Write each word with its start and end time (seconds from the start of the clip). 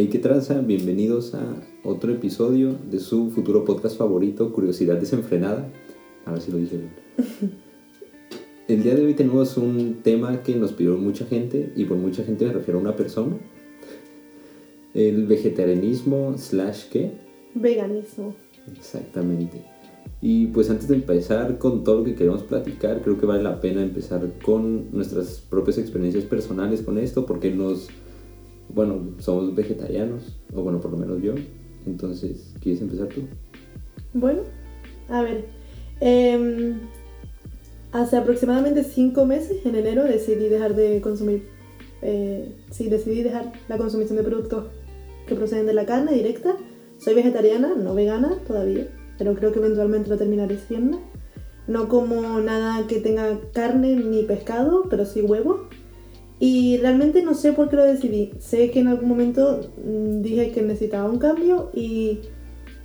Hey, 0.00 0.06
¿qué 0.06 0.20
tranza? 0.20 0.60
Bienvenidos 0.60 1.34
a 1.34 1.56
otro 1.82 2.12
episodio 2.12 2.78
de 2.88 3.00
su 3.00 3.32
futuro 3.32 3.64
podcast 3.64 3.98
favorito, 3.98 4.52
Curiosidad 4.52 4.96
Desenfrenada. 4.96 5.72
A 6.24 6.30
ver 6.30 6.40
si 6.40 6.52
lo 6.52 6.58
dije 6.58 6.76
bien. 6.76 6.92
El 8.68 8.84
día 8.84 8.94
de 8.94 9.04
hoy 9.04 9.14
tenemos 9.14 9.56
un 9.56 9.96
tema 10.04 10.44
que 10.44 10.54
nos 10.54 10.70
pidió 10.70 10.96
mucha 10.96 11.26
gente, 11.26 11.72
y 11.74 11.84
por 11.84 11.96
mucha 11.96 12.22
gente 12.22 12.46
me 12.46 12.52
refiero 12.52 12.78
a 12.78 12.82
una 12.82 12.94
persona. 12.94 13.38
El 14.94 15.26
vegetarianismo 15.26 16.38
slash 16.38 16.90
qué? 16.90 17.14
Veganismo. 17.56 18.36
Exactamente. 18.76 19.64
Y 20.22 20.46
pues 20.46 20.70
antes 20.70 20.86
de 20.86 20.94
empezar 20.94 21.58
con 21.58 21.82
todo 21.82 21.98
lo 21.98 22.04
que 22.04 22.14
queremos 22.14 22.44
platicar, 22.44 23.02
creo 23.02 23.18
que 23.18 23.26
vale 23.26 23.42
la 23.42 23.60
pena 23.60 23.82
empezar 23.82 24.24
con 24.44 24.92
nuestras 24.92 25.40
propias 25.40 25.76
experiencias 25.76 26.22
personales 26.22 26.82
con 26.82 26.98
esto, 26.98 27.26
porque 27.26 27.50
nos, 27.50 27.88
bueno, 28.74 29.14
somos 29.18 29.54
vegetarianos, 29.54 30.36
o 30.54 30.62
bueno, 30.62 30.80
por 30.80 30.92
lo 30.92 30.98
menos 30.98 31.22
yo. 31.22 31.34
Entonces, 31.86 32.54
¿quieres 32.60 32.82
empezar 32.82 33.08
tú? 33.08 33.22
Bueno, 34.12 34.42
a 35.08 35.22
ver. 35.22 35.46
em, 36.00 36.78
hace 37.92 38.16
aproximadamente 38.16 38.84
cinco 38.84 39.24
meses, 39.24 39.64
en 39.64 39.74
enero, 39.74 40.04
decidí 40.04 40.48
dejar 40.48 40.74
de 40.74 41.00
consumir. 41.00 41.42
eh, 42.02 42.54
sí, 42.70 42.88
decidí 42.88 43.22
dejar 43.22 43.52
la 43.68 43.76
consumición 43.76 44.16
de 44.16 44.22
productos 44.22 44.66
que 45.26 45.34
proceden 45.34 45.66
de 45.66 45.74
la 45.74 45.84
carne 45.86 46.12
directa. 46.12 46.56
Soy 46.98 47.14
vegetariana, 47.14 47.74
no 47.74 47.94
vegana 47.94 48.38
todavía, 48.46 48.88
pero 49.18 49.34
creo 49.34 49.52
que 49.52 49.58
eventualmente 49.58 50.08
lo 50.08 50.16
terminaré 50.16 50.58
siendo. 50.58 51.00
No 51.66 51.88
como 51.88 52.40
nada 52.40 52.86
que 52.86 53.00
tenga 53.00 53.38
carne 53.52 53.94
ni 53.96 54.22
pescado, 54.22 54.84
pero 54.88 55.04
sí 55.04 55.20
huevo. 55.20 55.68
Y 56.40 56.76
realmente 56.78 57.22
no 57.22 57.34
sé 57.34 57.52
por 57.52 57.68
qué 57.68 57.76
lo 57.76 57.84
decidí. 57.84 58.32
Sé 58.38 58.70
que 58.70 58.80
en 58.80 58.88
algún 58.88 59.08
momento 59.08 59.60
mm, 59.84 60.22
dije 60.22 60.52
que 60.52 60.62
necesitaba 60.62 61.10
un 61.10 61.18
cambio 61.18 61.70
y, 61.74 62.20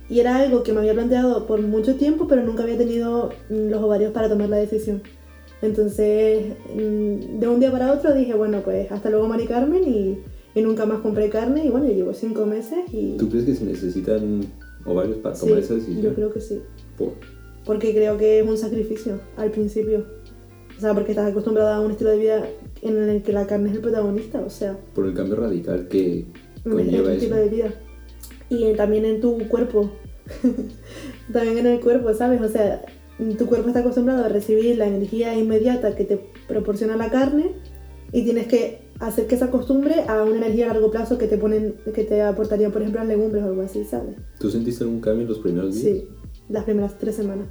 y 0.08 0.18
era 0.20 0.36
algo 0.36 0.62
que 0.64 0.72
me 0.72 0.80
había 0.80 0.94
planteado 0.94 1.46
por 1.46 1.60
mucho 1.62 1.94
tiempo, 1.94 2.26
pero 2.26 2.42
nunca 2.42 2.64
había 2.64 2.76
tenido 2.76 3.30
mm, 3.50 3.68
los 3.70 3.80
ovarios 3.82 4.12
para 4.12 4.28
tomar 4.28 4.48
la 4.48 4.56
decisión. 4.56 5.02
Entonces, 5.62 6.54
mm, 6.74 7.38
de 7.38 7.48
un 7.48 7.60
día 7.60 7.70
para 7.70 7.92
otro 7.92 8.12
dije, 8.12 8.34
bueno, 8.34 8.60
pues 8.64 8.90
hasta 8.90 9.08
luego 9.10 9.28
Mari 9.28 9.46
Carmen 9.46 9.84
y, 9.86 10.18
y 10.58 10.62
nunca 10.62 10.84
más 10.84 10.98
compré 11.00 11.30
carne 11.30 11.64
y 11.64 11.68
bueno, 11.70 11.86
llevo 11.86 12.12
cinco 12.12 12.44
meses 12.46 12.80
y... 12.92 13.16
¿Tú 13.16 13.28
crees 13.30 13.44
que 13.46 13.54
se 13.54 13.64
necesitan 13.64 14.40
ovarios 14.84 15.18
para 15.18 15.34
Sí, 15.36 15.46
tomar 15.46 15.62
esa 15.62 15.74
decisión? 15.74 16.02
yo 16.02 16.14
creo 16.14 16.32
que 16.32 16.40
sí. 16.40 16.60
Por- 16.98 17.12
Porque 17.64 17.94
creo 17.94 18.18
que 18.18 18.40
es 18.40 18.46
un 18.48 18.58
sacrificio 18.58 19.20
al 19.36 19.50
principio. 19.52 20.04
O 20.76 20.80
sea, 20.80 20.92
porque 20.92 21.12
estás 21.12 21.30
acostumbrada 21.30 21.76
a 21.76 21.80
un 21.80 21.92
estilo 21.92 22.10
de 22.10 22.18
vida 22.18 22.46
en 22.88 23.08
el 23.08 23.22
que 23.22 23.32
la 23.32 23.46
carne 23.46 23.70
es 23.70 23.76
el 23.76 23.80
protagonista, 23.82 24.40
o 24.40 24.50
sea, 24.50 24.78
por 24.94 25.06
el 25.06 25.14
cambio 25.14 25.36
radical 25.36 25.88
que 25.88 26.26
conlleva 26.62 27.12
estilo 27.12 27.36
eso. 27.36 27.44
de 27.44 27.48
vida. 27.50 27.74
Y 28.50 28.64
en- 28.64 28.76
también 28.76 29.04
en 29.04 29.20
tu 29.20 29.38
cuerpo. 29.48 29.90
también 31.32 31.58
en 31.58 31.66
el 31.66 31.80
cuerpo, 31.80 32.12
¿sabes? 32.14 32.40
O 32.40 32.48
sea, 32.48 32.82
tu 33.38 33.46
cuerpo 33.46 33.68
está 33.68 33.80
acostumbrado 33.80 34.24
a 34.24 34.28
recibir 34.28 34.76
la 34.78 34.86
energía 34.86 35.36
inmediata 35.36 35.94
que 35.94 36.04
te 36.04 36.20
proporciona 36.48 36.96
la 36.96 37.10
carne 37.10 37.52
y 38.12 38.22
tienes 38.24 38.46
que 38.46 38.80
hacer 39.00 39.26
que 39.26 39.36
se 39.36 39.44
acostumbre 39.44 40.02
a 40.08 40.22
una 40.22 40.36
energía 40.36 40.66
a 40.70 40.74
largo 40.74 40.90
plazo 40.90 41.18
que 41.18 41.26
te 41.26 41.36
ponen, 41.36 41.74
que 41.94 42.04
te 42.04 42.22
aportaría, 42.22 42.70
por 42.70 42.82
ejemplo, 42.82 43.00
las 43.00 43.08
legumbres 43.08 43.42
o 43.42 43.46
algo 43.46 43.62
así, 43.62 43.84
¿sabes? 43.84 44.16
¿Tú 44.38 44.50
sentiste 44.50 44.84
algún 44.84 45.00
cambio 45.00 45.22
en 45.22 45.28
los 45.28 45.38
primeros 45.40 45.74
días? 45.74 45.84
Sí, 45.84 46.08
las 46.48 46.64
primeras 46.64 46.96
tres 46.98 47.16
semanas. 47.16 47.48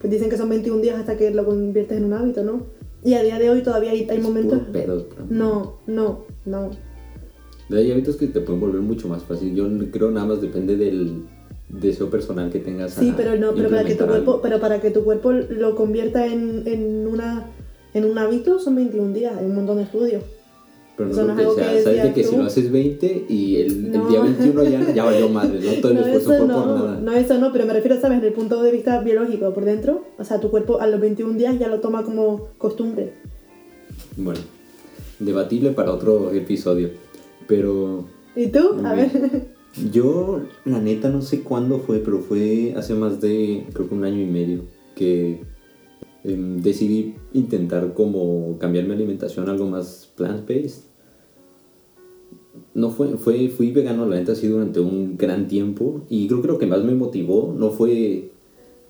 Pues 0.00 0.10
dicen 0.12 0.30
que 0.30 0.36
son 0.36 0.48
21 0.48 0.80
días 0.80 0.98
hasta 0.98 1.16
que 1.16 1.30
lo 1.30 1.44
conviertes 1.44 1.96
en 1.98 2.04
un 2.04 2.12
hábito, 2.12 2.42
¿no? 2.42 2.66
Y 3.04 3.14
a 3.14 3.22
día 3.22 3.38
de 3.38 3.50
hoy 3.50 3.62
todavía 3.62 3.90
hay, 3.90 4.06
hay 4.08 4.18
momentos... 4.18 4.60
puro. 4.60 5.06
No, 5.28 5.78
no, 5.86 6.24
no. 6.44 6.70
Hay 7.70 7.90
hábitos 7.90 8.16
que 8.16 8.26
te 8.26 8.40
pueden 8.40 8.60
volver 8.60 8.80
mucho 8.80 9.08
más 9.08 9.24
fácil. 9.24 9.54
Yo 9.54 9.66
creo 9.90 10.10
nada 10.10 10.26
más 10.26 10.40
depende 10.40 10.76
del 10.76 11.24
deseo 11.68 12.10
personal 12.10 12.50
que 12.50 12.58
tengas. 12.58 12.92
Sí, 12.92 13.12
pero 13.16 13.36
no, 13.36 13.54
pero 13.54 13.70
para 13.70 13.84
que 13.84 13.94
tu 13.94 14.06
cuerpo, 14.06 14.30
algo. 14.30 14.42
pero 14.42 14.60
para 14.60 14.80
que 14.80 14.90
tu 14.90 15.04
cuerpo 15.04 15.32
lo 15.32 15.74
convierta 15.74 16.26
en, 16.26 16.62
en 16.66 17.06
una 17.06 17.46
en 17.94 18.04
un 18.04 18.16
hábito 18.18 18.58
son 18.58 18.76
21 18.76 19.12
días, 19.12 19.36
hay 19.36 19.44
un 19.44 19.54
montón 19.54 19.76
de 19.76 19.82
estudios. 19.84 20.22
Pero 21.10 21.24
no 21.26 21.34
creo 21.34 21.50
es 21.50 21.56
que 21.56 21.82
sabes 21.82 22.02
de 22.02 22.12
que 22.12 22.24
si 22.24 22.30
tú. 22.30 22.36
lo 22.38 22.44
haces 22.44 22.70
20 22.72 23.26
y 23.28 23.56
el, 23.56 23.66
el 23.72 23.92
No. 23.92 24.08
día 24.08 24.20
21 24.20 24.64
ya, 24.64 24.92
ya 24.94 25.04
valió 25.04 25.28
madre, 25.28 25.58
no 25.60 25.80
todo 25.80 25.92
el 25.92 25.98
No, 25.98 26.06
esfuerzo 26.06 26.18
eso 26.34 26.46
fue 26.46 26.54
por 26.56 26.66
no, 26.66 26.76
nada. 26.76 27.00
no, 27.00 27.12
eso 27.12 27.38
no, 27.38 27.52
pero 27.52 27.66
me 27.66 27.72
refiero, 27.72 28.00
¿sabes? 28.00 28.18
Desde 28.18 28.28
el 28.28 28.34
punto 28.34 28.62
de 28.62 28.72
vista 28.72 29.00
biológico, 29.00 29.52
por 29.54 29.64
dentro, 29.64 30.04
o 30.18 30.24
sea, 30.24 30.40
tu 30.40 30.50
cuerpo 30.50 30.80
a 30.80 30.86
los 30.86 31.00
21 31.00 31.36
días 31.38 31.58
ya 31.58 31.68
lo 31.68 31.80
toma 31.80 32.02
como 32.04 32.48
costumbre. 32.58 33.12
Bueno, 34.16 34.40
debatible 35.18 35.70
para 35.70 35.92
otro 35.92 36.32
episodio. 36.32 36.90
Pero 37.46 38.04
¿Y 38.36 38.46
tú? 38.48 38.76
A 38.84 38.94
ver. 38.94 39.10
yo, 39.92 40.42
la 40.64 40.78
neta, 40.80 41.08
no 41.08 41.22
sé 41.22 41.40
cuándo 41.40 41.78
fue, 41.80 41.98
pero 41.98 42.18
fue 42.20 42.74
hace 42.76 42.94
más 42.94 43.20
de, 43.20 43.64
creo 43.72 43.88
que 43.88 43.94
un 43.94 44.04
año 44.04 44.20
y 44.20 44.26
medio, 44.26 44.60
que 44.94 45.40
em, 46.24 46.60
decidí 46.62 47.14
intentar 47.32 47.94
como 47.94 48.56
cambiar 48.58 48.84
mi 48.86 48.92
alimentación 48.92 49.48
a 49.48 49.52
algo 49.52 49.66
más 49.66 50.10
plant-based. 50.16 50.84
No 52.74 52.90
fue, 52.90 53.16
fue, 53.16 53.48
fui 53.48 53.70
vegano, 53.70 54.06
la 54.06 54.16
neta, 54.16 54.32
así 54.32 54.48
durante 54.48 54.80
un 54.80 55.16
gran 55.16 55.48
tiempo. 55.48 56.02
Y 56.08 56.26
creo 56.26 56.42
que 56.42 56.48
lo 56.48 56.58
que 56.58 56.66
más 56.66 56.82
me 56.84 56.94
motivó 56.94 57.54
no 57.56 57.70
fue 57.70 58.30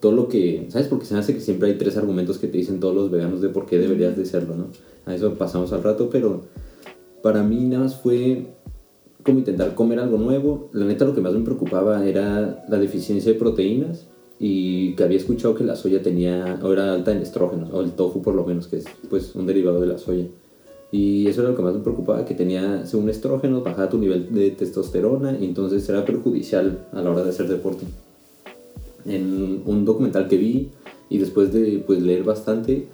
todo 0.01 0.13
lo 0.13 0.29
que... 0.29 0.67
¿Sabes? 0.69 0.89
Porque 0.89 1.07
se 1.07 1.15
me 1.15 1.21
hace 1.21 1.35
que 1.35 1.41
siempre 1.41 1.69
hay 1.69 1.79
tres 1.79 1.97
argumentos 1.97 2.39
que 2.39 2.49
te 2.49 2.59
dicen 2.59 2.81
todos 2.81 2.95
los 2.95 3.11
veganos 3.11 3.41
de 3.41 3.49
por 3.49 3.67
qué 3.67 3.79
deberías 3.79 4.17
de 4.17 4.25
serlo, 4.25 4.57
¿no? 4.57 4.67
A 5.07 5.15
eso 5.15 5.35
pasamos 5.35 5.73
al 5.73 5.83
rato, 5.83 6.11
pero 6.11 6.43
para 7.23 7.43
mí 7.43 7.65
nada 7.65 7.85
más 7.85 8.01
fue 8.01 8.47
como 9.25 9.39
intentar 9.39 9.75
comer 9.75 9.99
algo 10.01 10.19
nuevo. 10.19 10.69
La 10.73 10.85
neta 10.85 11.05
lo 11.05 11.15
que 11.15 11.21
más 11.21 11.33
me 11.35 11.45
preocupaba 11.45 12.07
era 12.07 12.65
la 12.69 12.79
deficiencia 12.79 13.33
de 13.33 13.39
proteínas 13.39 14.07
y 14.39 14.95
que 14.97 15.05
había 15.05 15.19
escuchado 15.19 15.55
que 15.55 15.63
la 15.63 15.77
soya 15.77 16.03
tenía, 16.03 16.59
o 16.63 16.73
era 16.73 16.93
alta 16.93 17.13
en 17.13 17.19
estrógenos, 17.19 17.71
o 17.73 17.81
el 17.81 17.93
tofu 17.93 18.23
por 18.23 18.35
lo 18.35 18.45
menos, 18.45 18.67
que 18.67 18.79
es 18.79 18.85
pues 19.09 19.37
un 19.37 19.47
derivado 19.47 19.81
de 19.81 19.87
la 19.87 19.99
soya. 19.99 20.27
Y 20.93 21.27
eso 21.27 21.41
era 21.41 21.51
lo 21.51 21.57
que 21.57 21.63
más 21.63 21.75
me 21.75 21.81
preocupaba, 21.81 22.27
que 22.27 22.35
tenía, 22.35 22.85
según 22.85 23.09
estrógenos, 23.09 23.65
bajaba 23.65 23.89
tu 23.89 23.97
nivel 23.97 24.33
de 24.33 24.51
testosterona 24.51 25.39
y 25.41 25.47
entonces 25.47 25.89
era 25.89 26.05
perjudicial 26.05 26.87
a 26.93 27.01
la 27.01 27.11
hora 27.11 27.25
de 27.25 27.31
hacer 27.31 27.49
deporte. 27.49 27.87
En 29.07 29.63
un 29.65 29.87
documental 29.87 30.29
que 30.29 30.37
vi 30.37 30.69
y 31.09 31.17
después 31.17 31.51
de 31.51 31.83
pues, 31.87 32.03
leer 32.03 32.25
bastante, 32.25 32.89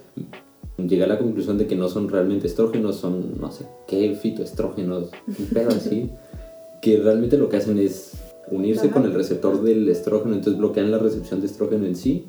llegué 0.77 1.03
a 1.03 1.07
la 1.07 1.19
conclusión 1.19 1.57
de 1.57 1.67
que 1.67 1.75
no 1.75 1.89
son 1.89 2.07
realmente 2.07 2.47
estrógenos, 2.47 2.95
son 2.95 3.37
no 3.37 3.51
sé 3.51 3.65
qué 3.85 4.15
fitoestrógenos, 4.15 5.09
un 5.27 5.45
pedo 5.47 5.69
así, 5.69 6.09
que 6.81 6.99
realmente 6.99 7.37
lo 7.37 7.49
que 7.49 7.57
hacen 7.57 7.77
es 7.79 8.13
unirse 8.49 8.87
Ajá. 8.87 8.93
con 8.93 9.05
el 9.05 9.13
receptor 9.13 9.61
del 9.61 9.89
estrógeno, 9.89 10.35
entonces 10.35 10.57
bloquean 10.57 10.89
la 10.89 10.99
recepción 10.99 11.41
de 11.41 11.47
estrógeno 11.47 11.85
en 11.85 11.97
sí, 11.97 12.27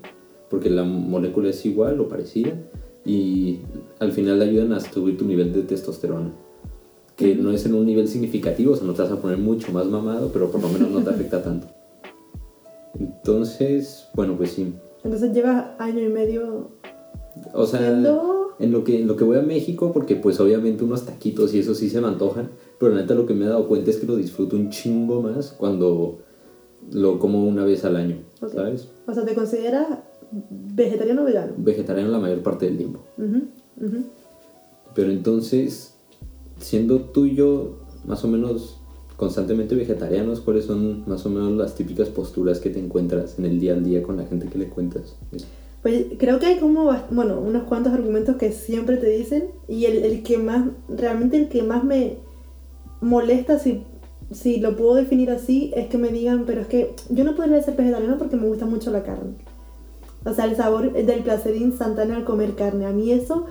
porque 0.48 0.69
la 0.69 0.82
molécula 0.82 1.50
es 1.50 1.64
igual 1.64 2.00
o 2.00 2.09
parecida, 2.09 2.54
y 3.05 3.61
al 3.99 4.12
final 4.12 4.41
ayudan 4.43 4.72
a 4.72 4.81
subir 4.81 5.16
tu 5.16 5.25
nivel 5.25 5.53
de 5.53 5.62
testosterona. 5.62 6.31
Que 7.16 7.34
no 7.34 7.50
es 7.50 7.66
en 7.66 7.75
un 7.75 7.84
nivel 7.87 8.09
significativo, 8.09 8.72
o 8.72 8.77
sea, 8.77 8.87
no 8.87 8.94
te 8.94 9.03
vas 9.03 9.12
a 9.12 9.21
poner 9.21 9.38
mucho 9.38 9.72
más 9.72 9.87
mamado, 9.87 10.31
pero 10.33 10.50
por 10.50 10.62
lo 10.62 10.69
menos 10.69 10.91
no 10.91 11.00
te 11.03 11.10
afecta 11.10 11.43
tanto. 11.43 11.66
Entonces, 12.99 14.09
bueno, 14.15 14.37
pues 14.37 14.53
sí. 14.53 14.72
Entonces 15.05 15.33
llevas 15.33 15.66
año 15.78 16.00
y 16.00 16.09
medio 16.09 16.69
O 17.55 17.66
sea, 17.66 17.89
en 17.89 18.72
lo 18.72 18.84
que 18.84 19.00
en 19.00 19.06
lo 19.06 19.16
que 19.16 19.25
voy 19.25 19.39
a 19.39 19.43
México, 19.43 19.93
porque 19.93 20.16
pues 20.16 20.41
obviamente 20.41 20.84
unos 20.84 21.06
taquitos 21.06 21.55
y 21.55 21.60
eso 21.60 21.75
sí 21.75 21.89
se 21.89 22.00
me 22.00 22.09
antojan, 22.09 22.50
pero 22.78 22.94
la 22.94 23.00
neta 23.00 23.15
lo 23.15 23.27
que 23.27 23.34
me 23.34 23.47
he 23.47 23.49
dado 23.49 23.66
cuenta 23.69 23.91
es 23.91 23.97
que 23.97 24.06
lo 24.06 24.16
disfruto 24.16 24.56
un 24.56 24.69
chingo 24.71 25.22
más 25.22 25.53
cuando 25.53 26.19
lo 26.93 27.19
como 27.19 27.47
una 27.47 27.65
vez 27.65 27.84
al 27.84 27.97
año, 27.97 28.16
Ok. 28.43 28.53
¿sabes? 28.55 28.89
O 29.06 29.15
sea, 29.15 29.25
te 29.25 29.34
consideras 29.34 29.87
vegetariano 30.30 31.22
o 31.22 31.24
vegano. 31.24 31.52
Vegetariano 31.56 32.10
la 32.10 32.18
mayor 32.18 32.42
parte 32.42 32.66
del 32.66 32.77
tiempo. 32.77 33.00
Pero 34.94 35.10
entonces, 35.10 35.94
siendo 36.59 37.00
tú 37.00 37.27
y 37.27 37.34
yo 37.34 37.80
más 38.04 38.24
o 38.24 38.28
menos 38.28 38.80
constantemente 39.16 39.74
vegetarianos, 39.74 40.41
¿cuáles 40.41 40.65
son 40.65 41.04
más 41.06 41.27
o 41.27 41.30
menos 41.30 41.53
las 41.53 41.74
típicas 41.74 42.09
posturas 42.09 42.59
que 42.59 42.71
te 42.71 42.78
encuentras 42.78 43.38
en 43.38 43.44
el 43.44 43.60
día 43.60 43.74
al 43.74 43.84
día 43.84 44.03
con 44.03 44.16
la 44.16 44.24
gente 44.24 44.47
que 44.47 44.59
le 44.59 44.68
cuentas? 44.68 45.16
Pues 45.82 46.06
creo 46.18 46.38
que 46.38 46.47
hay 46.47 46.59
como, 46.59 46.91
bueno, 47.10 47.41
unos 47.41 47.65
cuantos 47.65 47.92
argumentos 47.92 48.36
que 48.36 48.53
siempre 48.53 48.97
te 48.97 49.09
dicen 49.09 49.48
y 49.68 49.86
el, 49.86 50.04
el 50.04 50.22
que 50.22 50.38
más, 50.38 50.68
realmente 50.88 51.36
el 51.36 51.48
que 51.48 51.62
más 51.62 51.84
me 51.84 52.18
molesta, 53.00 53.59
si, 53.59 53.83
si 54.30 54.59
lo 54.59 54.76
puedo 54.76 54.94
definir 54.94 55.30
así, 55.30 55.72
es 55.74 55.88
que 55.88 55.98
me 55.98 56.09
digan, 56.09 56.44
pero 56.47 56.62
es 56.62 56.66
que 56.66 56.94
yo 57.09 57.24
no 57.24 57.34
podría 57.34 57.62
ser 57.62 57.76
vegetariano 57.76 58.18
porque 58.18 58.36
me 58.36 58.47
gusta 58.47 58.66
mucho 58.66 58.91
la 58.91 59.03
carne. 59.03 59.34
O 60.25 60.34
sea, 60.34 60.45
el 60.45 60.57
sabor 60.57 60.93
del 60.93 61.22
placer 61.22 61.57
instantáneo 61.57 62.17
al 62.17 62.25
comer 62.25 62.55
carne. 62.55 62.87
A 62.87 62.91
mí 62.91 63.13
eso 63.13 63.47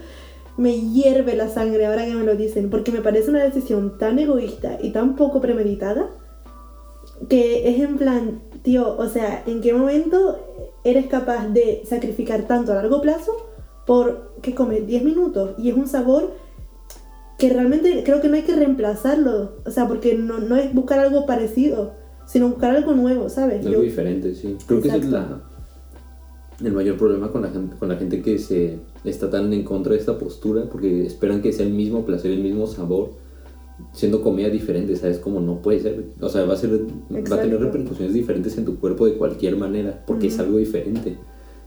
me 0.57 0.79
hierve 0.79 1.35
la 1.35 1.49
sangre 1.49 1.85
ahora 1.85 2.05
que 2.05 2.13
me 2.13 2.25
lo 2.25 2.35
dicen, 2.35 2.69
porque 2.69 2.91
me 2.91 3.01
parece 3.01 3.29
una 3.29 3.43
decisión 3.43 3.97
tan 3.97 4.19
egoísta 4.19 4.77
y 4.81 4.91
tan 4.91 5.15
poco 5.15 5.39
premeditada 5.39 6.09
que 7.27 7.69
es 7.69 7.79
en 7.79 7.97
plan, 7.97 8.41
tío, 8.61 8.97
o 8.97 9.07
sea, 9.07 9.43
¿en 9.45 9.61
qué 9.61 9.73
momento 9.73 10.39
eres 10.83 11.07
capaz 11.07 11.47
de 11.47 11.81
sacrificar 11.85 12.43
tanto 12.43 12.71
a 12.71 12.75
largo 12.75 13.01
plazo 13.01 13.31
por, 13.85 14.33
¿qué 14.41 14.55
comes? 14.55 14.85
10 14.85 15.03
minutos 15.03 15.55
y 15.57 15.69
es 15.69 15.75
un 15.75 15.87
sabor 15.87 16.33
que 17.37 17.49
realmente 17.49 18.03
creo 18.03 18.21
que 18.21 18.27
no 18.27 18.35
hay 18.35 18.43
que 18.43 18.55
reemplazarlo, 18.55 19.53
o 19.65 19.71
sea, 19.71 19.87
porque 19.87 20.15
no, 20.15 20.39
no 20.39 20.57
es 20.57 20.73
buscar 20.73 20.99
algo 20.99 21.25
parecido, 21.25 21.93
sino 22.25 22.49
buscar 22.49 22.75
algo 22.75 22.93
nuevo, 22.93 23.29
¿sabes? 23.29 23.65
Algo 23.65 23.81
diferente, 23.81 24.35
sí. 24.35 24.57
Creo 24.67 24.81
que 24.81 24.89
ese 24.89 24.97
es 24.97 25.05
la, 25.05 25.48
el 26.63 26.73
mayor 26.73 26.97
problema 26.97 27.31
con 27.31 27.41
la, 27.41 27.49
gente, 27.49 27.75
con 27.77 27.89
la 27.89 27.95
gente 27.95 28.21
que 28.21 28.37
se 28.37 28.79
está 29.03 29.29
tan 29.29 29.51
en 29.53 29.63
contra 29.63 29.93
de 29.93 29.99
esta 29.99 30.17
postura, 30.17 30.63
porque 30.69 31.05
esperan 31.05 31.41
que 31.41 31.53
sea 31.53 31.65
el 31.65 31.73
mismo 31.73 32.05
placer, 32.05 32.31
el 32.31 32.41
mismo 32.41 32.67
sabor, 32.67 33.11
siendo 33.93 34.21
comida 34.21 34.49
diferente, 34.49 34.95
¿sabes? 34.95 35.19
Como 35.19 35.39
no 35.39 35.61
puede 35.61 35.79
ser, 35.79 36.03
o 36.19 36.29
sea, 36.29 36.45
va 36.45 36.53
a, 36.53 36.57
ser, 36.57 36.71
va 36.71 37.35
a 37.35 37.41
tener 37.41 37.59
repercusiones 37.59 38.13
diferentes 38.13 38.57
en 38.57 38.65
tu 38.65 38.77
cuerpo 38.77 39.05
de 39.05 39.13
cualquier 39.13 39.55
manera, 39.55 40.03
porque 40.05 40.27
es 40.27 40.39
algo 40.39 40.57
diferente, 40.57 41.17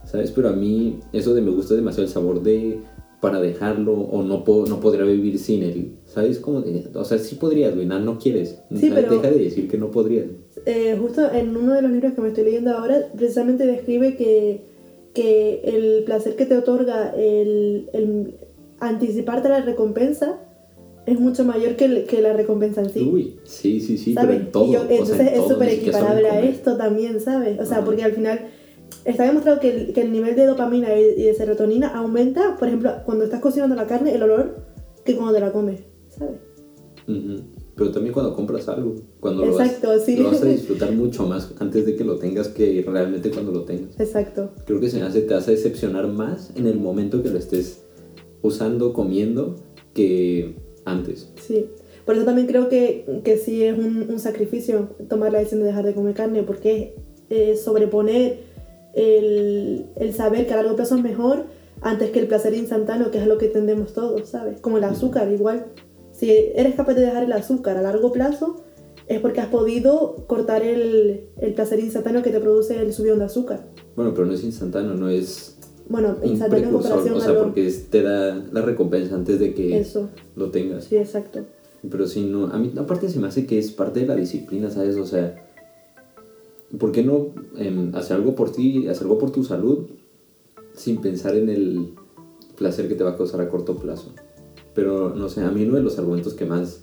¿sabes? 0.05 0.31
Pero 0.31 0.51
a 0.51 0.53
mí 0.53 1.01
eso 1.13 1.35
de 1.35 1.41
me 1.41 1.51
gusta 1.51 1.75
demasiado 1.75 2.05
el 2.05 2.13
sabor 2.13 2.43
de 2.43 2.81
para 3.23 3.41
dejarlo 3.41 3.93
o 3.93 4.25
no, 4.25 4.43
puedo, 4.43 4.67
no 4.67 4.81
podría 4.81 5.05
vivir 5.05 5.39
sin 5.39 5.63
él. 5.63 5.93
¿Sabes 6.07 6.41
cómo? 6.41 6.65
O 6.95 7.05
sea, 7.05 7.19
sí 7.19 7.37
podrías, 7.37 7.73
güey, 7.73 7.87
no, 7.87 8.19
quieres. 8.19 8.59
Sí, 8.75 8.91
pero, 8.93 9.13
Deja 9.13 9.31
de 9.31 9.45
decir 9.45 9.69
que 9.69 9.79
no 9.79 9.93
podrías. 9.93 10.27
Eh, 10.67 10.99
justo 11.01 11.31
en 11.33 11.57
uno 11.57 11.73
de 11.75 11.83
los 11.83 11.93
libros 11.93 12.15
que 12.15 12.21
me 12.21 12.29
estoy 12.29 12.43
leyendo 12.43 12.73
ahora, 12.73 13.13
precisamente 13.17 13.65
describe 13.65 14.17
que, 14.17 14.72
que 15.15 15.61
el 15.65 16.05
placer 16.05 16.37
que 16.37 16.47
te 16.47 16.57
otorga 16.57 17.11
el, 17.17 17.91
el 17.93 18.35
anticiparte 18.81 19.49
a 19.49 19.53
la 19.53 19.61
recompensa 19.61 20.41
es 21.07 21.19
mucho 21.19 21.45
mayor 21.45 21.77
que, 21.77 22.05
que, 22.05 22.23
la 22.23 22.33
recompensa 22.33 22.81
en 22.81 22.91
sí. 22.91 23.11
Uy, 23.13 23.37
sí, 23.45 23.81
sí, 23.81 23.99
sí, 23.99 24.15
pero 24.15 24.33
en 24.33 24.53
todo. 24.53 24.87
entonces 24.89 25.33
es 25.33 25.49
súper 25.49 25.69
equiparable 25.71 26.31
a 26.31 26.41
esto 26.41 26.77
también, 26.77 27.21
¿sabes? 27.21 27.59
O 27.59 27.67
sea, 27.67 27.85
porque 27.85 28.05
al 28.05 28.13
final 28.13 28.49
está 29.05 29.25
demostrado 29.25 29.59
que 29.59 29.71
el, 29.71 29.93
que 29.93 30.03
el, 30.03 30.13
nivel 30.13 30.37
de 30.37 30.47
dopamina 30.47 30.95
y 30.95 31.23
de 31.23 31.35
serotonina 31.35 31.89
aumenta, 31.89 32.57
por 32.57 32.69
ejemplo, 32.69 32.93
cuando 33.05 33.25
estás 33.25 33.41
cocinando 33.41 33.75
la 33.75 33.87
carne, 33.87 34.15
el 34.15 34.23
olor, 34.23 34.65
que 35.05 35.17
cuando 35.17 35.35
te 35.35 35.41
la 35.41 35.51
comes, 35.51 35.81
¿sabes? 36.09 36.37
Pero 37.75 37.91
también 37.91 38.13
cuando 38.13 38.35
compras 38.35 38.69
algo, 38.69 38.97
cuando 39.19 39.47
lo, 39.47 39.57
vas, 39.57 39.81
sí. 40.05 40.17
lo 40.17 40.29
vas 40.29 40.43
a 40.43 40.45
disfrutar 40.47 40.93
mucho 40.93 41.27
más 41.27 41.53
antes 41.59 41.87
de 41.87 41.97
que 41.97 42.05
lo 42.05 42.17
tengas 42.17 42.49
que 42.49 42.85
realmente 42.87 43.31
cuando 43.31 43.51
lo 43.51 43.63
tengas. 43.63 43.99
Exacto. 43.99 44.51
Creo 44.67 44.79
que 44.79 44.91
se 44.91 44.99
me 44.99 45.07
hace, 45.07 45.23
te 45.23 45.35
hace 45.35 45.53
decepcionar 45.53 46.07
más 46.09 46.53
en 46.55 46.67
el 46.67 46.79
momento 46.79 47.23
que 47.23 47.31
lo 47.31 47.39
estés 47.39 47.83
usando, 48.43 48.93
comiendo, 48.93 49.57
que 49.95 50.57
antes. 50.85 51.31
Sí. 51.41 51.67
Por 52.05 52.17
eso 52.17 52.25
también 52.25 52.47
creo 52.47 52.69
que, 52.69 53.23
que 53.25 53.37
sí 53.39 53.63
es 53.63 53.79
un, 53.79 54.11
un 54.11 54.19
sacrificio 54.19 54.91
tomar 55.09 55.33
la 55.33 55.39
decisión 55.39 55.61
de 55.61 55.67
dejar 55.67 55.85
de 55.85 55.95
comer 55.95 56.15
carne, 56.15 56.43
porque 56.43 56.97
es 57.31 57.63
sobreponer 57.63 58.41
el, 58.95 59.87
el, 59.97 60.13
saber 60.13 60.47
que 60.47 60.53
a 60.53 60.57
largo 60.57 60.77
plazo 60.77 60.97
es 60.97 61.03
mejor 61.03 61.45
antes 61.81 62.11
que 62.11 62.21
el 62.21 62.27
placer 62.27 62.55
instantáneo, 62.55 63.11
que 63.11 63.19
es 63.19 63.27
lo 63.27 63.39
que 63.39 63.49
tendemos 63.49 63.93
todos, 63.93 64.29
¿sabes? 64.29 64.61
Como 64.61 64.79
el 64.79 64.85
azúcar, 64.85 65.31
igual. 65.33 65.67
Si 66.23 66.31
eres 66.31 66.77
capaz 66.77 66.95
de 66.95 67.01
dejar 67.01 67.25
el 67.25 67.33
azúcar 67.33 67.77
a 67.77 67.83
largo 67.83 68.13
plazo, 68.13 68.63
es 69.09 69.19
porque 69.19 69.41
has 69.41 69.49
podido 69.49 70.25
cortar 70.29 70.63
el, 70.63 71.25
el 71.41 71.55
placer 71.55 71.81
instantáneo 71.81 72.23
que 72.23 72.31
te 72.31 72.39
produce 72.39 72.81
el 72.81 72.93
subión 72.93 73.19
de 73.19 73.25
azúcar. 73.25 73.67
Bueno, 73.97 74.15
pero 74.15 74.27
no 74.27 74.33
es 74.33 74.45
instantáneo, 74.45 74.95
no 74.95 75.09
es 75.09 75.59
bueno, 75.89 76.19
instantáneo 76.23 76.67
en 76.67 76.75
comparación 76.75 77.17
o 77.17 77.21
sea, 77.21 77.43
porque 77.43 77.69
te 77.91 78.05
da 78.05 78.37
la 78.53 78.63
recompensa 78.63 79.17
antes 79.17 79.41
de 79.41 79.53
que 79.53 79.77
Eso. 79.77 80.11
lo 80.37 80.53
tengas. 80.53 80.85
Sí, 80.85 80.97
exacto. 80.97 81.45
Pero 81.91 82.07
si 82.07 82.25
no, 82.25 82.47
a 82.53 82.59
mí 82.61 82.73
aparte 82.77 83.09
se 83.09 83.19
me 83.19 83.27
hace 83.27 83.45
que 83.45 83.59
es 83.59 83.73
parte 83.73 83.99
de 83.99 84.07
la 84.07 84.15
disciplina, 84.15 84.71
¿sabes? 84.71 84.97
O 84.99 85.07
sea, 85.07 85.45
¿por 86.79 86.93
qué 86.93 87.03
no 87.03 87.31
eh, 87.59 87.91
hacer 87.95 88.19
algo 88.19 88.37
por 88.37 88.53
ti, 88.53 88.87
hacer 88.87 89.09
algo 89.09 89.19
por 89.19 89.33
tu 89.33 89.43
salud 89.43 89.89
sin 90.73 91.01
pensar 91.01 91.35
en 91.35 91.49
el 91.49 91.95
placer 92.57 92.87
que 92.87 92.95
te 92.95 93.03
va 93.03 93.11
a 93.11 93.17
causar 93.17 93.41
a 93.41 93.49
corto 93.49 93.75
plazo? 93.75 94.15
Pero 94.75 95.15
no 95.15 95.29
sé, 95.29 95.43
a 95.43 95.51
mí 95.51 95.65
uno 95.65 95.77
de 95.77 95.83
los 95.83 95.99
argumentos 95.99 96.35
que 96.35 96.45
más, 96.45 96.81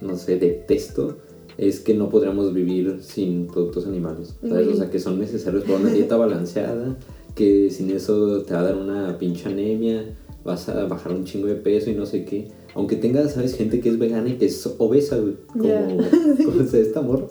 no 0.00 0.16
sé, 0.16 0.38
detesto 0.38 1.16
es 1.56 1.80
que 1.80 1.94
no 1.94 2.08
podríamos 2.10 2.52
vivir 2.52 2.98
sin 3.00 3.46
productos 3.46 3.86
animales, 3.86 4.34
¿sabes? 4.46 4.68
O 4.68 4.76
sea, 4.76 4.90
que 4.90 4.98
son 4.98 5.18
necesarios 5.18 5.64
para 5.64 5.78
una 5.78 5.90
dieta 5.90 6.16
balanceada, 6.16 6.96
que 7.34 7.70
sin 7.70 7.90
eso 7.90 8.42
te 8.42 8.54
va 8.54 8.60
a 8.60 8.64
dar 8.64 8.76
una 8.76 9.18
pinche 9.18 9.48
anemia, 9.48 10.16
vas 10.44 10.68
a 10.68 10.84
bajar 10.86 11.12
un 11.12 11.24
chingo 11.24 11.46
de 11.46 11.54
peso 11.54 11.90
y 11.90 11.94
no 11.94 12.06
sé 12.06 12.24
qué. 12.24 12.48
Aunque 12.74 12.96
tengas, 12.96 13.34
¿sabes? 13.34 13.54
Gente 13.54 13.80
que 13.80 13.88
es 13.88 13.98
vegana 13.98 14.30
y 14.30 14.34
que 14.34 14.46
es 14.46 14.68
obesa, 14.78 15.16
como, 15.46 15.64
yeah. 15.64 15.86
como 16.44 16.60
esta 16.60 17.00
morra 17.00 17.28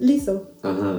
liso. 0.00 0.42
Ajá. 0.62 0.98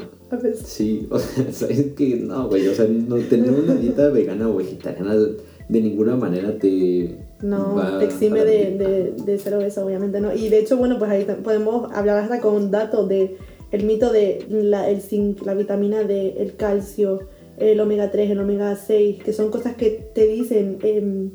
Sí, 0.64 1.08
o 1.10 1.20
sea, 1.20 1.52
sabes 1.52 1.94
que 1.96 2.18
no, 2.18 2.50
güey, 2.50 2.68
o 2.68 2.74
sea, 2.74 2.88
no 2.88 3.18
tener 3.18 3.52
una 3.52 3.76
dieta 3.76 4.10
vegana 4.10 4.50
o 4.50 4.56
vegetariana 4.56 5.16
de 5.16 5.82
ninguna 5.82 6.16
manera 6.16 6.58
te... 6.58 7.16
No, 7.50 8.00
te 8.00 8.06
exime 8.06 8.44
de, 8.44 8.78
de, 8.78 9.14
de, 9.24 9.40
ser 9.40 9.54
obesa, 9.56 9.86
obviamente, 9.86 10.20
¿no? 10.20 10.34
Y 10.34 10.50
de 10.50 10.60
hecho, 10.60 10.78
bueno, 10.78 10.98
pues 10.98 11.12
ahí 11.12 11.26
podemos 11.44 11.92
hablar 11.94 12.18
hasta 12.24 12.40
con 12.40 12.72
datos 12.72 13.08
de 13.08 13.38
el 13.72 13.84
mito 13.84 14.12
de 14.12 14.46
la, 14.50 14.90
el 14.90 15.02
zinc, 15.02 15.46
la 15.46 15.54
vitamina 15.54 16.04
D, 16.04 16.36
el 16.40 16.56
calcio, 16.56 17.20
el 17.58 17.80
omega 17.80 18.12
3, 18.12 18.32
el 18.32 18.40
omega 18.40 18.76
6, 18.76 19.24
que 19.24 19.34
son 19.34 19.52
cosas 19.52 19.76
que 19.76 19.90
te 20.14 20.28
dicen... 20.28 20.80
Eh, 20.84 21.30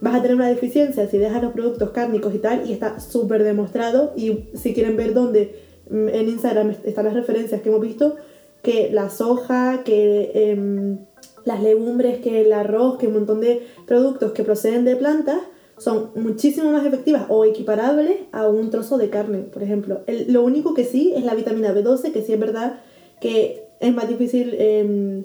vas 0.00 0.16
a 0.16 0.20
tener 0.20 0.34
una 0.34 0.48
deficiencia 0.48 1.08
si 1.08 1.16
dejas 1.16 1.40
los 1.44 1.52
productos 1.52 1.90
cárnicos 1.90 2.34
y 2.34 2.38
tal, 2.38 2.68
y 2.68 2.72
está 2.72 2.98
súper 2.98 3.44
demostrado. 3.44 4.12
Y 4.16 4.48
si 4.54 4.74
quieren 4.74 4.96
ver 4.96 5.14
dónde 5.14 5.54
Mm, 5.92 6.08
en 6.08 6.28
Instagram 6.28 6.74
están 6.84 7.04
las 7.04 7.14
referencias 7.14 7.60
que 7.60 7.68
hemos 7.68 7.82
visto, 7.82 8.16
que 8.62 8.90
la 8.90 9.10
soja, 9.10 9.82
que 9.84 10.32
eh, 10.34 10.96
las 11.44 11.62
legumbres, 11.62 12.20
que 12.20 12.40
el 12.40 12.52
arroz, 12.52 12.98
que 12.98 13.08
un 13.08 13.14
montón 13.14 13.40
de 13.40 13.66
productos 13.86 14.32
que 14.32 14.42
proceden 14.42 14.84
de 14.84 14.96
plantas 14.96 15.38
son 15.82 16.10
muchísimo 16.14 16.70
más 16.70 16.86
efectivas 16.86 17.26
o 17.28 17.44
equiparables 17.44 18.20
a 18.32 18.48
un 18.48 18.70
trozo 18.70 18.98
de 18.98 19.10
carne, 19.10 19.38
por 19.38 19.62
ejemplo. 19.62 20.00
El, 20.06 20.32
lo 20.32 20.42
único 20.42 20.74
que 20.74 20.84
sí 20.84 21.12
es 21.16 21.24
la 21.24 21.34
vitamina 21.34 21.74
B12, 21.74 22.12
que 22.12 22.22
sí 22.22 22.32
es 22.32 22.40
verdad 22.40 22.80
que 23.20 23.64
es 23.80 23.94
más 23.94 24.08
difícil 24.08 24.54
eh, 24.58 25.24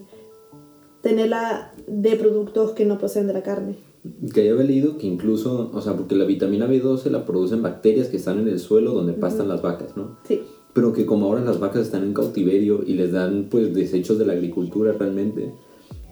tenerla 1.02 1.74
de 1.88 2.16
productos 2.16 2.72
que 2.72 2.86
no 2.86 2.98
proceden 2.98 3.28
de 3.28 3.34
la 3.34 3.44
carne. 3.44 3.76
Que 4.34 4.42
haya 4.42 4.54
leído 4.56 4.98
que 4.98 5.06
incluso, 5.06 5.70
o 5.74 5.82
sea, 5.82 5.96
porque 5.96 6.16
la 6.16 6.26
vitamina 6.26 6.68
B12 6.68 7.10
la 7.10 7.26
producen 7.26 7.62
bacterias 7.62 8.08
que 8.08 8.18
están 8.18 8.40
en 8.40 8.48
el 8.48 8.60
suelo 8.60 8.94
donde 8.94 9.14
pastan 9.14 9.48
las 9.48 9.62
vacas, 9.62 9.98
¿no? 9.98 10.18
Sí 10.28 10.42
pero 10.78 10.94
que 10.94 11.08
como 11.08 11.26
ahora 11.26 11.42
las 11.42 11.60
vacas 11.60 11.82
están 11.82 12.04
en 12.04 12.14
cautiverio 12.14 12.84
y 12.86 12.94
les 12.94 13.12
dan 13.12 13.48
pues 13.50 13.74
desechos 13.74 14.20
de 14.20 14.28
la 14.28 14.34
agricultura 14.34 14.92
realmente, 14.92 15.52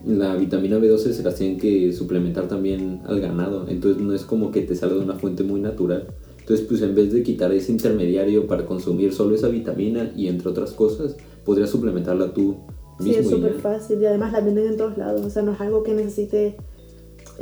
la 0.06 0.36
vitamina 0.36 0.78
B12 0.78 1.12
se 1.12 1.24
las 1.24 1.36
tienen 1.36 1.58
que 1.58 1.92
suplementar 1.92 2.48
también 2.48 3.02
al 3.06 3.20
ganado, 3.20 3.68
entonces 3.68 4.02
no 4.02 4.14
es 4.14 4.24
como 4.24 4.52
que 4.52 4.62
te 4.62 4.76
salga 4.76 4.96
de 4.96 5.02
una 5.02 5.16
fuente 5.16 5.44
muy 5.44 5.60
natural. 5.60 6.08
Entonces, 6.40 6.66
pues 6.68 6.82
en 6.84 6.94
vez 6.94 7.12
de 7.12 7.24
quitar 7.24 7.52
ese 7.52 7.72
intermediario 7.72 8.46
para 8.46 8.68
consumir 8.68 9.14
solo 9.14 9.34
esa 9.34 9.48
vitamina 9.48 10.12
y 10.16 10.28
entre 10.28 10.50
otras 10.50 10.74
cosas, 10.74 11.18
podrías 11.44 11.72
suplementarla 11.72 12.34
tú 12.34 12.58
mismo. 13.00 13.14
Sí, 13.14 13.16
es 13.16 13.30
súper 13.30 13.54
fácil 13.56 14.02
y 14.02 14.06
además 14.06 14.32
la 14.32 14.42
venden 14.42 14.68
en 14.68 14.78
todos 14.78 14.96
lados, 14.98 15.26
o 15.26 15.30
sea, 15.30 15.42
no 15.42 15.54
es 15.54 15.62
algo 15.62 15.82
que 15.82 15.96
necesite, 15.96 16.56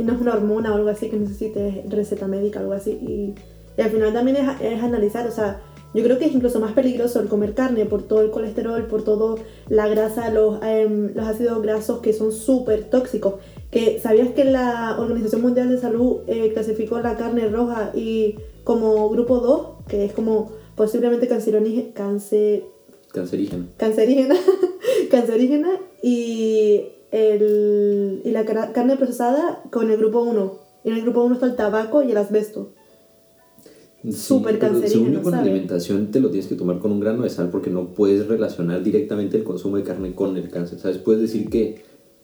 no 0.02 0.14
es 0.14 0.22
una 0.22 0.34
hormona 0.34 0.72
o 0.72 0.76
algo 0.76 0.90
así 0.90 1.10
que 1.10 1.18
necesite 1.18 1.84
receta 1.90 2.28
médica 2.28 2.62
algo 2.62 2.74
así. 2.74 2.92
Y, 2.92 3.36
y 3.78 3.82
al 3.82 3.92
final 3.92 4.14
también 4.14 4.38
es, 4.38 4.62
es 4.62 4.82
analizar, 4.82 5.28
o 5.28 5.32
sea, 5.32 5.62
yo 5.94 6.04
creo 6.04 6.18
que 6.18 6.26
es 6.26 6.34
incluso 6.34 6.60
más 6.60 6.74
peligroso 6.74 7.20
el 7.20 7.28
comer 7.28 7.54
carne 7.54 7.86
por 7.86 8.04
todo 8.04 8.22
el 8.22 8.32
colesterol, 8.32 8.86
por 8.88 9.04
toda 9.04 9.42
la 9.70 9.88
grasa, 9.88 10.30
los, 10.30 10.60
em, 10.64 11.14
los 11.14 11.26
ácidos 11.26 11.62
grasos 11.62 12.00
que 12.00 12.14
son 12.14 12.32
súper 12.32 12.86
tóxicos. 12.86 13.36
Que, 13.70 14.00
¿Sabías 14.00 14.32
que 14.32 14.44
la 14.44 14.98
Organización 15.00 15.42
Mundial 15.42 15.70
de 15.70 15.78
Salud 15.78 16.22
eh, 16.28 16.52
clasificó 16.54 17.00
la 17.00 17.16
carne 17.16 17.48
roja 17.48 17.92
y 17.94 18.36
como 18.64 19.08
grupo 19.10 19.40
2, 19.40 19.88
que 19.88 20.06
es 20.06 20.14
como 20.14 20.52
posiblemente 20.76 21.28
cáncer, 21.28 22.64
cancerígena. 23.14 23.68
Cancerígena, 23.78 24.36
cancerígena 25.12 25.70
y, 26.02 26.82
el, 27.12 28.22
y 28.26 28.32
la 28.32 28.46
carne 28.46 28.98
procesada 28.98 29.62
con 29.72 29.92
el 29.92 29.98
grupo 29.98 30.22
1. 30.22 30.60
Y 30.86 30.90
en 30.90 30.96
el 30.96 31.02
grupo 31.04 31.24
1 31.24 31.36
está 31.36 31.46
el 31.46 31.56
tabaco 31.56 32.02
y 32.02 32.12
el 32.12 32.18
asbesto 32.18 32.72
súper 34.12 34.60
cancerígeno. 34.60 34.90
Según 34.90 35.14
yo, 35.14 35.22
con 35.22 35.34
alimentación 35.36 36.12
te 36.12 36.20
lo 36.20 36.30
tienes 36.30 36.48
que 36.48 36.56
tomar 36.56 36.80
con 36.80 36.92
un 36.92 37.00
grano 37.00 37.24
de 37.24 37.30
sal 37.30 37.50
porque 37.50 37.70
no 37.70 37.94
puedes 37.94 38.28
relacionar 38.28 38.84
directamente 38.84 39.38
el 39.38 39.44
consumo 39.44 39.78
de 39.78 39.84
carne 39.84 40.14
con 40.14 40.36
el 40.38 40.50
cáncer. 40.50 40.80
¿Sabes? 40.80 40.98
Puedes 40.98 41.22
decir 41.22 41.50
que 41.50 41.84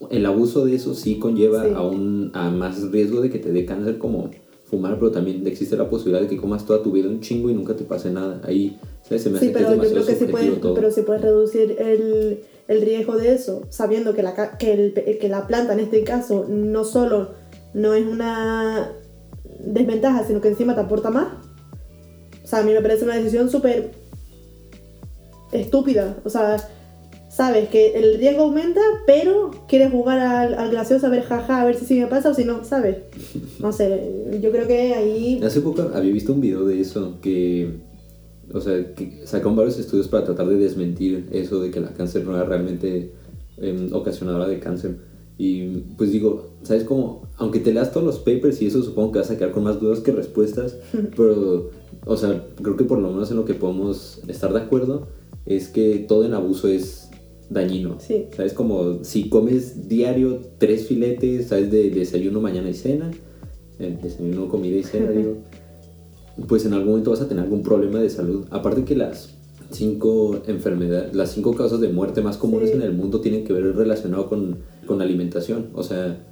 el 0.10 0.26
abuso 0.26 0.66
de 0.66 0.76
eso 0.76 0.94
sí 0.96 1.20
conlleva 1.20 1.64
A, 1.64 1.86
un, 1.86 2.32
a 2.34 2.50
más 2.50 2.92
riesgo 2.92 3.22
de 3.22 3.30
que 3.30 3.40
te 3.40 3.52
dé 3.52 3.66
cáncer 3.66 3.98
como 3.98 4.32
fumar, 4.70 5.00
pero 5.00 5.12
también 5.12 5.46
existe 5.48 5.76
la 5.76 5.90
posibilidad 5.90 6.22
de 6.22 6.28
que 6.28 6.38
comas 6.38 6.66
toda 6.66 6.84
tu 6.84 6.92
vida 6.92 7.10
un 7.10 7.22
chingo 7.22 7.50
y 7.50 7.54
nunca 7.54 7.76
te 7.76 7.84
pase 7.84 8.12
nada. 8.12 8.40
Ahí 8.44 8.80
¿sabes? 9.04 9.24
se 9.24 9.30
me 9.30 9.38
hace 9.38 9.48
sí, 9.48 9.52
pero 9.54 9.68
que 9.68 9.88
es 9.88 9.94
yo 9.94 10.04
creo 10.04 10.06
que 10.06 10.16
sí 10.16 10.26
puedes, 10.26 10.60
Pero 10.76 10.92
si 10.92 11.02
puedes 11.02 11.22
reducir 11.22 11.76
el, 11.80 12.40
el, 12.68 12.82
riesgo 12.82 13.18
de 13.18 13.34
eso, 13.34 13.64
sabiendo 13.70 14.14
que 14.14 14.24
la, 14.24 14.58
que, 14.58 14.74
el, 14.74 14.94
que 14.94 15.30
la 15.30 15.48
planta 15.48 15.74
en 15.74 15.80
este 15.80 16.04
caso 16.04 16.46
no 16.48 16.84
solo 16.84 17.32
no 17.74 17.94
es 17.94 18.06
una 18.06 18.92
desventaja, 19.66 20.26
sino 20.26 20.40
que 20.40 20.50
encima 20.50 20.76
te 20.76 20.82
aporta 20.82 21.10
más, 21.10 21.28
sea, 22.50 22.60
a 22.60 22.64
mí 22.64 22.74
me 22.74 22.82
parece 22.82 23.06
una 23.06 23.16
decisión 23.16 23.50
súper 23.50 23.92
estúpida. 25.52 26.18
O 26.24 26.30
sea, 26.30 26.58
sabes 27.30 27.70
que 27.70 27.94
el 27.94 28.18
riesgo 28.18 28.44
aumenta, 28.44 28.82
pero 29.06 29.52
quieres 29.68 29.92
jugar 29.92 30.20
al, 30.20 30.56
al 30.56 30.72
gracioso 30.72 31.08
a 31.08 31.10
ver 31.10 31.24
jaja, 31.24 31.62
a 31.62 31.66
ver 31.66 31.76
si 31.76 31.86
sí 31.86 32.00
me 32.00 32.08
pasa 32.08 32.32
o 32.32 32.34
si 32.34 32.44
no, 32.44 32.64
¿sabes? 32.64 32.98
No 33.60 33.72
sé, 33.72 34.40
yo 34.42 34.52
creo 34.52 34.68
que 34.68 34.94
ahí... 34.94 35.40
Hace 35.44 35.62
poco 35.62 35.92
había 35.94 36.12
visto 36.12 36.34
un 36.34 36.42
video 36.42 36.66
de 36.66 36.82
eso 36.82 37.20
que, 37.22 37.80
o 38.52 38.60
sea, 38.60 38.94
que 38.94 39.22
sacaron 39.26 39.56
varios 39.56 39.80
estudios 39.80 40.08
para 40.08 40.26
tratar 40.26 40.48
de 40.48 40.58
desmentir 40.58 41.30
eso 41.32 41.62
de 41.62 41.72
que 41.72 41.80
la 41.80 41.94
cáncer 41.94 42.26
no 42.26 42.36
era 42.36 42.46
realmente 42.46 43.12
em, 43.58 43.94
ocasionadora 43.94 44.48
de 44.48 44.60
cáncer. 44.60 44.98
Y 45.42 45.68
pues 45.98 46.12
digo, 46.12 46.50
¿sabes 46.64 46.84
cómo? 46.84 47.24
Aunque 47.38 47.60
te 47.62 47.74
leas 47.74 47.94
todos 47.94 48.06
los 48.06 48.20
papers 48.20 48.62
y 48.62 48.68
eso, 48.68 48.84
supongo 48.84 49.14
que 49.14 49.20
vas 49.20 49.32
a 49.32 49.38
quedar 49.38 49.54
con 49.54 49.64
más 49.64 49.80
dudas 49.80 50.02
que 50.02 50.12
respuestas, 50.12 50.76
pero, 51.16 51.70
o 52.06 52.18
sea, 52.18 52.46
creo 52.62 52.76
que 52.76 52.84
por 52.84 53.00
lo 53.00 53.10
menos 53.10 53.32
en 53.32 53.38
lo 53.38 53.46
que 53.46 53.54
podemos 53.54 54.20
estar 54.28 54.52
de 54.52 54.60
acuerdo 54.60 55.08
es 55.46 55.70
que 55.70 56.00
todo 56.10 56.26
en 56.26 56.34
abuso 56.34 56.68
es 56.68 57.10
dañino. 57.50 57.96
Sí. 58.00 58.26
¿Sabes? 58.36 58.52
Como 58.52 59.06
si 59.06 59.30
comes 59.30 59.88
diario 59.88 60.40
tres 60.58 60.88
filetes, 60.88 61.48
¿sabes? 61.48 61.72
De 61.72 61.90
desayuno, 61.90 62.42
mañana 62.42 62.70
y 62.70 62.74
cena, 62.74 63.10
eh, 63.80 63.98
desayuno, 64.04 64.50
comida 64.50 64.76
y 64.76 64.84
cena, 64.84 65.10
digo, 65.10 65.38
pues 66.50 66.66
en 66.66 66.74
algún 66.74 66.90
momento 66.90 67.12
vas 67.12 67.22
a 67.22 67.30
tener 67.30 67.46
algún 67.46 67.64
problema 67.64 68.00
de 68.02 68.10
salud. 68.10 68.46
Aparte 68.52 68.84
que 68.84 68.96
las 68.98 69.36
cinco 69.72 70.42
enfermedades, 70.48 71.16
las 71.16 71.32
cinco 71.32 71.56
causas 71.56 71.80
de 71.80 71.90
muerte 71.90 72.22
más 72.22 72.38
comunes 72.38 72.72
Sí. 72.72 72.76
en 72.76 72.82
el 72.82 72.94
mundo 72.94 73.22
tienen 73.22 73.46
que 73.46 73.54
ver 73.54 73.76
relacionado 73.76 74.28
con, 74.28 74.58
con 74.90 75.02
alimentación. 75.02 75.70
O 75.74 75.84
sea, 75.84 76.26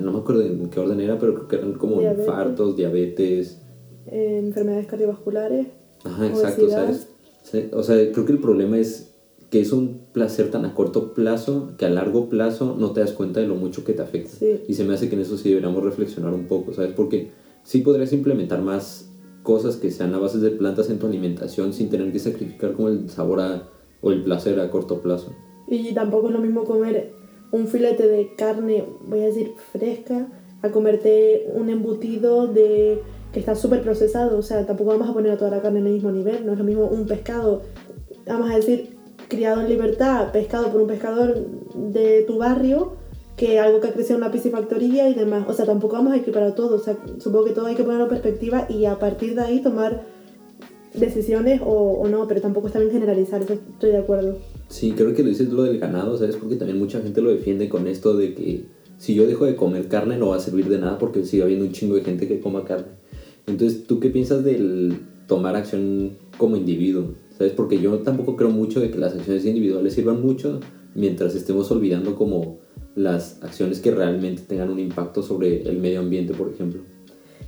no 0.00 0.12
me 0.12 0.18
acuerdo 0.18 0.42
en 0.42 0.68
qué 0.70 0.78
orden 0.78 1.00
era, 1.00 1.18
pero 1.18 1.34
creo 1.34 1.48
que 1.48 1.56
eran 1.56 1.72
como 1.74 1.98
Diabetes. 2.00 2.26
infartos, 2.26 2.76
diabetes. 2.76 3.62
eh, 4.06 4.38
enfermedades 4.44 4.86
cardiovasculares. 4.86 5.66
Ajá, 6.04 6.26
exacto. 6.28 6.68
¿sabes? 6.68 7.08
Sí, 7.42 7.68
O 7.72 7.82
sea, 7.82 7.96
creo 8.12 8.24
que 8.24 8.32
el 8.32 8.38
problema 8.38 8.78
es 8.78 9.12
que 9.50 9.60
es 9.60 9.72
un 9.72 10.00
placer 10.12 10.50
tan 10.50 10.64
a 10.64 10.74
corto 10.74 11.14
plazo 11.14 11.72
que 11.78 11.86
a 11.86 11.88
largo 11.90 12.28
plazo 12.28 12.76
no 12.78 12.90
te 12.92 13.00
das 13.00 13.12
cuenta 13.12 13.40
de 13.40 13.46
lo 13.48 13.54
mucho 13.54 13.82
que 13.84 13.92
te 13.94 14.02
afecta. 14.02 14.30
Sí. 14.30 14.60
Y 14.68 14.74
se 14.74 14.84
me 14.84 14.94
hace 14.94 15.08
que 15.08 15.14
en 15.16 15.22
eso 15.22 15.36
sí 15.36 15.48
deberíamos 15.48 15.82
reflexionar 15.82 16.34
un 16.34 16.46
poco, 16.46 16.72
¿sabes? 16.74 16.92
Porque 16.92 17.30
sí 17.64 17.80
podrías 17.80 18.12
implementar 18.12 18.60
más 18.62 19.10
cosas 19.44 19.76
que 19.76 19.90
sean 19.92 20.12
a 20.14 20.18
base 20.18 20.38
de 20.38 20.50
plantas 20.50 20.90
en 20.90 20.98
tu 20.98 21.06
alimentación 21.06 21.72
sin 21.72 21.88
tener 21.88 22.10
que 22.12 22.18
sacrificar 22.18 22.72
como 22.72 22.88
el 22.88 23.08
sabor 23.08 23.40
a- 23.40 23.68
o 24.02 24.10
el 24.12 24.22
placer 24.24 24.58
a 24.60 24.68
corto 24.70 25.00
plazo. 25.00 25.32
Y 25.68 25.92
tampoco 25.94 26.28
es 26.28 26.32
lo 26.34 26.40
mismo 26.40 26.64
comer 26.64 27.12
un 27.52 27.68
filete 27.68 28.06
de 28.06 28.34
carne, 28.36 28.84
voy 29.06 29.20
a 29.20 29.26
decir, 29.26 29.54
fresca, 29.72 30.28
a 30.62 30.70
comerte 30.70 31.48
un 31.54 31.68
embutido 31.70 32.46
de 32.46 33.02
que 33.32 33.40
está 33.40 33.54
súper 33.54 33.82
procesado. 33.82 34.38
O 34.38 34.42
sea, 34.42 34.66
tampoco 34.66 34.90
vamos 34.90 35.08
a 35.08 35.12
poner 35.12 35.32
a 35.32 35.36
toda 35.36 35.50
la 35.50 35.62
carne 35.62 35.80
en 35.80 35.86
el 35.86 35.92
mismo 35.94 36.10
nivel. 36.10 36.44
No 36.46 36.52
es 36.52 36.58
lo 36.58 36.64
mismo 36.64 36.86
un 36.86 37.06
pescado, 37.06 37.62
vamos 38.26 38.50
a 38.50 38.56
decir, 38.56 38.96
criado 39.28 39.60
en 39.60 39.68
libertad, 39.68 40.32
pescado 40.32 40.70
por 40.70 40.80
un 40.80 40.86
pescador 40.86 41.46
de 41.74 42.22
tu 42.22 42.38
barrio, 42.38 42.94
que 43.36 43.60
algo 43.60 43.80
que 43.80 43.88
ha 43.88 43.92
crecido 43.92 44.16
en 44.16 44.22
una 44.22 44.32
piscifactoría 44.32 45.08
y 45.08 45.14
demás. 45.14 45.46
O 45.48 45.52
sea, 45.52 45.66
tampoco 45.66 45.96
vamos 45.96 46.14
a 46.14 46.16
equiparar 46.16 46.54
todo. 46.54 46.76
O 46.76 46.78
sea, 46.78 46.96
supongo 47.18 47.44
que 47.44 47.52
todo 47.52 47.66
hay 47.66 47.74
que 47.74 47.84
ponerlo 47.84 48.04
en 48.04 48.10
perspectiva 48.10 48.66
y 48.68 48.86
a 48.86 48.98
partir 48.98 49.34
de 49.34 49.42
ahí 49.42 49.60
tomar 49.60 50.04
decisiones 50.94 51.60
o, 51.62 52.00
o 52.00 52.08
no, 52.08 52.26
pero 52.26 52.40
tampoco 52.40 52.68
está 52.68 52.78
bien 52.78 52.90
generalizar, 52.90 53.42
estoy 53.42 53.90
de 53.90 53.98
acuerdo. 53.98 54.38
Sí, 54.68 54.92
creo 54.92 55.14
que 55.14 55.22
lo 55.22 55.28
dices 55.28 55.52
lo 55.52 55.62
del 55.62 55.78
ganado, 55.78 56.18
¿sabes? 56.18 56.36
Porque 56.36 56.56
también 56.56 56.78
mucha 56.78 57.00
gente 57.00 57.22
lo 57.22 57.30
defiende 57.30 57.68
con 57.68 57.86
esto 57.86 58.16
de 58.16 58.34
que 58.34 58.64
si 58.98 59.14
yo 59.14 59.26
dejo 59.26 59.44
de 59.44 59.56
comer 59.56 59.88
carne 59.88 60.18
no 60.18 60.28
va 60.28 60.36
a 60.36 60.40
servir 60.40 60.68
de 60.68 60.78
nada 60.78 60.98
porque 60.98 61.24
sigue 61.24 61.42
habiendo 61.42 61.64
un 61.64 61.72
chingo 61.72 61.96
de 61.96 62.02
gente 62.02 62.26
que 62.26 62.40
coma 62.40 62.64
carne. 62.64 62.88
Entonces, 63.46 63.86
¿tú 63.86 64.00
qué 64.00 64.10
piensas 64.10 64.44
del 64.44 64.98
tomar 65.28 65.54
acción 65.54 66.12
como 66.36 66.56
individuo? 66.56 67.14
¿Sabes? 67.36 67.52
Porque 67.52 67.78
yo 67.78 67.98
tampoco 67.98 68.34
creo 68.36 68.50
mucho 68.50 68.80
de 68.80 68.90
que 68.90 68.98
las 68.98 69.14
acciones 69.14 69.44
individuales 69.44 69.94
sirvan 69.94 70.22
mucho 70.22 70.60
mientras 70.94 71.34
estemos 71.34 71.70
olvidando 71.70 72.16
como 72.16 72.58
las 72.94 73.42
acciones 73.42 73.78
que 73.78 73.90
realmente 73.90 74.42
tengan 74.42 74.70
un 74.70 74.80
impacto 74.80 75.22
sobre 75.22 75.62
el 75.62 75.78
medio 75.78 76.00
ambiente, 76.00 76.32
por 76.32 76.48
ejemplo. 76.48 76.80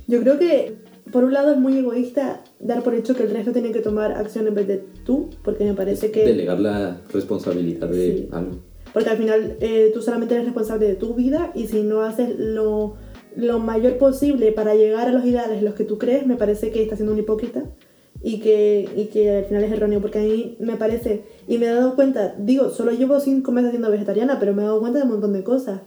Yo 0.07 0.21
creo 0.21 0.37
que, 0.37 0.75
por 1.11 1.23
un 1.23 1.33
lado, 1.33 1.51
es 1.51 1.57
muy 1.57 1.77
egoísta 1.77 2.43
dar 2.59 2.83
por 2.83 2.93
hecho 2.93 3.15
que 3.15 3.23
el 3.23 3.31
resto 3.31 3.51
tiene 3.51 3.71
que 3.71 3.79
tomar 3.79 4.11
acción 4.11 4.47
en 4.47 4.55
vez 4.55 4.67
de 4.67 4.85
tú, 5.09 5.29
porque 5.43 5.63
me 5.63 5.73
parece 5.73 6.11
que... 6.11 6.23
Delegar 6.23 6.59
la 6.59 7.01
responsabilidad 7.11 7.87
de 7.89 8.05
Sí. 8.17 8.29
algo. 8.31 8.57
Porque 8.93 9.09
al 9.09 9.17
final 9.17 9.57
eh, 9.59 9.89
tú 9.93 10.01
solamente 10.03 10.35
eres 10.35 10.45
responsable 10.45 10.85
de 10.87 10.95
tu 10.95 11.15
vida 11.15 11.51
y 11.55 11.65
si 11.65 11.81
no 11.81 12.01
haces 12.03 12.29
lo, 12.37 12.93
lo 13.35 13.57
mayor 13.57 13.97
posible 13.97 14.51
para 14.51 14.75
llegar 14.75 15.07
a 15.07 15.11
los 15.11 15.25
ideales 15.25 15.57
en 15.59 15.65
los 15.65 15.73
que 15.73 15.83
tú 15.83 15.97
crees, 15.97 16.27
me 16.27 16.35
parece 16.35 16.69
que 16.71 16.83
estás 16.83 16.99
siendo 16.99 17.13
un 17.13 17.19
hipócrita 17.19 17.63
y 18.21 18.39
que, 18.39 18.87
y 18.95 19.05
que 19.05 19.37
al 19.37 19.45
final 19.45 19.63
es 19.63 19.71
erróneo. 19.71 19.99
Porque 20.01 20.19
a 20.19 20.23
mí 20.23 20.57
me 20.59 20.75
parece, 20.75 21.23
y 21.47 21.57
me 21.57 21.65
he 21.67 21.73
dado 21.73 21.95
cuenta, 21.95 22.35
digo, 22.37 22.69
solo 22.69 22.91
llevo 22.91 23.19
cinco 23.19 23.51
meses 23.51 23.71
siendo 23.71 23.89
vegetariana, 23.91 24.37
pero 24.39 24.53
me 24.53 24.61
he 24.61 24.65
dado 24.65 24.79
cuenta 24.79 24.99
de 24.99 25.05
un 25.05 25.11
montón 25.11 25.33
de 25.33 25.43
cosas. 25.43 25.81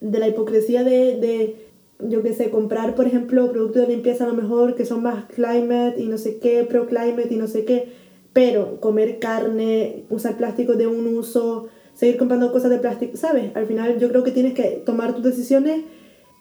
De 0.00 0.18
la 0.18 0.28
hipocresía 0.28 0.84
de, 0.84 1.16
de 1.24 1.56
yo 2.00 2.22
qué 2.22 2.32
sé, 2.34 2.50
comprar, 2.50 2.94
por 2.94 3.06
ejemplo, 3.06 3.50
productos 3.52 3.82
de 3.86 3.88
limpieza 3.94 4.24
a 4.24 4.28
lo 4.28 4.34
mejor 4.34 4.74
que 4.74 4.84
son 4.84 5.02
más 5.02 5.24
climate 5.26 5.94
y 5.98 6.06
no 6.08 6.18
sé 6.18 6.38
qué, 6.38 6.64
pro 6.64 6.86
climate 6.86 7.28
y 7.30 7.36
no 7.36 7.46
sé 7.46 7.64
qué, 7.64 7.88
pero 8.36 8.80
comer 8.82 9.18
carne, 9.18 10.04
usar 10.10 10.36
plástico 10.36 10.74
de 10.74 10.86
un 10.86 11.06
uso, 11.06 11.68
seguir 11.94 12.18
comprando 12.18 12.52
cosas 12.52 12.70
de 12.70 12.76
plástico, 12.76 13.16
¿sabes? 13.16 13.56
Al 13.56 13.64
final 13.64 13.98
yo 13.98 14.10
creo 14.10 14.24
que 14.24 14.30
tienes 14.30 14.52
que 14.52 14.82
tomar 14.84 15.14
tus 15.14 15.24
decisiones 15.24 15.84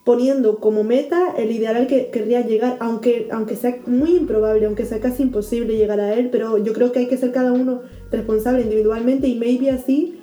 poniendo 0.04 0.60
como 0.60 0.84
meta 0.84 1.34
el 1.38 1.52
ideal 1.52 1.78
al 1.78 1.88
que 1.88 2.10
querrías 2.10 2.50
llegar, 2.50 2.76
aunque, 2.82 3.30
aunque 3.32 3.56
sea 3.56 3.80
muy 3.88 4.14
improbable, 4.14 4.66
aunque 4.66 4.84
sea 4.84 5.00
casi 5.00 5.24
imposible 5.24 5.78
llegar 5.78 6.02
a 6.02 6.14
él, 6.16 6.28
pero 6.34 6.58
yo 6.58 6.74
creo 6.74 6.92
que 6.92 7.00
hay 7.00 7.08
que 7.08 7.16
ser 7.16 7.32
cada 7.32 7.54
uno 7.54 7.84
responsable 8.12 8.64
individualmente 8.64 9.30
y 9.30 9.36
maybe 9.36 9.70
así 9.70 10.20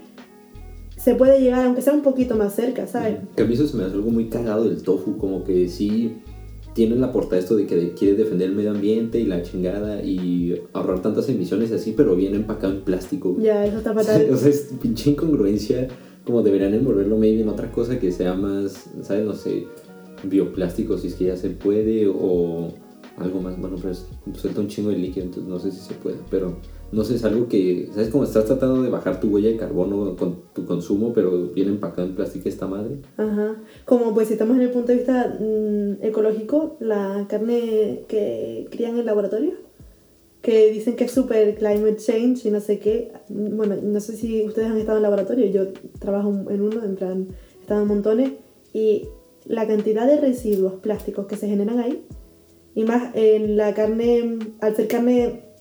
se 0.99 1.15
puede 1.15 1.41
llegar, 1.41 1.65
aunque 1.65 1.81
sea 1.81 1.95
un 1.95 2.03
poquito 2.03 2.37
más 2.37 2.55
cerca, 2.55 2.87
¿sabes? 2.87 3.17
Que 3.35 3.45
a 3.45 3.47
mí 3.47 3.55
eso 3.55 3.75
me 3.79 3.85
hace 3.85 3.95
algo 3.95 4.11
muy 4.11 4.29
cagado 4.29 4.65
del 4.65 4.83
tofu, 4.83 5.17
como 5.17 5.43
que 5.43 5.71
sí 5.71 6.19
tienen 6.75 7.01
la 7.01 7.13
portada 7.13 7.39
esto 7.41 7.57
de 7.57 7.67
que 7.67 7.93
quiere 7.93 8.17
defender 8.17 8.49
el 8.51 8.57
medio 8.57 8.71
ambiente 8.71 9.19
y 9.21 9.25
la 9.25 9.43
chingada 9.43 10.03
y 10.03 10.61
ahorrar 10.73 11.03
tantas 11.03 11.29
emisiones 11.29 11.71
y 11.71 11.75
así, 11.75 11.95
pero 11.97 12.17
viene 12.17 12.37
empacado 12.37 12.73
en 12.73 12.81
plástico. 12.83 13.33
güey. 13.35 13.47
Ya, 13.47 13.67
eso 13.67 13.79
está 13.79 13.93
fatal. 13.95 14.29
o 14.33 14.37
sea, 14.37 14.49
es 14.49 14.73
pinche 14.81 15.11
incongruencia, 15.11 15.89
como 16.25 16.43
deberían 16.43 16.73
envolverlo 16.75 17.17
maybe 17.19 17.43
en 17.43 17.49
otra 17.49 17.71
cosa 17.73 17.99
que 17.99 18.11
sea 18.13 18.35
más, 18.35 18.91
¿sabes? 19.03 19.25
No 19.27 19.35
sé, 19.35 19.67
bioplástico 20.25 20.97
si 20.99 21.09
es 21.09 21.15
que 21.15 21.25
ya 21.27 21.37
se 21.37 21.51
puede 21.51 22.07
o 22.09 22.69
algo 23.17 23.41
más, 23.41 23.61
bueno, 23.61 23.77
pero 23.77 23.91
es- 23.93 24.07
suelta 24.37 24.61
un 24.61 24.69
chingo 24.69 24.91
de 24.91 24.97
líquido, 24.99 25.27
entonces 25.27 25.49
no 25.51 25.59
sé 25.59 25.71
si 25.73 25.79
se 25.81 25.95
puede, 25.95 26.17
pero 26.31 26.57
no 26.93 27.05
sé, 27.05 27.15
es 27.15 27.25
algo 27.25 27.49
que, 27.49 27.89
¿sabes? 27.93 28.11
Como 28.11 28.25
estás 28.25 28.45
tratando 28.45 28.83
de 28.83 28.91
bajar 28.91 29.19
tu 29.19 29.29
huella 29.29 29.49
de 29.49 29.57
carbono 29.57 30.15
con 30.15 30.43
tu 30.53 30.67
consumo, 30.67 31.13
pero 31.15 31.49
viene 31.49 31.71
empacado 31.71 32.07
en 32.07 32.15
plástico 32.15 32.51
esta 32.51 32.67
madre. 32.67 32.99
Ajá. 33.17 33.57
Como 33.87 34.13
pues 34.13 34.29
si 34.29 34.35
estamos 34.35 34.57
en 34.57 34.63
el 34.63 34.71
punto 34.71 34.89
de 34.89 34.99
vista 34.99 35.39
mm, 35.41 36.05
ecológico, 36.05 36.77
la 36.81 37.27
carne 37.29 38.05
que 38.09 38.69
crían 38.71 38.99
en 38.99 39.07
laboratorio, 39.07 39.55
que 40.43 40.71
dicen 40.71 40.95
que 40.97 41.05
es 41.05 41.13
super 41.13 41.55
climate 41.55 41.97
change 41.97 42.45
y 42.47 42.51
no 42.51 42.61
sé 42.61 42.79
qué. 42.79 43.13
Mm, 43.31 43.57
Bueno, 43.57 43.77
no 43.83 44.01
sé 44.01 44.15
si 44.15 44.45
ustedes 44.45 44.69
han 44.69 44.77
estado 44.77 44.99
en 44.99 45.03
laboratorio, 45.05 45.47
yo 45.47 45.69
trabajo 45.99 46.29
en 46.51 46.61
uno, 46.61 46.85
en 46.85 46.97
plan, 46.97 47.29
he 47.59 47.63
estado 47.63 47.83
en 47.83 47.89
montones, 47.89 48.33
y 48.75 49.09
la 49.47 49.67
cantidad 49.67 50.07
de 50.07 50.21
residuos 50.21 50.75
plásticos 50.75 51.27
que 51.27 51.37
se 51.37 51.49
generan 51.49 51.79
ahí, 51.79 52.05
y 52.75 52.85
más 52.85 53.15
en 53.15 53.57
la 53.57 53.73
carne, 53.73 54.39
al 54.61 54.77
ser 54.77 54.89
carne 54.89 55.52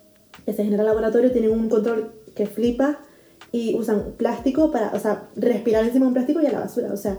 se 0.48 0.64
genera 0.64 0.84
en 0.84 0.88
laboratorio, 0.88 1.32
tienen 1.32 1.52
un 1.52 1.70
control 1.70 2.12
que 2.36 2.46
flipa 2.46 3.00
y 3.52 3.76
usan 3.76 4.14
plástico 4.18 4.72
para, 4.72 4.92
o 4.94 5.00
sea, 5.00 5.30
respirar 5.36 5.84
encima 5.84 6.06
de 6.06 6.08
un 6.08 6.14
plástico 6.14 6.42
y 6.42 6.46
a 6.46 6.52
la 6.52 6.60
basura. 6.62 6.94
O 6.94 6.98
sea, 6.98 7.18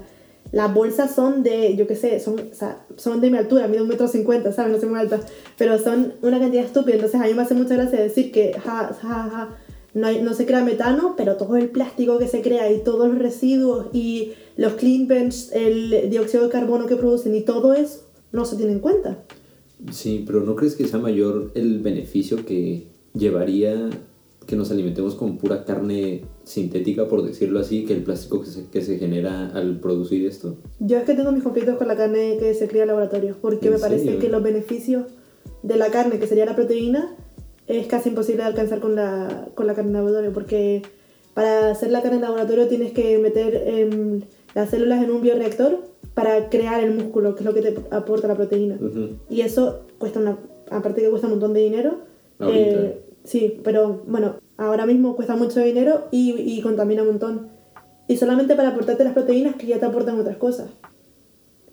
las 0.51 0.73
bolsas 0.75 1.15
son 1.15 1.43
de, 1.43 1.77
yo 1.77 1.87
qué 1.87 1.97
sé, 1.97 2.21
son, 2.21 2.39
o 2.39 2.55
sea, 2.55 2.85
son 2.97 3.21
de 3.21 3.31
mi 3.31 3.39
altura, 3.39 3.69
mido 3.69 3.83
un 3.83 3.89
metro 3.89 4.09
cincuenta, 4.09 4.53
¿sabes? 4.53 4.73
No 4.73 4.81
soy 4.81 4.89
muy 4.89 4.99
alta, 4.99 5.21
pero 5.59 5.79
son 5.79 6.15
una 6.23 6.39
cantidad 6.39 6.65
estúpida. 6.65 6.95
Entonces 6.97 7.21
a 7.21 7.25
mí 7.25 7.35
me 7.35 7.43
hace 7.43 7.55
mucha 7.55 7.75
gracia 7.75 8.01
decir 8.01 8.33
que, 8.33 8.53
ja, 8.55 8.93
ja, 9.01 9.29
ja, 9.31 9.57
no, 9.95 10.07
hay- 10.07 10.23
no 10.23 10.33
se 10.35 10.47
crea 10.47 10.63
metano, 10.65 11.15
pero 11.17 11.37
todo 11.37 11.57
el 11.57 11.69
plástico 11.69 12.19
que 12.19 12.29
se 12.29 12.41
crea 12.43 12.71
y 12.73 12.83
todos 12.83 13.09
los 13.09 13.19
residuos 13.19 13.87
y 13.93 14.33
los 14.57 14.75
clean 14.75 15.07
bench, 15.07 15.51
el 15.53 16.09
dióxido 16.11 16.45
de 16.45 16.51
carbono 16.51 16.87
que 16.87 16.97
producen 16.97 17.35
y 17.35 17.43
todo 17.43 17.75
eso 17.75 18.01
no 18.33 18.45
se 18.47 18.57
tiene 18.57 18.73
en 18.73 18.81
cuenta. 18.81 19.19
Sí, 19.91 20.23
pero 20.27 20.41
¿no 20.41 20.55
crees 20.55 20.77
que 20.77 20.87
sea 20.87 20.99
mayor 20.99 21.51
el 21.55 21.81
beneficio 21.81 22.45
que 22.47 22.87
llevaría 23.15 23.91
que 24.47 24.57
nos 24.57 24.71
alimentemos 24.71 25.15
con 25.15 25.39
pura 25.39 25.65
carne 25.65 26.23
sintética, 26.45 27.09
por 27.09 27.23
decirlo 27.23 27.61
así, 27.61 27.85
que 27.85 27.95
el 27.95 28.03
plástico 28.03 28.41
que 28.41 28.47
se, 28.49 28.67
que 28.67 28.83
se 28.83 28.99
genera 28.99 29.51
al 29.55 29.79
producir 29.79 30.27
esto? 30.27 30.57
Yo 30.81 30.99
es 30.99 31.05
que 31.05 31.15
tengo 31.15 31.33
mis 31.33 31.43
conflictos 31.43 31.77
con 31.77 31.89
la 31.89 31.97
carne 31.97 32.37
que 32.39 32.55
se 32.55 32.69
cría 32.69 32.83
en 32.83 32.89
laboratorio, 32.89 33.37
porque 33.41 33.69
¿En 33.69 33.75
me 33.75 33.79
parece 33.79 34.05
serio? 34.05 34.21
que 34.21 34.29
los 34.29 34.43
beneficios 34.43 35.07
de 35.63 35.77
la 35.77 35.89
carne, 35.89 36.19
que 36.19 36.27
sería 36.27 36.45
la 36.45 36.57
proteína, 36.57 37.15
es 37.67 37.87
casi 37.87 38.09
imposible 38.09 38.43
de 38.43 38.49
alcanzar 38.49 38.81
con 38.81 38.97
la, 38.97 39.49
con 39.55 39.67
la 39.67 39.75
carne 39.75 39.91
en 39.91 39.97
laboratorio, 39.97 40.33
porque 40.33 40.83
para 41.35 41.71
hacer 41.71 41.91
la 41.91 42.03
carne 42.03 42.17
en 42.17 42.23
laboratorio 42.23 42.67
tienes 42.69 42.93
que 42.93 43.19
meter 43.19 43.63
em, 43.67 44.23
las 44.55 44.71
células 44.71 45.03
en 45.03 45.11
un 45.11 45.23
bioreactor 45.23 45.79
para 46.15 46.51
crear 46.51 46.83
el 46.83 46.95
músculo, 46.95 47.35
que 47.35 47.41
es 47.41 47.47
lo 47.47 47.55
que 47.55 47.63
te 47.63 47.77
aporta 47.91 48.29
la 48.29 48.35
proteína. 48.35 48.77
Ujú. 48.81 49.17
Y 49.31 49.41
eso 49.41 49.83
cuesta 49.99 50.21
una, 50.21 50.39
aparte 50.71 51.01
que 51.01 51.09
cuesta 51.09 51.27
un 51.27 51.35
montón 51.35 51.55
de 51.55 51.61
dinero. 51.61 52.12
Eh, 52.51 53.05
sí, 53.25 53.61
pero 53.63 54.03
bueno, 54.07 54.37
ahora 54.57 54.87
mismo 54.87 55.15
cuesta 55.17 55.37
mucho 55.37 55.61
dinero 55.61 56.09
y, 56.11 56.33
y 56.33 56.61
contamina 56.63 57.03
un 57.03 57.09
montón. 57.09 57.49
Y 58.09 58.17
solamente 58.17 58.55
para 58.57 58.71
aportarte 58.71 59.05
las 59.05 59.13
proteínas 59.15 59.57
que 59.57 59.67
ya 59.67 59.79
te 59.79 59.87
aportan 59.87 60.19
otras 60.19 60.37
cosas. 60.37 60.71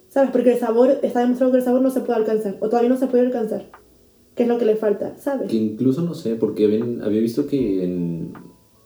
¿Sabes? 0.08 0.30
Porque 0.30 0.52
el 0.52 0.58
sabor, 0.58 0.98
está 1.02 1.20
demostrado 1.20 1.52
que 1.52 1.58
el 1.58 1.64
sabor 1.64 1.82
no 1.82 1.90
se 1.90 2.00
puede 2.00 2.18
alcanzar, 2.18 2.56
o 2.60 2.68
todavía 2.68 2.88
no 2.90 2.96
se 2.96 3.06
puede 3.06 3.26
alcanzar. 3.26 3.66
¿Qué 4.34 4.44
es 4.44 4.48
lo 4.48 4.58
que 4.58 4.64
le 4.64 4.76
falta? 4.76 5.16
¿Sabes? 5.18 5.48
Que 5.48 5.56
incluso 5.56 6.02
no 6.02 6.14
sé, 6.14 6.34
porque 6.34 6.64
habían- 6.64 7.02
había 7.02 7.20
visto 7.20 7.46
que 7.46 7.84
en 7.84 8.32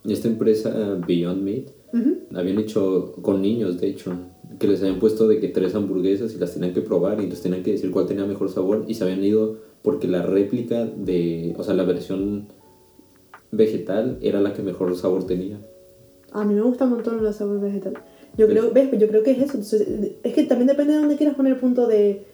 esta 0.04 0.28
empresa 0.28 0.98
Beyond 1.06 1.42
Meat 1.42 1.68
Ujú. 1.92 2.16
habían 2.34 2.58
hecho 2.58 3.12
con 3.22 3.40
niños, 3.40 3.80
de 3.80 3.88
hecho, 3.88 4.12
que 4.58 4.66
les 4.66 4.80
habían 4.82 4.98
puesto 4.98 5.26
de 5.28 5.40
que 5.40 5.48
tres 5.48 5.74
hamburguesas 5.74 6.34
y 6.34 6.38
las 6.38 6.52
tenían 6.54 6.74
que 6.74 6.80
probar 6.82 7.18
y 7.20 7.24
entonces 7.24 7.42
tenían 7.42 7.62
que 7.62 7.72
decir 7.72 7.90
cuál 7.90 8.06
tenía 8.06 8.24
mejor 8.26 8.50
sabor 8.50 8.84
y 8.88 8.94
se 8.94 9.04
habían 9.04 9.22
ido 9.24 9.56
porque 9.84 10.08
la 10.08 10.22
réplica 10.22 10.84
de, 10.86 11.54
o 11.58 11.62
sea, 11.62 11.74
la 11.74 11.84
versión 11.84 12.48
vegetal 13.52 14.18
era 14.22 14.40
la 14.40 14.54
que 14.54 14.62
mejor 14.62 14.96
sabor 14.96 15.26
tenía. 15.26 15.58
A 16.32 16.42
mí 16.44 16.54
me 16.54 16.62
gusta 16.62 16.84
un 16.86 16.90
montón 16.92 17.22
los 17.22 17.36
sabores 17.36 17.62
vegetales. 17.62 17.98
Yo 18.36 18.48
creo, 18.48 18.72
¿ves? 18.72 18.88
Yo 18.98 19.06
creo 19.06 19.22
que 19.22 19.32
es 19.32 19.38
eso. 19.38 19.52
Entonces, 19.58 19.86
es 20.22 20.32
que 20.34 20.42
también 20.44 20.66
depende 20.68 20.94
de 20.94 20.98
dónde 21.00 21.16
quieras 21.16 21.36
poner 21.36 21.52
el 21.52 21.58
punto 21.60 21.86
de, 21.86 22.24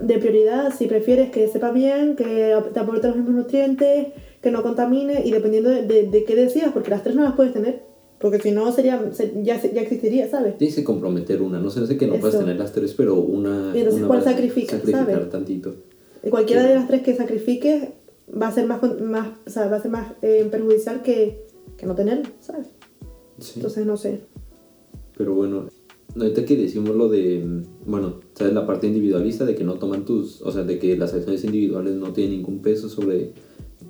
de 0.00 0.18
prioridad. 0.18 0.72
Si 0.76 0.86
prefieres 0.86 1.30
que 1.30 1.48
sepa 1.48 1.72
bien, 1.72 2.14
que 2.14 2.54
te 2.72 2.78
aporte 2.78 3.08
los 3.08 3.16
mismos 3.16 3.34
nutrientes, 3.34 4.08
que 4.42 4.50
no 4.52 4.62
contamine, 4.62 5.22
y 5.26 5.32
dependiendo 5.32 5.70
de, 5.70 5.82
de, 5.86 6.08
de 6.08 6.24
qué 6.24 6.36
decidas, 6.36 6.72
porque 6.72 6.90
las 6.90 7.02
tres 7.02 7.16
no 7.16 7.22
las 7.24 7.32
puedes 7.34 7.54
tener. 7.54 7.82
Porque 8.20 8.38
si 8.38 8.52
no, 8.52 8.70
sería, 8.70 9.02
se- 9.12 9.32
ya, 9.42 9.60
ya 9.60 9.80
existiría, 9.80 10.28
¿sabes? 10.30 10.56
Tienes 10.58 10.76
que 10.76 10.84
comprometer 10.84 11.42
una, 11.42 11.58
no 11.58 11.70
sé, 11.70 11.84
sé 11.86 11.96
que 11.96 12.06
no 12.06 12.16
puedes 12.16 12.34
Eso. 12.36 12.44
tener 12.44 12.58
las 12.58 12.70
tres, 12.72 12.94
pero 12.94 13.14
una... 13.16 13.72
Y 13.74 13.78
entonces, 13.78 13.94
una 13.94 14.06
¿cuál 14.06 14.18
vas 14.20 14.28
a 14.28 14.30
sacrificas, 14.30 14.76
Sacrificar 14.78 15.06
sabes? 15.14 15.30
tantito. 15.30 15.74
Cualquiera 16.30 16.62
de 16.66 16.74
las 16.74 16.86
tres 16.86 17.02
que 17.02 17.14
sacrifiques 17.14 17.88
va 18.30 18.48
a 18.48 18.52
ser 18.52 18.66
más, 18.66 18.80
más, 19.00 19.28
o 19.46 19.50
sea, 19.50 19.68
va 19.68 19.76
a 19.76 19.82
ser 19.82 19.90
más 19.90 20.12
eh, 20.22 20.46
perjudicial 20.50 21.02
que, 21.02 21.46
que 21.76 21.86
no 21.86 21.94
tenerlo, 21.94 22.28
¿sabes? 22.40 22.68
Sí. 23.38 23.54
Entonces, 23.56 23.84
no 23.86 23.96
sé. 23.96 24.20
Pero 25.16 25.34
bueno, 25.34 25.68
ahorita 26.16 26.44
que 26.44 26.56
decimos 26.56 26.94
lo 26.94 27.08
de, 27.08 27.44
mm, 27.44 27.90
bueno, 27.90 28.20
sabes 28.34 28.54
la 28.54 28.66
parte 28.66 28.86
individualista 28.86 29.44
de 29.44 29.54
que 29.54 29.64
no 29.64 29.74
toman 29.74 30.04
tus, 30.04 30.42
o 30.42 30.50
sea, 30.50 30.64
de 30.64 30.78
que 30.78 30.96
las 30.96 31.14
acciones 31.14 31.44
individuales 31.44 31.94
no 31.94 32.12
tienen 32.12 32.36
ningún 32.38 32.60
peso 32.60 32.88
sobre 32.88 33.32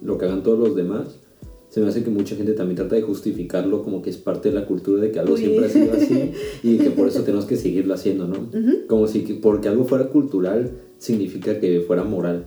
lo 0.03 0.19
que 0.19 0.27
hagan 0.27 0.43
todos 0.43 0.59
los 0.59 0.77
demás. 0.77 1.21
Se 1.69 1.81
me 1.81 1.89
hace 1.89 2.05
que 2.05 2.11
mucha 2.11 2.37
gente 2.37 2.53
también 2.53 2.77
trata 2.77 2.95
de 2.95 3.03
justificarlo 3.03 3.83
como 3.83 4.01
que 4.01 4.11
es 4.11 4.17
parte 4.17 4.51
de 4.51 4.55
la 4.55 4.65
cultura 4.65 5.03
de 5.03 5.11
que 5.11 5.19
algo 5.19 5.35
Uy. 5.35 5.41
siempre 5.41 5.67
ha 5.67 5.69
sido 5.69 5.93
así 5.93 6.31
y 6.63 6.79
que 6.79 6.91
por 6.91 7.09
eso 7.09 7.23
tenemos 7.25 7.47
que 7.47 7.57
seguirlo 7.57 7.95
haciendo, 7.95 8.29
¿no? 8.29 8.49
Como 8.87 9.09
si 9.09 9.25
que 9.25 9.35
porque 9.35 9.69
algo 9.69 9.85
fuera 9.85 10.09
cultural 10.09 10.71
significa 10.99 11.61
que 11.61 11.81
fuera 11.81 12.05
moral. 12.05 12.47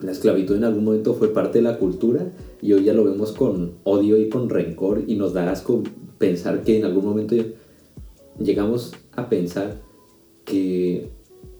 La 0.00 0.12
esclavitud 0.12 0.56
en 0.56 0.64
algún 0.64 0.84
momento 0.84 1.14
fue 1.14 1.32
parte 1.32 1.58
de 1.58 1.62
la 1.62 1.78
cultura 1.78 2.32
y 2.62 2.72
hoy 2.72 2.84
ya 2.84 2.92
lo 2.92 3.04
vemos 3.04 3.32
con 3.32 3.72
odio 3.84 4.16
y 4.16 4.28
con 4.28 4.48
rencor 4.48 5.02
y 5.06 5.16
nos 5.16 5.32
da 5.32 5.50
asco 5.50 5.82
pensar 6.18 6.62
que 6.62 6.78
en 6.78 6.84
algún 6.84 7.04
momento 7.04 7.34
llegamos 8.38 8.94
a 9.12 9.28
pensar 9.28 9.80
que 10.44 11.10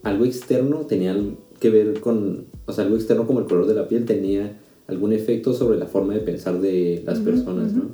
algo 0.03 0.25
externo 0.25 0.85
tenía 0.85 1.17
que 1.59 1.69
ver 1.69 1.99
con, 1.99 2.45
o 2.65 2.71
sea, 2.71 2.85
algo 2.85 2.95
externo 2.95 3.27
como 3.27 3.39
el 3.39 3.45
color 3.45 3.67
de 3.67 3.75
la 3.75 3.87
piel 3.87 4.05
tenía 4.05 4.57
algún 4.87 5.13
efecto 5.13 5.53
sobre 5.53 5.77
la 5.77 5.85
forma 5.85 6.13
de 6.13 6.21
pensar 6.21 6.59
de 6.59 7.03
las 7.05 7.19
personas. 7.19 7.73
¿no? 7.73 7.91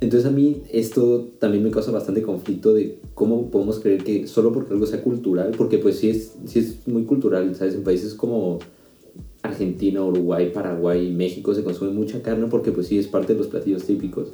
Entonces 0.00 0.28
a 0.28 0.30
mí 0.30 0.62
esto 0.70 1.28
también 1.38 1.64
me 1.64 1.70
causa 1.70 1.90
bastante 1.90 2.22
conflicto 2.22 2.74
de 2.74 2.98
cómo 3.14 3.50
podemos 3.50 3.80
creer 3.80 4.04
que 4.04 4.26
solo 4.26 4.52
porque 4.52 4.74
algo 4.74 4.86
sea 4.86 5.02
cultural, 5.02 5.54
porque 5.56 5.78
pues 5.78 5.98
sí 5.98 6.10
es, 6.10 6.34
sí 6.44 6.58
es 6.58 6.86
muy 6.86 7.04
cultural, 7.04 7.54
¿sabes? 7.54 7.74
En 7.74 7.82
países 7.82 8.14
como 8.14 8.58
Argentina, 9.42 10.04
Uruguay, 10.04 10.50
Paraguay, 10.52 11.12
México 11.12 11.54
se 11.54 11.64
consume 11.64 11.92
mucha 11.92 12.20
carne 12.20 12.46
porque 12.50 12.72
pues 12.72 12.88
sí 12.88 12.98
es 12.98 13.06
parte 13.06 13.32
de 13.32 13.38
los 13.38 13.48
platillos 13.48 13.84
típicos, 13.84 14.32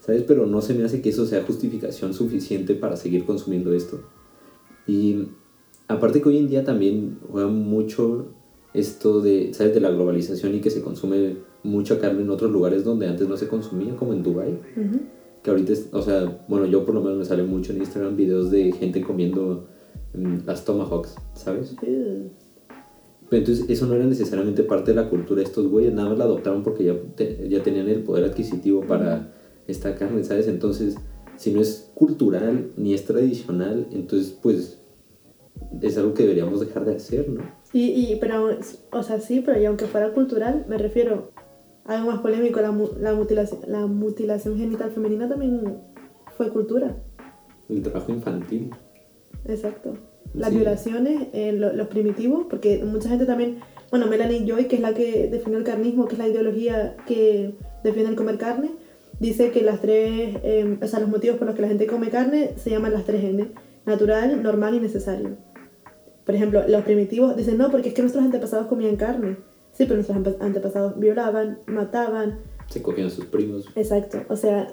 ¿sabes? 0.00 0.22
Pero 0.22 0.46
no 0.46 0.62
se 0.62 0.72
me 0.72 0.84
hace 0.84 1.02
que 1.02 1.10
eso 1.10 1.26
sea 1.26 1.42
justificación 1.42 2.14
suficiente 2.14 2.74
para 2.74 2.96
seguir 2.96 3.24
consumiendo 3.24 3.74
esto. 3.74 4.00
Y 4.86 5.26
aparte 5.88 6.22
que 6.22 6.30
hoy 6.30 6.38
en 6.38 6.48
día 6.48 6.64
también 6.64 7.18
juega 7.30 7.48
mucho 7.48 8.28
esto 8.72 9.20
de, 9.20 9.52
¿sabes? 9.52 9.74
De 9.74 9.80
la 9.80 9.90
globalización 9.90 10.54
y 10.54 10.60
que 10.60 10.70
se 10.70 10.80
consume 10.80 11.36
mucha 11.64 11.98
carne 11.98 12.22
en 12.22 12.30
otros 12.30 12.50
lugares 12.50 12.84
donde 12.84 13.06
antes 13.06 13.28
no 13.28 13.36
se 13.36 13.48
consumía, 13.48 13.94
como 13.96 14.12
en 14.12 14.22
Dubai 14.22 14.52
Ujú. 14.76 15.00
que 15.42 15.50
ahorita, 15.50 15.72
es- 15.72 15.88
o 15.92 16.02
sea, 16.02 16.44
bueno, 16.48 16.66
yo 16.66 16.84
por 16.84 16.94
lo 16.94 17.00
menos 17.02 17.18
me 17.18 17.24
salen 17.24 17.48
mucho 17.48 17.72
en 17.72 17.78
Instagram 17.78 18.16
videos 18.16 18.50
de 18.50 18.72
gente 18.72 19.00
comiendo 19.02 19.66
mm, 20.14 20.46
las 20.46 20.64
tomahawks, 20.64 21.14
¿sabes? 21.34 21.74
Pero 21.80 23.40
entonces 23.40 23.64
eso 23.68 23.86
no 23.86 23.94
era 23.94 24.04
necesariamente 24.04 24.62
parte 24.62 24.92
de 24.92 25.00
la 25.02 25.08
cultura 25.08 25.40
estos 25.42 25.66
güeyes, 25.68 25.92
nada 25.94 26.10
más 26.10 26.18
la 26.18 26.24
adoptaron 26.24 26.62
porque 26.62 26.84
ya, 26.84 26.94
te- 27.16 27.48
ya 27.48 27.62
tenían 27.62 27.88
el 27.88 28.00
poder 28.02 28.24
adquisitivo 28.24 28.82
para 28.82 29.32
esta 29.66 29.94
carne, 29.94 30.22
¿sabes? 30.24 30.48
Entonces, 30.48 30.96
si 31.36 31.50
no 31.52 31.60
es 31.62 31.90
cultural 31.94 32.72
ni 32.76 32.92
es 32.92 33.04
tradicional, 33.06 33.86
entonces 33.92 34.36
pues 34.42 34.78
es 35.80 35.96
algo 35.96 36.12
que 36.12 36.24
deberíamos 36.24 36.60
dejar 36.60 36.84
de 36.84 36.96
hacer, 36.96 37.28
¿no? 37.30 37.40
Y, 37.72 37.84
y, 38.12 38.16
pero, 38.20 38.50
o 38.90 39.02
sea, 39.02 39.18
sí, 39.18 39.42
pero 39.44 39.58
y 39.60 39.64
aunque 39.64 39.86
fuera 39.86 40.12
cultural, 40.12 40.66
me 40.68 40.76
refiero 40.76 41.30
algo 41.84 42.10
más 42.12 42.20
polémico, 42.20 42.60
la, 42.60 42.74
la, 43.00 43.14
mutilación, 43.14 43.60
la 43.66 43.86
mutilación 43.86 44.56
genital 44.56 44.90
femenina 44.90 45.28
también 45.28 45.78
fue 46.36 46.48
cultura. 46.50 46.96
El 47.68 47.82
trabajo 47.82 48.12
infantil. 48.12 48.70
Exacto. 49.46 49.94
Las 50.34 50.50
Sí. 50.50 50.56
violaciones, 50.56 51.28
eh, 51.32 51.52
lo- 51.52 51.72
los 51.72 51.88
primitivos, 51.88 52.46
porque 52.48 52.82
mucha 52.84 53.08
gente 53.08 53.26
también, 53.26 53.58
bueno, 53.90 54.06
Melanie 54.06 54.46
Joy, 54.46 54.66
que 54.66 54.76
es 54.76 54.82
la 54.82 54.94
que 54.94 55.28
definió 55.28 55.58
el 55.58 55.64
carnismo, 55.64 56.06
que 56.06 56.12
es 56.14 56.18
la 56.18 56.28
ideología 56.28 56.96
que 57.06 57.54
defiende 57.84 58.10
el 58.10 58.16
comer 58.16 58.38
carne, 58.38 58.70
dice 59.18 59.50
que 59.50 59.62
las 59.62 59.80
tres, 59.80 60.36
eh, 60.42 60.78
o 60.80 60.86
sea, 60.86 61.00
los 61.00 61.08
motivos 61.08 61.36
por 61.38 61.46
los 61.46 61.56
que 61.56 61.62
la 61.62 61.68
gente 61.68 61.86
come 61.86 62.08
carne 62.10 62.52
se 62.56 62.70
llaman 62.70 62.92
las 62.92 63.04
tres 63.04 63.22
N, 63.24 63.48
natural, 63.84 64.42
normal 64.42 64.74
y 64.74 64.80
necesario. 64.80 65.30
Por 66.24 66.34
ejemplo, 66.36 66.62
los 66.68 66.82
primitivos 66.82 67.36
dicen, 67.36 67.58
no, 67.58 67.70
porque 67.70 67.88
es 67.88 67.94
que 67.94 68.02
nuestros 68.02 68.24
antepasados 68.24 68.68
comían 68.68 68.96
carne. 68.96 69.36
Sí, 69.72 69.84
pero 69.84 69.94
nuestros 69.94 70.16
ante- 70.16 70.36
antepasados 70.40 70.98
violaban, 70.98 71.58
mataban, 71.66 72.38
Se 72.68 72.82
cogían 72.82 73.06
a 73.08 73.10
sus 73.10 73.26
primos. 73.26 73.66
Exacto, 73.74 74.18
o 74.28 74.36
sea, 74.36 74.72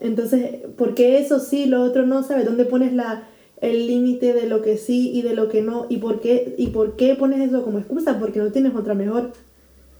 entonces, 0.00 0.60
¿por 0.76 0.94
qué 0.94 1.18
eso 1.18 1.38
sí, 1.40 1.66
lo 1.66 1.82
otro 1.82 2.06
no? 2.06 2.22
¿Sabes? 2.22 2.44
¿Dónde 2.46 2.64
pones 2.64 2.92
la, 2.92 3.24
el 3.60 3.86
límite 3.86 4.32
de 4.34 4.46
lo 4.48 4.62
que 4.62 4.76
sí 4.76 5.10
y 5.12 5.22
de 5.22 5.34
lo 5.34 5.48
que 5.48 5.62
no? 5.62 5.86
¿Y 5.88 5.98
por, 5.98 6.20
qué, 6.20 6.54
¿Y 6.58 6.68
por 6.68 6.96
qué 6.96 7.14
pones 7.14 7.40
eso 7.48 7.62
como 7.64 7.78
excusa? 7.78 8.18
Porque 8.18 8.38
no 8.40 8.50
tienes 8.52 8.74
otra 8.74 8.94
mejor. 8.94 9.22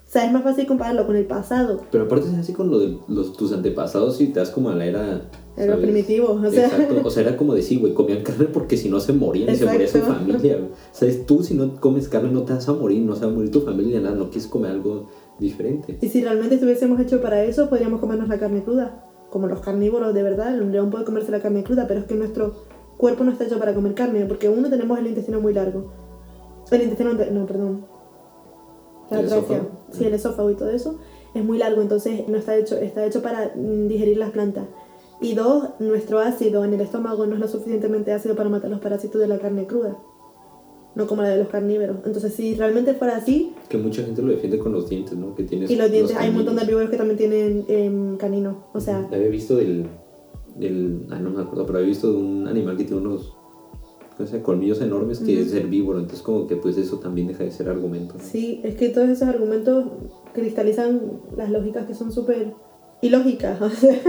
O 0.08 0.12
sea, 0.12 0.26
es 0.26 0.32
más 0.32 0.42
fácil 0.42 0.66
compararlo 0.66 1.06
con 1.06 1.14
el 1.14 1.24
pasado, 1.26 1.84
Pero 1.92 2.04
aparte 2.04 2.26
es 2.26 2.34
así 2.34 2.52
con 2.52 2.68
lo 2.68 2.80
de 2.80 2.98
los, 3.06 3.36
tus 3.36 3.52
antepasados 3.52 4.20
y 4.20 4.26
te 4.28 4.40
das 4.40 4.50
como 4.50 4.70
a 4.70 4.74
la 4.74 4.84
era... 4.86 5.22
lo 5.66 5.73
¿sabes? 5.73 5.85
primitivo. 5.85 6.33
O 6.33 6.51
sea, 6.51 6.66
Exacto, 6.66 7.01
o 7.05 7.11
sea, 7.11 7.23
era 7.23 7.37
como 7.37 7.55
decir, 7.55 7.81
güey, 7.81 7.94
comían 7.94 8.23
carne 8.23 8.46
porque 8.46 8.77
si 8.77 8.88
no 8.88 9.01
se 9.01 9.12
morían 9.12 9.55
y 9.55 9.57
se 9.57 9.66
moría 9.66 9.87
su 9.87 9.99
familia. 9.99 10.57
güey. 10.57 10.70
¿Sabes? 10.92 11.27
Tú 11.27 11.42
si 11.42 11.55
no 11.55 11.81
comes 11.81 12.09
carne 12.09 12.31
no 12.31 12.42
te 12.42 12.53
vas 12.53 12.68
a 12.68 12.73
morir, 12.73 13.03
no 13.03 13.14
se 13.14 13.25
va 13.25 13.33
a 13.33 13.35
morir 13.35 13.51
tu 13.51 13.61
familia, 13.61 14.01
nada, 14.01 14.14
no 14.14 14.31
quieres 14.31 14.46
comer 14.46 14.73
algo 14.73 15.09
diferente. 15.38 15.99
y 16.01 16.09
si 16.09 16.23
realmente 16.23 16.57
estuviésemos 16.57 17.01
hecho 17.01 17.20
para 17.20 17.42
eso, 17.44 17.68
podríamos 17.68 18.01
comernos 18.01 18.29
la 18.29 18.38
carne 18.38 18.62
cruda. 18.62 19.07
Como 19.31 19.46
los 19.46 19.61
carnívoros 19.61 20.12
de 20.12 20.23
verdad, 20.23 20.55
el 20.55 20.70
león 20.73 20.90
puede 20.90 21.05
comerse 21.05 21.31
la 21.31 21.40
carne 21.40 21.62
cruda, 21.62 21.87
pero 21.87 22.01
es 22.01 22.07
que 22.07 22.14
nuestro 22.14 22.55
cuerpo 22.96 23.25
no 23.25 23.33
está 23.33 23.44
hecho 23.44 23.59
para 23.59 23.75
comer 23.75 23.94
carne, 23.94 24.27
porque 24.27 24.49
uno 24.49 24.68
tenemos 24.68 24.99
el 24.99 25.07
intestino 25.07 25.40
muy 25.40 25.55
largo. 25.55 25.92
El 26.70 26.83
intestino, 26.83 27.14
no, 27.14 27.46
perdón. 27.46 27.87
La 29.11 29.20
¿El 29.20 29.29
tráquea. 29.29 29.62
Sí, 29.90 30.05
el 30.05 30.14
esófago 30.14 30.51
y 30.51 30.55
todo 30.55 30.70
eso 30.70 30.99
es 31.35 31.44
muy 31.44 31.59
largo, 31.59 31.81
entonces 31.81 32.29
no 32.29 32.37
está 32.37 32.57
hecho, 32.57 32.77
está 32.77 33.05
hecho 33.05 33.23
para 33.23 33.53
mm, 33.55 33.88
digerir 33.88 34.16
las 34.18 34.31
plantas. 34.31 34.64
Y 35.20 35.35
dos, 35.35 35.68
nuestro 35.80 36.18
ácido 36.18 36.64
en 36.64 36.72
el 36.74 36.80
estómago 36.80 37.26
no 37.26 37.35
es 37.35 37.40
lo 37.40 37.48
suficientemente 37.48 38.12
ácido 38.12 38.35
para 38.37 38.48
matar 38.48 38.70
los 38.70 38.80
parásitos 38.80 39.20
de 39.20 39.28
la 39.28 39.38
carne 39.38 39.66
cruda. 39.66 39.98
No 40.94 41.06
como 41.06 41.22
la 41.22 41.28
de 41.28 41.38
los 41.38 41.48
carnívoros. 41.48 41.98
Entonces, 42.04 42.35
si 42.35 42.54
realmente 42.54 42.94
fuera 42.94 43.16
así, 43.16 43.52
Que 43.68 43.76
mucha 43.78 44.02
gente 44.02 44.22
lo 44.22 44.28
defiende 44.33 44.59
con 44.59 44.72
los 44.72 44.88
dientes, 44.88 45.16
¿no? 45.16 45.35
Que 45.35 45.44
tienes 45.44 45.70
y 45.70 45.76
los 45.76 45.90
dientes, 45.90 46.16
hay 46.16 46.30
un 46.30 46.37
montón 46.37 46.56
de 46.56 46.62
caninos. 46.62 46.68
herbívoros 46.68 46.90
que 46.90 46.96
también 46.96 47.18
tienen 47.18 47.64
em, 47.68 48.16
canino. 48.16 48.64
O 48.72 48.80
sea, 48.80 49.06
Había 49.12 49.28
visto 49.28 49.56
del, 49.56 49.87
del... 50.56 51.06
Ah, 51.11 51.18
no 51.20 51.30
me 51.30 51.42
acuerdo, 51.42 51.64
pero 51.66 51.78
había 51.78 51.88
visto 51.90 52.11
de 52.12 52.18
un 52.18 52.48
animal 52.48 52.76
que 52.76 52.85
tiene 52.85 53.02
unos... 53.02 53.37
¿cómo 54.16 54.26
se 54.26 54.33
llama? 54.35 54.44
colmillos 54.44 54.80
enormes 54.83 55.20
que 55.20 55.35
Ujú. 55.35 55.42
es 55.46 55.54
herbívoro, 55.54 55.98
entonces 55.98 56.22
como 56.22 56.46
que 56.46 56.56
pues 56.56 56.76
eso 56.76 56.98
también 56.98 57.28
deja 57.28 57.44
de 57.44 57.50
ser 57.52 57.68
argumento. 57.68 58.14
¿no? 58.18 58.24
sí, 58.24 58.61
es 58.64 58.74
que 58.74 58.88
todos 58.90 59.09
esos 59.09 59.28
argumentos 59.28 59.85
cristalizan 60.35 61.20
las 61.37 61.50
lógicas 61.50 61.87
que 61.87 61.94
son 61.94 62.11
súper 62.12 62.52
ilógicas. 63.02 63.60
O 63.62 63.70
sea, 63.70 64.00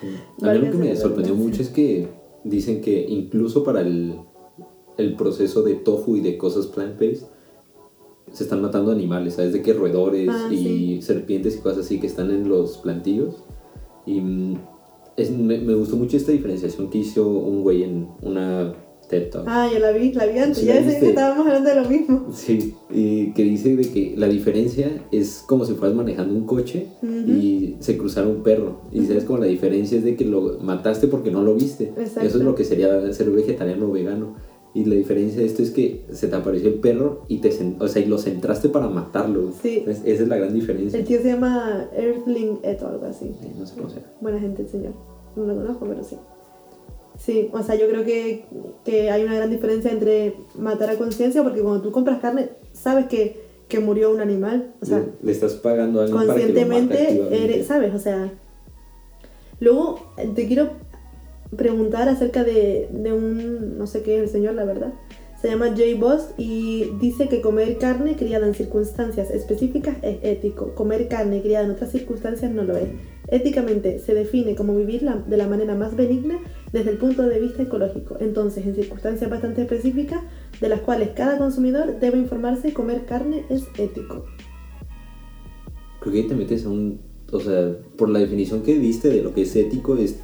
Sí. 0.00 0.46
A 0.46 0.52
mí 0.52 0.58
lo 0.60 0.70
que 0.72 0.78
me 0.78 0.96
sorprendió 0.96 1.34
mucho 1.34 1.60
es 1.62 1.68
que 1.68 2.08
dicen 2.44 2.80
que 2.80 3.04
incluso 3.06 3.62
para 3.64 3.82
el, 3.82 4.14
el 4.96 5.14
proceso 5.14 5.62
de 5.62 5.74
tofu 5.74 6.16
y 6.16 6.20
de 6.20 6.38
cosas 6.38 6.66
plant-based 6.68 7.26
se 8.32 8.44
están 8.44 8.62
matando 8.62 8.92
animales, 8.92 9.34
¿sabes? 9.34 9.52
De 9.52 9.60
que 9.60 9.72
roedores 9.74 10.28
Ah, 10.30 10.48
y 10.50 10.56
sí. 10.56 11.02
serpientes 11.02 11.56
y 11.56 11.60
cosas 11.60 11.80
así 11.84 12.00
que 12.00 12.06
están 12.06 12.30
en 12.30 12.48
los 12.48 12.78
plantillos. 12.78 13.44
Y 14.06 14.20
mm, 14.20 14.54
es- 15.16 15.30
me, 15.32 15.58
me 15.58 15.74
gustó 15.74 15.96
mucho 15.96 16.16
esta 16.16 16.32
diferenciación 16.32 16.88
que 16.88 16.98
hizo 16.98 17.28
un 17.28 17.62
güey 17.62 17.82
en 17.82 18.08
una 18.22 18.72
TED 19.10 19.28
Talk. 19.30 19.44
Ah, 19.46 19.68
yo 19.72 19.78
la 19.80 19.90
vi, 19.92 20.12
la 20.12 20.24
vi 20.26 20.38
antes. 20.38 20.58
Sí, 20.58 20.66
ya 20.66 20.80
viste. 20.80 21.00
que 21.00 21.08
estábamos 21.08 21.46
hablando 21.46 21.68
de 21.68 21.76
lo 21.82 21.88
mismo. 21.88 22.26
Sí, 22.32 22.74
y 22.90 23.32
que 23.32 23.42
dice 23.42 23.74
de 23.76 23.90
que 23.90 24.14
la 24.16 24.28
diferencia 24.28 25.04
es 25.10 25.42
como 25.46 25.64
si 25.64 25.74
fueras 25.74 25.96
manejando 25.96 26.32
un 26.32 26.46
coche 26.46 26.86
Ujú. 27.02 27.30
y 27.30 27.76
se 27.80 27.98
cruzara 27.98 28.28
un 28.28 28.42
perro. 28.42 28.82
Y 28.92 29.04
sabes 29.06 29.24
como 29.24 29.40
la 29.40 29.46
diferencia 29.46 29.98
es 29.98 30.04
de 30.04 30.14
que 30.16 30.24
lo 30.24 30.58
mataste 30.60 31.08
porque 31.08 31.30
no 31.30 31.42
lo 31.42 31.54
viste. 31.54 31.92
Exacto. 31.98 32.20
Eso 32.28 32.38
es 32.38 32.44
lo 32.44 32.54
que 32.54 32.64
sería 32.64 33.12
ser 33.12 33.30
vegetariano 33.30 33.86
o 33.88 33.92
vegano. 33.92 34.36
Y 34.72 34.84
la 34.84 34.94
diferencia 34.94 35.40
de 35.40 35.46
esto 35.46 35.62
es 35.64 35.72
que 35.72 36.04
se 36.12 36.28
te 36.28 36.36
apareció 36.36 36.68
el 36.68 36.76
perro 36.76 37.24
y 37.26 37.38
te 37.38 37.50
o 37.80 37.88
sea, 37.88 38.02
y 38.02 38.06
lo 38.06 38.18
centraste 38.18 38.68
para 38.68 38.88
matarlo. 38.88 39.50
Sí. 39.60 39.78
Entonces, 39.78 40.04
esa 40.06 40.22
es 40.22 40.28
la 40.28 40.36
gran 40.36 40.54
diferencia. 40.54 40.96
El 40.96 41.04
tío 41.04 41.20
se 41.20 41.28
llama 41.32 41.88
Earthling 41.96 42.60
Et 42.62 42.80
o 42.80 42.86
algo 42.86 43.04
así. 43.06 43.32
Sí, 43.42 43.48
No 43.58 43.66
sé 43.66 43.74
cómo 43.74 43.90
sea. 43.90 44.04
Buena 44.20 44.38
gente 44.38 44.62
el 44.62 44.68
señor. 44.68 44.92
No 45.34 45.44
lo 45.44 45.56
conozco, 45.56 45.86
pero 45.88 46.04
sí. 46.04 46.16
Sí, 47.20 47.50
o 47.52 47.62
sea, 47.62 47.74
yo 47.74 47.86
creo 47.86 48.02
que, 48.02 48.44
que 48.82 49.10
hay 49.10 49.22
una 49.24 49.34
gran 49.34 49.50
diferencia 49.50 49.92
entre 49.92 50.34
matar 50.56 50.88
a 50.88 50.96
conciencia, 50.96 51.42
porque 51.42 51.60
cuando 51.60 51.82
tú 51.82 51.92
compras 51.92 52.18
carne, 52.20 52.48
sabes 52.72 53.06
que, 53.06 53.36
que 53.68 53.78
murió 53.78 54.10
un 54.10 54.20
animal. 54.20 54.72
O 54.80 54.86
sea, 54.86 54.98
le, 55.00 55.04
le 55.22 55.32
estás 55.32 55.52
pagando 55.54 56.00
a 56.00 56.04
alguien 56.04 56.18
para 56.26 56.34
que 56.34 56.46
lo 56.46 56.46
mate 56.48 56.64
conscientemente 56.64 57.44
eres, 57.44 57.66
¿sabes? 57.66 57.94
O 57.94 57.98
sea. 57.98 58.32
Luego 59.60 60.12
eh, 60.16 60.30
te 60.34 60.46
quiero 60.46 60.70
preguntar 61.56 62.08
acerca 62.08 62.42
de, 62.44 62.88
de 62.90 63.12
un. 63.12 63.76
No 63.78 63.86
sé 63.86 64.02
qué 64.02 64.16
es 64.16 64.22
el 64.22 64.28
señor, 64.28 64.54
la 64.54 64.64
verdad. 64.64 64.92
Se 65.42 65.48
llama 65.48 65.74
Jay 65.74 65.94
Boss 65.94 66.30
y 66.36 66.90
dice 67.00 67.28
que 67.28 67.40
comer 67.40 67.78
carne 67.78 68.14
criada 68.14 68.46
en 68.46 68.54
circunstancias 68.54 69.30
específicas 69.30 69.96
es 70.02 70.18
ético. 70.22 70.74
Comer 70.74 71.08
carne 71.08 71.40
criada 71.40 71.64
en 71.64 71.70
otras 71.72 71.92
circunstancias 71.92 72.50
no 72.50 72.62
lo 72.62 72.76
es. 72.76 72.88
Éticamente 73.28 73.98
se 74.00 74.12
define 74.14 74.54
como 74.54 74.74
vivir 74.76 75.02
la- 75.02 75.16
de 75.16 75.36
la 75.38 75.46
manera 75.46 75.74
más 75.74 75.96
benigna 75.96 76.38
desde 76.72 76.90
el 76.90 76.98
punto 76.98 77.22
de 77.22 77.40
vista 77.40 77.62
ecológico. 77.62 78.16
Entonces, 78.20 78.66
en 78.66 78.74
circunstancias 78.74 79.30
bastante 79.30 79.62
específicas, 79.62 80.20
de 80.60 80.68
las 80.68 80.80
cuales 80.80 81.10
cada 81.16 81.38
consumidor 81.38 81.98
debe 82.00 82.18
informarse, 82.18 82.72
comer 82.72 83.04
carne 83.06 83.44
es 83.48 83.66
ético. 83.78 84.26
Creo 86.00 86.12
que 86.12 86.20
ahí 86.20 86.28
te 86.28 86.34
metes 86.34 86.64
a 86.64 86.70
un. 86.70 87.00
O 87.32 87.40
sea, 87.40 87.76
por 87.96 88.08
la 88.08 88.18
definición 88.18 88.62
que 88.62 88.78
diste 88.78 89.08
de 89.08 89.22
lo 89.22 89.32
que 89.34 89.42
es 89.42 89.54
ético, 89.54 89.96
es 89.96 90.18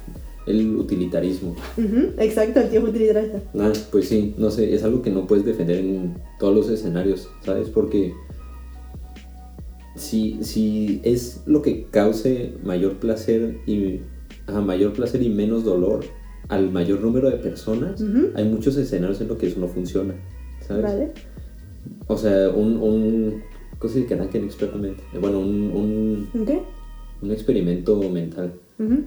el 0.45 0.75
utilitarismo. 0.75 1.55
Ujú, 1.77 2.13
exacto, 2.17 2.59
el 2.61 2.69
tío 2.69 2.81
utilitarista. 2.81 3.41
Ah, 3.59 3.71
pues 3.91 4.07
sí, 4.07 4.33
no 4.37 4.49
sé, 4.49 4.73
es 4.73 4.83
algo 4.83 5.01
que 5.01 5.11
no 5.11 5.27
puedes 5.27 5.45
defender 5.45 5.77
en 5.77 6.15
todos 6.39 6.55
los 6.55 6.69
escenarios, 6.69 7.29
¿sabes? 7.43 7.69
Porque 7.69 8.13
si, 9.95 10.43
si 10.43 11.01
es 11.03 11.41
lo 11.45 11.61
que 11.61 11.85
cause 11.85 12.53
mayor 12.63 12.95
placer 12.95 13.57
y 13.65 14.01
a 14.47 14.61
mayor 14.61 14.93
placer 14.93 15.21
y 15.21 15.29
menos 15.29 15.63
dolor 15.63 16.05
al 16.49 16.71
mayor 16.71 17.01
número 17.01 17.29
de 17.29 17.37
personas, 17.37 18.03
hay 18.35 18.45
muchos 18.45 18.77
escenarios 18.77 19.19
en 19.21 19.27
los 19.27 19.37
que 19.37 19.47
eso 19.47 19.59
no 19.59 19.67
funciona, 19.67 20.13
¿sabes? 20.65 20.83
Vale. 20.83 21.11
O 22.07 22.17
sea, 22.17 22.49
un, 22.49 22.77
un 22.77 23.41
¿cómo 23.79 23.93
se 23.93 23.99
dice? 23.99 24.09
Kanaken 24.15 24.43
experiment, 24.45 24.97
bueno, 25.19 25.39
un, 25.39 26.29
un, 26.33 26.45
¿Qué? 26.45 26.61
un 27.21 27.31
experimento 27.31 27.97
mental. 28.09 28.53
Ujú. 28.79 29.03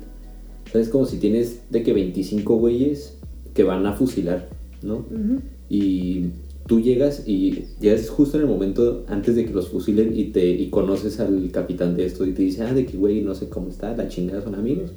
¿Sabes? 0.72 0.88
Como 0.88 1.07
si 1.07 1.18
tienes 1.18 1.62
de 1.70 1.83
que 1.83 1.92
25 1.92 2.57
güeyes 2.57 3.18
que 3.55 3.64
van 3.64 3.87
a 3.87 3.92
fusilar, 3.94 4.48
¿no? 4.83 4.98
Ujú. 4.98 5.40
y 5.68 6.26
tú 6.66 6.81
llegas 6.81 7.24
y 7.26 7.64
llegas 7.81 8.09
justo 8.09 8.37
en 8.37 8.44
el 8.44 8.48
momento 8.48 9.05
antes 9.09 9.35
de 9.35 9.44
que 9.44 9.53
los 9.53 9.70
fusilen 9.70 10.16
y 10.16 10.26
te 10.26 10.48
y 10.48 10.70
conoces 10.70 11.18
al 11.18 11.50
capitán 11.50 11.96
de 11.96 12.05
esto 12.07 12.24
y 12.24 12.33
te 12.33 12.42
dice, 12.42 12.62
ah, 12.62 12.72
de 12.72 12.87
que 12.87 12.96
güey, 12.96 13.22
no 13.22 13.35
sé 13.35 13.48
cómo 13.48 13.68
está, 13.70 13.96
la 13.96 14.07
chingada 14.07 14.40
son 14.42 14.55
amigos. 14.55 14.92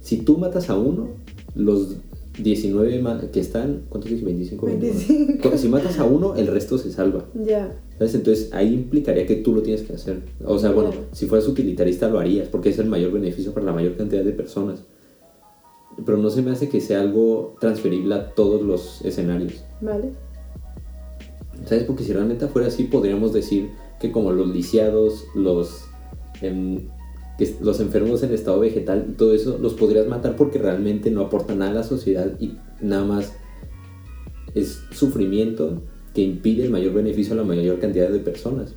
Si 0.00 0.18
tú 0.18 0.36
matas 0.36 0.68
a 0.68 0.76
uno, 0.76 1.08
los 1.54 1.96
19 2.38 3.00
ma- 3.00 3.20
que 3.32 3.38
están, 3.40 3.82
¿cuántos 3.88 4.10
dije? 4.10 4.24
25. 4.24 4.66
25. 4.66 5.56
Si 5.56 5.68
matas 5.68 5.98
a 5.98 6.04
uno, 6.04 6.34
el 6.34 6.46
resto 6.48 6.78
se 6.78 6.90
salva. 6.90 7.26
Ya. 7.34 7.80
¿Sabes? 7.98 8.14
Entonces 8.16 8.52
ahí 8.52 8.74
implicaría 8.74 9.24
que 9.26 9.36
tú 9.36 9.54
lo 9.54 9.62
tienes 9.62 9.82
que 9.82 9.92
hacer. 9.92 10.22
O 10.44 10.58
sea, 10.58 10.72
bueno, 10.72 10.90
si 11.12 11.26
fueras 11.26 11.46
utilitarista 11.46 12.08
lo 12.08 12.18
harías 12.18 12.48
porque 12.48 12.70
es 12.70 12.78
el 12.78 12.86
mayor 12.86 13.12
beneficio 13.12 13.52
para 13.54 13.66
la 13.66 13.72
mayor 13.72 13.96
cantidad 13.96 14.24
de 14.24 14.32
personas. 14.32 14.80
Pero 16.04 16.18
no 16.18 16.28
se 16.30 16.42
me 16.42 16.50
hace 16.50 16.68
que 16.68 16.80
sea 16.80 17.00
algo 17.00 17.54
transferible 17.60 18.14
a 18.16 18.34
todos 18.34 18.62
los 18.62 19.00
escenarios. 19.04 19.64
Vale. 19.80 20.10
¿Sabes? 21.66 21.84
Porque 21.84 22.02
si 22.02 22.12
realmente 22.12 22.48
fuera 22.48 22.66
así, 22.68 22.84
podríamos 22.84 23.32
decir 23.32 23.70
que 24.00 24.10
como 24.10 24.32
los 24.32 24.48
lisiados, 24.48 25.24
los, 25.36 25.84
em, 26.42 26.88
que- 27.38 27.54
los 27.60 27.80
enfermos 27.80 28.22
en 28.22 28.32
estado 28.32 28.60
vegetal 28.60 29.06
y 29.10 29.12
todo 29.12 29.34
eso, 29.34 29.58
los 29.60 29.74
podrías 29.74 30.06
matar 30.06 30.36
porque 30.36 30.58
realmente 30.58 31.10
no 31.10 31.22
aportan 31.22 31.58
nada 31.58 31.70
a 31.72 31.74
la 31.74 31.82
sociedad 31.82 32.32
y 32.40 32.54
nada 32.80 33.04
más 33.04 33.32
es 34.54 34.80
sufrimiento 34.92 35.82
que 36.14 36.22
impide 36.22 36.64
el 36.64 36.70
mayor 36.70 36.94
beneficio 36.94 37.34
a 37.34 37.36
la 37.36 37.42
mayor 37.44 37.80
cantidad 37.80 38.08
de 38.08 38.20
personas. 38.20 38.74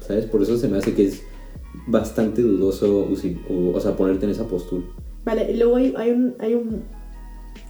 ¿Sabes? 0.00 0.26
Por 0.26 0.42
eso 0.42 0.56
se 0.56 0.68
me 0.68 0.78
hace 0.78 0.94
que 0.94 1.06
es 1.06 1.22
bastante 1.88 2.40
dudoso 2.42 3.08
o, 3.50 3.70
o 3.74 3.80
sea, 3.80 3.96
ponerte 3.96 4.24
en 4.26 4.30
esa 4.30 4.46
postura. 4.46 4.84
Vale, 5.24 5.50
y 5.52 5.56
luego 5.56 5.76
hay, 5.76 5.92
hay, 5.96 6.10
un, 6.10 6.34
hay 6.38 6.54
un, 6.54 6.82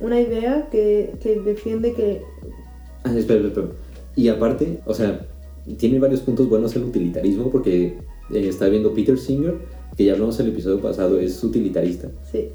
una 0.00 0.20
idea 0.20 0.68
que, 0.70 1.14
que 1.22 1.40
defiende 1.40 1.94
que. 1.94 2.22
Ah, 3.04 3.12
espera, 3.16 3.40
espera, 3.40 3.48
espera. 3.48 3.68
Y 4.14 4.28
aparte, 4.28 4.80
o 4.84 4.94
sea, 4.94 5.26
tiene 5.78 5.98
varios 5.98 6.20
puntos 6.20 6.48
buenos 6.48 6.76
el 6.76 6.84
utilitarismo 6.84 7.50
porque 7.50 7.98
eh, 8.32 8.48
está 8.48 8.68
viendo 8.68 8.92
Peter 8.94 9.18
Singer, 9.18 9.56
que 9.98 10.04
ya 10.04 10.12
hablamos 10.12 10.38
en 10.38 10.46
el 10.46 10.52
episodio 10.52 10.80
pasado, 10.80 11.18
es 11.18 11.42
utilitarista. 11.42 12.08
Sí. 12.30 12.50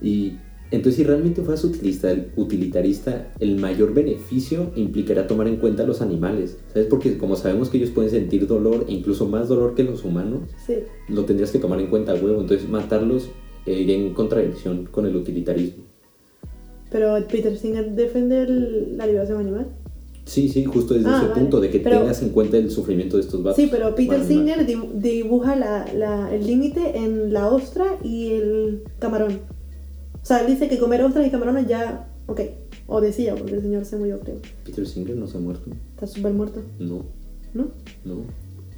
Y 0.00 0.38
entonces 0.70 0.96
si 0.96 1.04
realmente 1.04 1.42
fueras 1.42 1.62
utilista, 1.64 2.16
utilitarista, 2.34 3.30
el 3.38 3.56
mayor 3.58 3.92
beneficio 3.92 4.72
implicará 4.74 5.26
tomar 5.26 5.48
en 5.48 5.56
cuenta 5.56 5.82
a 5.82 5.86
los 5.86 6.00
animales, 6.00 6.56
¿sabes? 6.72 6.88
Porque 6.88 7.18
como 7.18 7.36
sabemos 7.36 7.68
que 7.68 7.76
ellos 7.76 7.90
pueden 7.90 8.10
sentir 8.10 8.46
dolor, 8.46 8.86
e 8.88 8.92
incluso 8.92 9.28
más 9.28 9.48
dolor 9.48 9.74
que 9.74 9.84
los 9.84 10.02
humanos, 10.04 10.48
Sí. 10.66 10.78
lo 11.10 11.26
tendrías 11.26 11.50
que 11.50 11.58
tomar 11.58 11.78
en 11.78 11.88
cuenta 11.88 12.12
a 12.12 12.14
huevo. 12.14 12.40
Entonces 12.40 12.66
matarlos 12.68 13.28
eh, 13.66 13.78
iría 13.78 13.96
en 13.96 14.14
contradicción 14.14 14.86
con 14.86 15.04
el 15.06 15.14
utilitarismo. 15.14 15.84
Pero 16.90 17.16
Peter 17.28 17.54
Singer 17.56 17.92
defiende 17.92 18.46
la 18.96 19.06
liberación 19.06 19.40
animal. 19.40 19.66
Sí, 20.26 20.48
sí, 20.48 20.64
justo 20.64 20.94
desde 20.94 21.08
Ah, 21.08 21.18
ese 21.18 21.28
vale. 21.28 21.40
punto, 21.40 21.60
de 21.60 21.70
que 21.70 21.78
Pero- 21.80 22.00
tengas 22.00 22.20
en 22.20 22.30
cuenta 22.30 22.56
el 22.56 22.70
sufrimiento 22.70 23.16
de 23.16 23.22
estos 23.22 23.42
vatos. 23.42 23.56
Sí, 23.62 23.68
pero 23.70 23.94
Peter 23.94 24.22
Singer 24.24 24.66
dibu- 24.66 24.92
dibuja 24.92 25.54
la- 25.56 25.86
la- 25.94 26.34
el 26.34 26.44
límite 26.46 26.98
en 26.98 27.32
la 27.32 27.48
ostra 27.48 27.96
y 28.02 28.32
el 28.32 28.82
camarón. 28.98 29.38
O 30.20 30.26
sea, 30.26 30.40
él 30.40 30.48
dice 30.48 30.68
que 30.68 30.78
comer 30.78 31.00
ostras 31.02 31.26
y 31.26 31.30
camarones 31.30 31.68
ya. 31.68 32.08
Ok. 32.26 32.40
O 32.88 33.00
decía, 33.00 33.36
porque 33.36 33.54
el 33.54 33.62
señor 33.62 33.84
se 33.84 33.96
murió, 33.96 34.18
creo. 34.18 34.36
Peter 34.64 34.84
Singer 34.86 35.16
no 35.16 35.28
se 35.28 35.36
ha 35.38 35.40
muerto. 35.40 35.70
Está 35.94 36.06
súper 36.08 36.32
muerto, 36.32 36.60
No, 36.80 37.04
¿no? 37.54 37.68
no. 38.04 38.16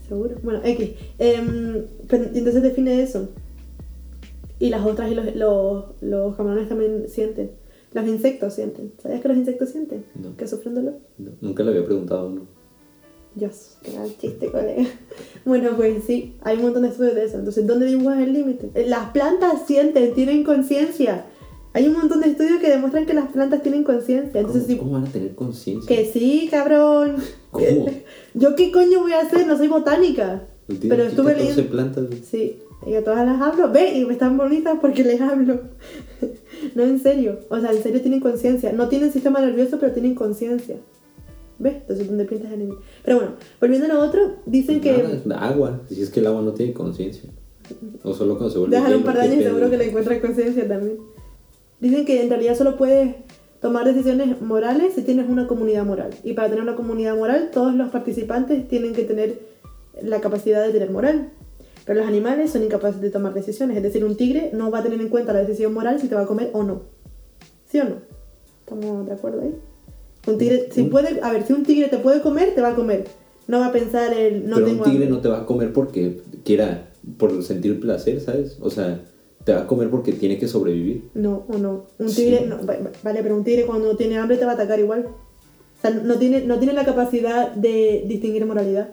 Seguro. 0.07 0.35
Bueno, 0.43 0.61
X. 0.65 0.91
Pero 1.19 2.25
entonces 2.35 2.63
define 2.63 3.03
eso. 3.03 3.29
Y 4.59 4.71
las 4.71 4.85
ostras 4.85 5.11
y 5.11 5.15
los, 5.15 5.35
los, 5.37 5.85
los 6.03 6.37
camarones 6.37 6.69
también 6.69 7.05
sienten. 7.09 7.51
Los 7.93 8.07
insectos 8.07 8.55
sienten. 8.55 8.93
¿Sabías 9.03 9.21
que 9.23 9.29
los 9.29 9.37
insectos 9.39 9.71
sienten? 9.71 10.05
No. 10.15 10.37
Que 10.37 10.47
sufren 10.47 10.75
dolor. 10.75 10.99
no. 11.19 11.31
Nunca 11.41 11.63
le 11.63 11.71
había 11.71 11.85
preguntado 11.85 12.21
a 12.21 12.27
uno. 12.27 12.43
Dios, 13.35 13.77
qué 13.83 13.93
mal 13.93 14.11
chiste, 14.19 14.51
colega. 14.51 14.85
Bueno, 15.45 15.71
pues 15.77 16.05
sí, 16.05 16.37
hay 16.43 16.57
un 16.57 16.63
montón 16.65 16.83
de 16.83 16.89
estudios 16.89 17.15
de 17.15 17.25
eso. 17.25 17.39
Entonces, 17.39 17.67
¿dónde 17.67 17.87
dibujas 17.87 18.19
el 18.21 18.33
límite? 18.33 18.71
Las 18.87 19.11
plantas 19.11 19.67
sienten, 19.67 20.13
tienen 20.15 20.45
conciencia. 20.45 21.27
Hay 21.73 21.87
un 21.87 21.93
montón 21.95 22.21
de 22.21 22.29
estudios 22.31 22.59
que 22.61 22.69
demuestran 22.69 23.07
que 23.07 23.15
las 23.15 23.31
plantas 23.31 23.63
tienen 23.63 23.85
conciencia. 23.85 24.43
¿Cómo, 24.43 24.93
van 24.93 25.05
a 25.07 25.11
tener 25.13 25.35
conciencia? 25.35 25.87
que 25.87 26.05
sí, 26.07 26.49
cabrón. 26.51 27.17
¿Cómo? 27.51 27.87
¿Yo 28.35 28.57
qué 28.57 28.73
coño 28.73 29.01
voy 29.01 29.13
a 29.13 29.21
hacer? 29.21 29.47
No 29.47 29.57
soy 29.57 29.69
botánica. 29.69 30.47
Pero 30.67 31.05
estuve 31.05 31.33
14 31.33 31.39
leyendo- 31.45 31.71
plantas. 31.71 32.05
Sí, 32.29 32.59
y 32.87 32.95
a 32.95 33.05
todas 33.05 33.27
las 33.27 33.41
hablo. 33.41 33.71
Ve, 33.73 33.99
y 33.99 34.11
están 34.11 34.37
bonitas 34.37 34.79
porque 34.81 35.05
les 35.05 35.21
hablo. 35.21 35.61
no, 36.75 36.83
en 36.83 37.01
serio. 37.01 37.41
O 37.49 37.61
sea, 37.61 37.73
en 37.73 37.83
serio 37.83 38.01
tienen 38.01 38.21
conciencia. 38.21 38.73
No 38.73 38.89
tienen 38.89 39.13
sistema 39.13 39.41
nervioso, 39.41 39.79
pero 39.79 39.93
tienen 39.93 40.15
conciencia. 40.15 40.77
¿Ves? 41.59 41.75
Entonces, 41.75 42.07
¿dónde 42.07 42.25
pintas 42.25 42.53
el? 42.53 42.73
Pero 43.05 43.17
bueno, 43.17 43.33
volviendo 43.61 43.87
a 43.87 43.95
lo 43.95 44.01
otro, 44.01 44.37
dicen 44.47 44.81
que. 44.81 44.93
Nada, 45.25 45.49
es 45.49 45.53
agua. 45.53 45.81
Si 45.89 46.01
es 46.01 46.11
que 46.11 46.21
el 46.21 46.27
agua 46.29 46.43
no 46.43 46.53
tiene 46.53 46.73
conciencia. 46.73 47.29
O 48.03 48.15
solo 48.15 48.37
cuando 48.37 48.51
se 48.51 48.59
vuelve. 48.59 48.77
Déjalo 48.77 48.99
un 48.99 49.03
par 49.03 49.17
de 49.17 49.23
¿qué 49.23 49.29
años 49.29 49.41
y 49.41 49.45
seguro 49.45 49.71
que 49.71 49.77
le 49.77 49.89
encuentras 49.89 50.21
conciencia 50.21 50.69
también. 50.69 50.99
Dicen 51.81 52.05
que 52.05 52.23
en 52.23 52.29
realidad 52.29 52.57
solo 52.57 52.77
puedes 52.77 53.15
tomar 53.61 53.85
decisiones 53.85 54.41
morales 54.41 54.95
si 54.95 55.03
tienes 55.03 55.29
una 55.29 55.47
comunidad 55.47 55.85
moral. 55.85 56.11
Y 56.23 56.33
para 56.35 56.49
tener 56.49 56.63
una 56.63 56.77
comunidad 56.77 57.17
moral, 57.17 57.51
todos 57.53 57.75
los 57.75 57.91
participantes 57.91 58.67
tienen 58.69 58.95
que 58.95 59.03
tener 59.03 59.41
la 60.01 60.21
capacidad 60.21 60.65
de 60.65 60.73
tener 60.73 60.91
moral. 60.91 61.33
Pero 61.89 62.01
los 62.01 62.09
animales 62.09 62.51
son 62.51 62.63
incapaces 62.63 63.01
de 63.01 63.09
tomar 63.11 63.33
decisiones. 63.33 63.79
Es 63.79 63.83
decir, 63.83 64.05
un 64.05 64.15
tigre 64.15 64.51
no 64.53 64.71
va 64.71 64.81
a 64.81 64.83
tener 64.83 65.01
en 65.01 65.09
cuenta 65.09 65.33
la 65.33 65.41
decisión 65.41 65.73
moral 65.73 65.99
si 65.99 66.07
te 66.07 66.15
va 66.15 66.21
a 66.21 66.27
comer 66.27 66.51
o 66.53 66.63
no. 66.63 66.83
¿Sí 67.67 67.81
o 67.81 67.85
no? 67.85 67.97
¿Estamos 68.61 69.07
de 69.07 69.13
acuerdo 69.15 69.41
ahí? 69.41 69.55
Un 70.27 70.37
tigre, 70.37 70.69
si 70.71 70.83
Un- 70.83 70.91
puede, 70.91 71.19
a 71.23 71.33
ver, 71.33 71.47
si 71.47 71.55
un 71.55 71.65
tigre 71.65 71.89
te 71.89 71.97
puede 71.97 72.21
comer, 72.21 72.55
te 72.55 72.61
va 72.61 72.69
a 72.69 72.75
comer. 72.75 73.07
No 73.47 73.61
va 73.61 73.69
a 73.69 73.73
pensar 73.73 74.13
el 74.13 74.47
no 74.47 74.57
Pero 74.57 74.67
un 74.67 74.73
tengo 74.73 74.85
tigre 74.85 75.05
hambre. 75.05 75.17
no 75.17 75.21
te 75.23 75.29
va 75.29 75.39
a 75.39 75.47
comer 75.47 75.73
porque 75.73 76.21
quiera, 76.45 76.91
por 77.17 77.43
sentir 77.43 77.81
placer, 77.81 78.21
¿sabes? 78.21 78.59
O 78.61 78.69
sea, 78.69 79.01
te 79.45 79.55
va 79.55 79.63
a 79.63 79.67
comer 79.67 79.89
porque 79.89 80.13
tiene 80.13 80.37
que 80.39 80.47
sobrevivir. 80.47 81.09
No, 81.15 81.47
o 81.49 81.57
no. 81.57 81.87
Un 81.99 82.11
Sí. 82.11 82.25
tigre, 82.25 82.45
no, 82.47 82.57
va- 82.67 82.77
va- 82.77 82.93
vale, 83.03 83.23
pero 83.23 83.35
un 83.35 83.45
tigre 83.45 83.65
cuando 83.65 83.97
tiene 83.97 84.19
hambre 84.19 84.37
te 84.37 84.45
va 84.45 84.51
a 84.51 84.55
atacar 84.57 84.79
igual. 84.79 85.07
O 85.07 85.81
sea, 85.81 85.91
no 85.91 86.17
tiene, 86.19 86.45
no 86.45 86.59
tiene 86.59 86.75
la 86.75 86.85
capacidad 86.85 87.51
de 87.55 88.05
distinguir 88.07 88.45
moralidad. 88.45 88.91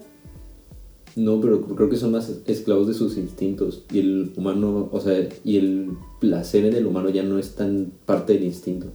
No, 1.16 1.40
pero 1.40 1.62
creo 1.62 1.90
que 1.90 1.96
son 1.96 2.12
más 2.12 2.30
esclavos 2.46 2.88
de 2.88 2.94
sus 2.94 3.18
instintos. 3.18 3.86
Y 3.92 4.00
el 4.00 4.34
humano, 4.36 4.90
o 4.92 5.00
sea, 5.00 5.28
y 5.46 5.58
el 5.58 5.92
placer 6.20 6.66
en 6.66 6.76
el 6.76 6.86
humano 6.86 7.10
ya 7.10 7.24
no 7.24 7.40
es 7.40 7.56
tan 7.56 7.92
parte 8.06 8.34
del 8.34 8.44
instinto. 8.44 8.88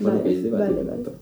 Bueno, 0.00 0.18
Vale, 0.18 0.30
que 0.30 0.36
es 0.38 0.42
debate, 0.44 0.64
vale, 0.72 0.82
vale. 0.84 1.02
Pero- 1.04 1.16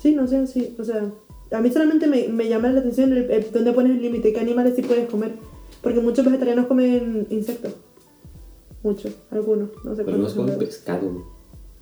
Sí, 0.00 0.14
no 0.14 0.26
sé, 0.26 0.46
sí. 0.48 0.74
O 0.78 0.84
sea, 0.84 1.10
a 1.52 1.60
mí 1.60 1.70
solamente 1.70 2.06
me, 2.08 2.28
me 2.28 2.48
llama 2.48 2.70
la 2.72 2.80
atención 2.80 3.12
el, 3.12 3.30
el- 3.30 3.46
dónde 3.52 3.72
pones 3.72 3.92
el 3.96 4.02
límite, 4.02 4.32
qué 4.32 4.40
animales 4.40 4.74
sí 4.74 4.82
puedes 4.82 5.08
comer. 5.08 5.32
Porque 5.82 6.00
muchos 6.00 6.24
vegetarianos 6.24 6.66
comen 6.66 7.26
insectos. 7.30 7.74
Muchos, 8.82 9.12
algunos. 9.30 9.68
No 9.84 9.94
sé 9.94 10.04
Pero 10.04 10.16
no 10.18 10.24
cuántos. 10.24 10.30
es 10.30 10.34
como 10.36 10.48
en 10.48 10.54
verdad. 10.58 10.66
pescado. 10.66 11.24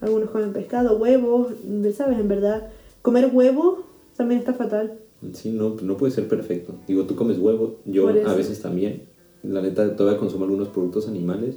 Algunos 0.00 0.30
comen 0.30 0.52
pescado, 0.52 0.96
huevos, 0.98 1.52
¿sabes? 1.96 2.18
En 2.18 2.28
verdad, 2.28 2.68
comer 3.02 3.30
huevos 3.32 3.78
también 4.16 4.40
está 4.40 4.52
fatal. 4.52 4.98
Sí, 5.32 5.50
no, 5.50 5.76
no 5.82 5.96
puede 5.96 6.12
ser 6.12 6.28
perfecto. 6.28 6.74
Digo, 6.86 7.04
tú 7.04 7.16
comes 7.16 7.38
huevo, 7.38 7.76
yo 7.84 8.08
a 8.08 8.34
veces 8.34 8.60
también. 8.60 9.04
La 9.42 9.62
neta, 9.62 9.96
todavía 9.96 10.18
consumo 10.18 10.44
algunos 10.44 10.68
productos 10.68 11.08
animales. 11.08 11.56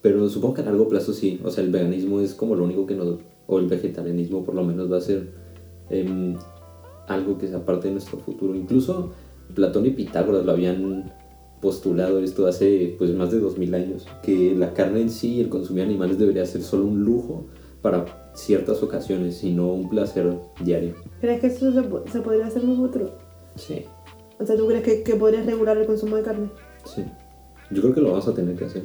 Pero 0.00 0.28
supongo 0.28 0.54
que 0.54 0.60
a 0.62 0.64
largo 0.64 0.88
plazo 0.88 1.12
sí. 1.12 1.40
O 1.44 1.50
sea, 1.50 1.64
el 1.64 1.70
veganismo 1.70 2.20
es 2.20 2.34
como 2.34 2.54
lo 2.54 2.64
único 2.64 2.86
que 2.86 2.94
nos. 2.94 3.18
O 3.46 3.58
el 3.58 3.66
vegetarianismo, 3.66 4.44
por 4.44 4.54
lo 4.54 4.64
menos, 4.64 4.92
va 4.92 4.98
a 4.98 5.00
ser 5.00 5.30
em, 5.90 6.36
algo 7.08 7.38
que 7.38 7.48
sea 7.48 7.64
parte 7.64 7.88
de 7.88 7.94
nuestro 7.94 8.18
futuro. 8.18 8.54
Incluso 8.54 9.12
Platón 9.54 9.86
y 9.86 9.90
Pitágoras 9.90 10.44
lo 10.44 10.52
habían 10.52 11.12
postulado 11.60 12.20
esto 12.20 12.46
hace 12.46 12.94
pues 12.98 13.12
más 13.14 13.32
de 13.32 13.40
2000 13.40 13.74
años. 13.74 14.06
Que 14.22 14.54
la 14.54 14.74
carne 14.74 15.00
en 15.00 15.10
sí, 15.10 15.40
el 15.40 15.48
consumir 15.48 15.84
animales, 15.84 16.18
debería 16.18 16.44
ser 16.46 16.62
solo 16.62 16.84
un 16.84 17.04
lujo 17.04 17.46
para 17.82 18.27
ciertas 18.38 18.82
ocasiones 18.82 19.42
y 19.42 19.52
no 19.52 19.72
un 19.72 19.88
placer 19.88 20.38
diario. 20.64 20.94
¿Crees 21.20 21.40
que 21.40 21.46
eso 21.48 21.72
se, 21.72 22.12
se 22.12 22.20
podría 22.20 22.46
hacer 22.46 22.64
en? 22.64 23.10
Sí. 23.56 23.84
O 24.38 24.46
sea, 24.46 24.56
¿tú 24.56 24.66
crees 24.68 24.84
que, 24.84 25.02
que 25.02 25.16
podrías 25.16 25.44
regular 25.44 25.76
el 25.76 25.86
consumo 25.86 26.16
de 26.16 26.22
carne? 26.22 26.50
Sí. 26.84 27.04
Yo 27.70 27.82
creo 27.82 27.94
que 27.94 28.00
lo 28.00 28.10
vamos 28.10 28.28
a 28.28 28.34
tener 28.34 28.56
que 28.56 28.64
hacer. 28.64 28.82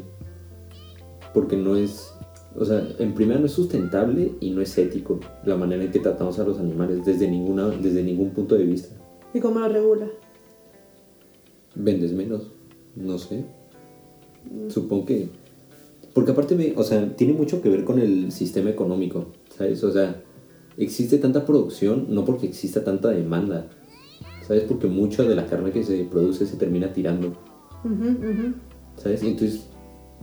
Porque 1.34 1.56
no 1.56 1.76
es. 1.76 2.14
O 2.56 2.66
sea, 2.66 2.88
en 3.00 3.14
primera 3.14 3.40
no 3.40 3.48
es 3.48 3.52
sustentable 3.52 4.36
y 4.40 4.52
no 4.52 4.62
es 4.62 4.78
ético 4.78 5.20
la 5.44 5.56
manera 5.56 5.84
en 5.84 5.92
que 5.92 6.00
tratamos 6.00 6.38
a 6.38 6.44
los 6.44 6.60
animales 6.60 7.04
desde, 7.04 7.28
ninguna, 7.28 7.70
desde 7.70 8.04
ningún 8.04 8.30
punto 8.32 8.56
de 8.56 8.64
vista. 8.66 8.96
¿Y 9.34 9.40
cómo 9.40 9.60
lo 9.60 9.70
regulas? 9.70 10.10
Vendes 11.74 12.14
menos, 12.14 12.52
no 12.96 13.18
sé. 13.18 13.46
Supongo 14.70 15.06
que. 15.06 15.30
Porque 16.14 16.32
aparte, 16.32 16.56
me, 16.56 16.74
o 16.76 16.84
sea, 16.84 17.16
tiene 17.16 17.34
mucho 17.34 17.62
que 17.62 17.70
ver 17.70 17.84
con 17.84 18.00
el 18.00 18.32
sistema 18.32 18.70
económico, 18.70 19.28
¿sabes? 19.64 19.84
O 19.84 19.92
sea, 19.92 20.22
existe 20.78 21.18
tanta 21.18 21.46
producción 21.46 22.08
no 22.10 22.26
porque 22.26 22.48
exista 22.48 22.84
tanta 22.84 23.10
demanda, 23.10 23.68
¿sabes? 24.46 24.64
Porque 24.64 24.88
mucha 24.88 25.24
de 25.24 25.36
la 25.36 25.46
carne 25.46 25.72
que 25.72 25.84
se 25.84 26.04
produce 26.06 26.46
se 26.46 26.58
termina 26.58 26.92
tirando. 26.92 27.34
¿Sabes? 28.98 29.24
Entonces, 29.24 29.68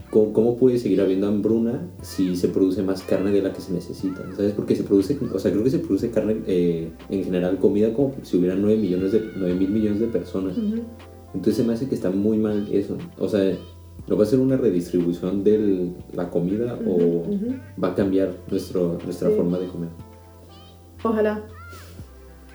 ¿cómo, 0.09 0.33
cómo 0.33 0.57
puede 0.57 0.77
seguir 0.77 1.01
habiendo 1.01 1.27
hambruna 1.27 1.89
si 2.01 2.35
se 2.35 2.47
produce 2.47 2.83
más 2.83 3.01
carne 3.01 3.31
de 3.31 3.41
la 3.41 3.51
que 3.53 3.61
se 3.61 3.73
necesita? 3.73 4.23
¿Sabes? 4.35 4.53
Porque 4.53 4.75
se 4.75 4.83
produce, 4.83 5.17
o 5.33 5.39
sea, 5.39 5.51
creo 5.51 5.63
que 5.63 5.71
se 5.71 5.79
produce 5.79 6.11
carne, 6.11 6.37
eh, 6.45 6.91
en 7.09 7.23
general, 7.23 7.57
comida 7.57 7.93
como 7.93 8.13
si 8.23 8.37
hubiera 8.37 8.55
9, 8.55 8.77
millones 8.77 9.11
de, 9.11 9.23
9 9.35 9.55
mil 9.55 9.69
millones 9.69 9.99
de 9.99 10.07
personas. 10.07 10.55
Entonces 11.33 11.55
se 11.55 11.63
me 11.63 11.73
hace 11.73 11.87
que 11.87 11.95
está 11.95 12.11
muy 12.11 12.37
mal 12.37 12.67
eso. 12.71 12.97
O 13.17 13.27
sea, 13.27 13.57
¿lo 14.11 14.17
va 14.17 14.23
a 14.23 14.27
ser 14.27 14.39
una 14.41 14.57
redistribución 14.57 15.41
de 15.41 15.89
la 16.11 16.29
comida 16.29 16.77
o 16.85 17.23
va 17.81 17.87
a 17.91 17.95
cambiar 17.95 18.35
nuestro, 18.49 18.97
nuestra 19.05 19.29
Sí. 19.29 19.35
forma 19.37 19.57
de 19.57 19.67
comer? 19.67 19.87
Ojalá. 21.01 21.41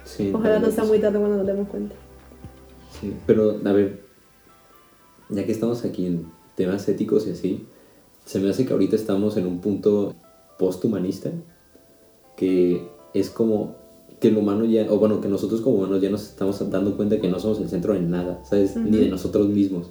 Sí, 0.05 0.31
Ojalá 0.35 0.59
no 0.59 0.71
sea 0.71 0.85
muy 0.85 0.99
tarde 0.99 1.19
cuando 1.19 1.39
nos 1.39 1.47
demos 1.47 1.67
cuenta. 1.69 1.95
Sí, 3.01 3.15
pero 3.27 3.59
a 3.65 3.73
ver, 3.73 4.03
ya 5.31 5.47
que 5.47 5.53
estamos 5.53 5.83
aquí 5.87 6.05
en 6.05 6.27
temas 6.57 6.87
éticos 6.91 7.27
y 7.27 7.31
así, 7.31 7.67
se 8.27 8.39
me 8.39 8.51
hace 8.51 8.67
que 8.67 8.75
ahorita 8.75 8.95
estamos 8.95 9.39
en 9.39 9.47
un 9.47 9.63
punto 9.63 10.15
posthumanista 10.59 11.31
que 12.37 12.87
es 13.15 13.31
como 13.31 13.77
que 14.21 14.29
el 14.29 14.37
humano 14.37 14.67
ya, 14.67 14.93
o 14.93 14.99
bueno, 14.99 15.23
que 15.23 15.29
nosotros 15.29 15.63
como 15.63 15.77
humanos 15.77 16.03
ya 16.03 16.11
nos 16.11 16.23
estamos 16.29 16.59
dando 16.71 16.99
cuenta 16.99 17.19
que 17.19 17.29
no 17.31 17.41
somos 17.41 17.59
el 17.61 17.71
centro 17.71 17.95
de 17.95 18.01
nada, 18.01 18.45
¿sabes? 18.45 18.77
Ni 18.77 18.99
de 18.99 19.09
nosotros 19.09 19.49
mismos. 19.49 19.91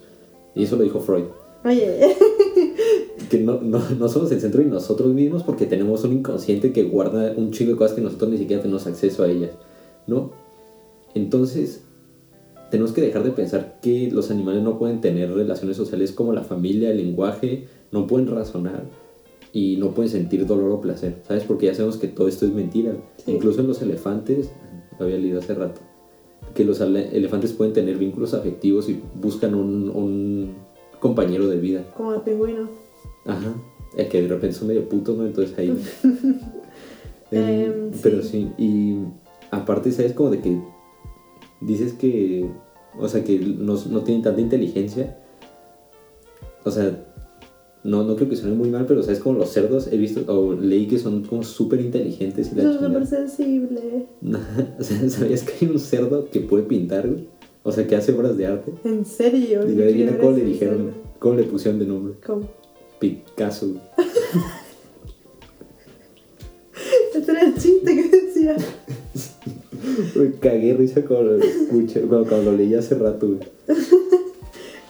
Y 0.53 0.63
eso 0.63 0.75
lo 0.75 0.83
dijo 0.83 0.99
Freud, 0.99 1.25
Oye, 1.65 2.15
que 3.29 3.39
no, 3.39 3.59
no, 3.59 3.81
no 3.89 4.07
somos 4.07 4.31
el 4.31 4.39
centro 4.39 4.61
de 4.61 4.69
nosotros 4.69 5.11
mismos 5.13 5.41
porque 5.41 5.65
tenemos 5.65 6.03
un 6.03 6.13
inconsciente 6.13 6.71
que 6.71 6.83
guarda 6.83 7.33
un 7.35 7.51
chingo 7.51 7.71
de 7.71 7.77
cosas 7.77 7.95
que 7.95 8.01
nosotros 8.01 8.29
ni 8.29 8.37
siquiera 8.37 8.61
tenemos 8.61 8.85
acceso 8.85 9.23
a 9.23 9.27
ellas, 9.27 9.51
¿no? 10.05 10.31
Entonces, 11.15 11.81
tenemos 12.69 12.91
que 12.91 13.01
dejar 13.01 13.23
de 13.23 13.31
pensar 13.31 13.79
que 13.81 14.11
los 14.11 14.29
animales 14.29 14.61
no 14.61 14.77
pueden 14.77 15.01
tener 15.01 15.33
relaciones 15.33 15.75
sociales 15.75 16.11
como 16.11 16.33
la 16.33 16.43
familia, 16.43 16.91
el 16.91 16.97
lenguaje, 16.97 17.67
no 17.91 18.05
pueden 18.05 18.27
razonar 18.27 18.83
y 19.51 19.77
no 19.77 19.91
pueden 19.91 20.11
sentir 20.11 20.45
dolor 20.45 20.71
o 20.71 20.81
placer, 20.81 21.15
¿sabes? 21.27 21.45
Porque 21.45 21.65
ya 21.65 21.73
sabemos 21.73 21.97
que 21.97 22.09
todo 22.09 22.27
esto 22.27 22.45
es 22.45 22.53
mentira. 22.53 22.95
Sí. 23.17 23.31
Incluso 23.31 23.61
en 23.61 23.67
los 23.67 23.81
elefantes, 23.81 24.51
lo 24.99 25.05
había 25.05 25.17
leído 25.17 25.39
hace 25.39 25.55
rato, 25.55 25.81
que 26.53 26.63
los 26.63 26.79
elefantes 26.79 27.53
pueden 27.53 27.73
tener 27.73 27.97
vínculos 27.97 28.35
afectivos 28.35 28.87
y 28.87 29.01
buscan 29.15 29.55
un, 29.55 29.89
un 29.89 30.64
compañero 30.99 31.47
de 31.47 31.57
vida. 31.57 31.83
como 31.95 32.11
los 32.11 32.23
pingüinos. 32.23 32.69
Ajá. 33.25 33.53
Es 33.97 34.07
que 34.09 34.21
de 34.21 34.27
repente 34.27 34.55
son 34.55 34.67
medio 34.67 34.87
putos, 34.89 35.15
¿no? 35.17 35.25
Entonces 35.25 35.57
ahí. 35.57 35.77
Eh, 37.31 37.65
Em, 37.65 37.91
Pero 38.03 38.21
sí. 38.21 38.29
sí, 38.29 38.63
y 38.63 38.97
aparte, 39.49 39.91
¿sabes? 39.91 40.13
Como 40.13 40.29
de 40.29 40.39
que 40.41 40.59
dices 41.59 41.93
que, 41.93 42.47
o 42.99 43.07
sea, 43.09 43.23
que 43.23 43.39
no, 43.39 43.73
no 43.89 44.01
tienen 44.03 44.21
tanta 44.23 44.39
inteligencia. 44.41 45.17
O 46.63 46.69
sea, 46.71 47.03
no, 47.83 48.03
no 48.03 48.15
creo 48.15 48.29
que 48.29 48.35
suene 48.35 48.55
muy 48.55 48.69
mal, 48.69 48.85
pero 48.85 49.01
¿sabes? 49.01 49.19
Como 49.19 49.39
los 49.39 49.49
cerdos, 49.49 49.87
he 49.91 49.97
visto, 49.97 50.21
o 50.31 50.53
leí 50.53 50.87
que 50.87 50.99
son 50.99 51.23
como 51.23 51.41
súper 51.43 51.81
inteligentes 51.81 52.51
y 52.51 52.55
la 52.55 52.63
chingada. 52.63 52.87
súper 52.87 53.07
sensible. 53.07 54.05
o 54.79 54.83
sea, 54.83 55.09
¿sabías 55.09 55.43
que 55.43 55.65
hay 55.65 55.71
un 55.71 55.79
cerdo 55.79 56.29
que 56.29 56.41
puede 56.41 56.63
pintar, 56.63 57.07
güey? 57.09 57.27
O 57.67 57.71
sea, 57.71 57.87
que 57.87 57.95
hace 57.95 58.11
obras 58.11 58.37
de 58.37 58.45
arte. 58.45 58.71
¿En 58.83 59.03
serio? 59.05 59.67
Y 59.67 59.81
adivina 59.81 60.15
cómo 60.19 60.37
le 60.37 60.45
dijeron, 60.45 60.93
cómo 61.17 61.33
le 61.33 61.43
pusieron 61.43 61.79
de 61.79 61.87
nombre. 61.87 62.13
¿Cómo? 62.25 62.47
Picasso. 62.99 63.73
Este 67.15 67.31
era 67.31 67.41
el 67.41 67.55
chiste 67.55 67.95
que 67.95 68.09
decía. 68.09 68.55
Me 70.15 70.31
cagué 70.33 70.73
risa 70.73 71.01
cuando 71.05 71.37
lo 71.37 71.43
escuché, 71.43 72.01
cuando, 72.01 72.27
cuando 72.27 72.51
lo 72.51 72.57
leí 72.57 72.75
hace 72.75 72.93
rato, 72.95 73.27
güey. 73.27 73.39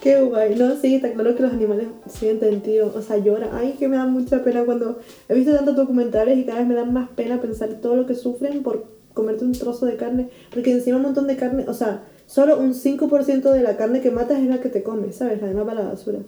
Qué 0.01 0.21
guay. 0.21 0.55
No, 0.55 0.75
sí, 0.75 0.95
está 0.95 1.13
claro 1.13 1.35
que 1.35 1.43
los 1.43 1.53
animales 1.53 1.87
sienten, 2.07 2.61
tío. 2.61 2.91
O 2.93 3.01
sea, 3.01 3.17
lloran. 3.17 3.51
Ay, 3.53 3.75
que 3.79 3.87
me 3.87 3.95
da 3.95 4.05
mucha 4.05 4.43
pena 4.43 4.65
cuando 4.65 4.99
he 5.29 5.35
visto 5.35 5.53
tantos 5.53 5.75
documentales 5.75 6.37
y 6.37 6.45
cada 6.45 6.59
vez 6.59 6.67
me 6.67 6.75
da 6.75 6.83
más 6.83 7.09
pena 7.09 7.39
pensar 7.39 7.79
todo 7.79 7.95
lo 7.95 8.05
que 8.05 8.15
sufren 8.15 8.63
por 8.63 8.85
comerte 9.13 9.45
un 9.45 9.53
trozo 9.53 9.85
de 9.85 9.95
carne. 9.95 10.29
Porque 10.51 10.71
encima 10.71 10.97
un 10.97 11.03
montón 11.03 11.27
de 11.27 11.37
carne, 11.37 11.65
o 11.67 11.73
sea, 11.73 12.03
solo 12.27 12.57
un 12.59 12.73
5% 12.73 13.51
de 13.51 13.61
la 13.61 13.77
carne 13.77 14.01
que 14.01 14.11
matas 14.11 14.39
es 14.41 14.47
la 14.47 14.61
que 14.61 14.69
te 14.69 14.83
comes, 14.83 15.15
¿sabes? 15.17 15.41
La 15.41 15.47
demás 15.47 15.67
va 15.67 15.71
a 15.71 15.75
la 15.75 15.85
basura. 15.89 16.19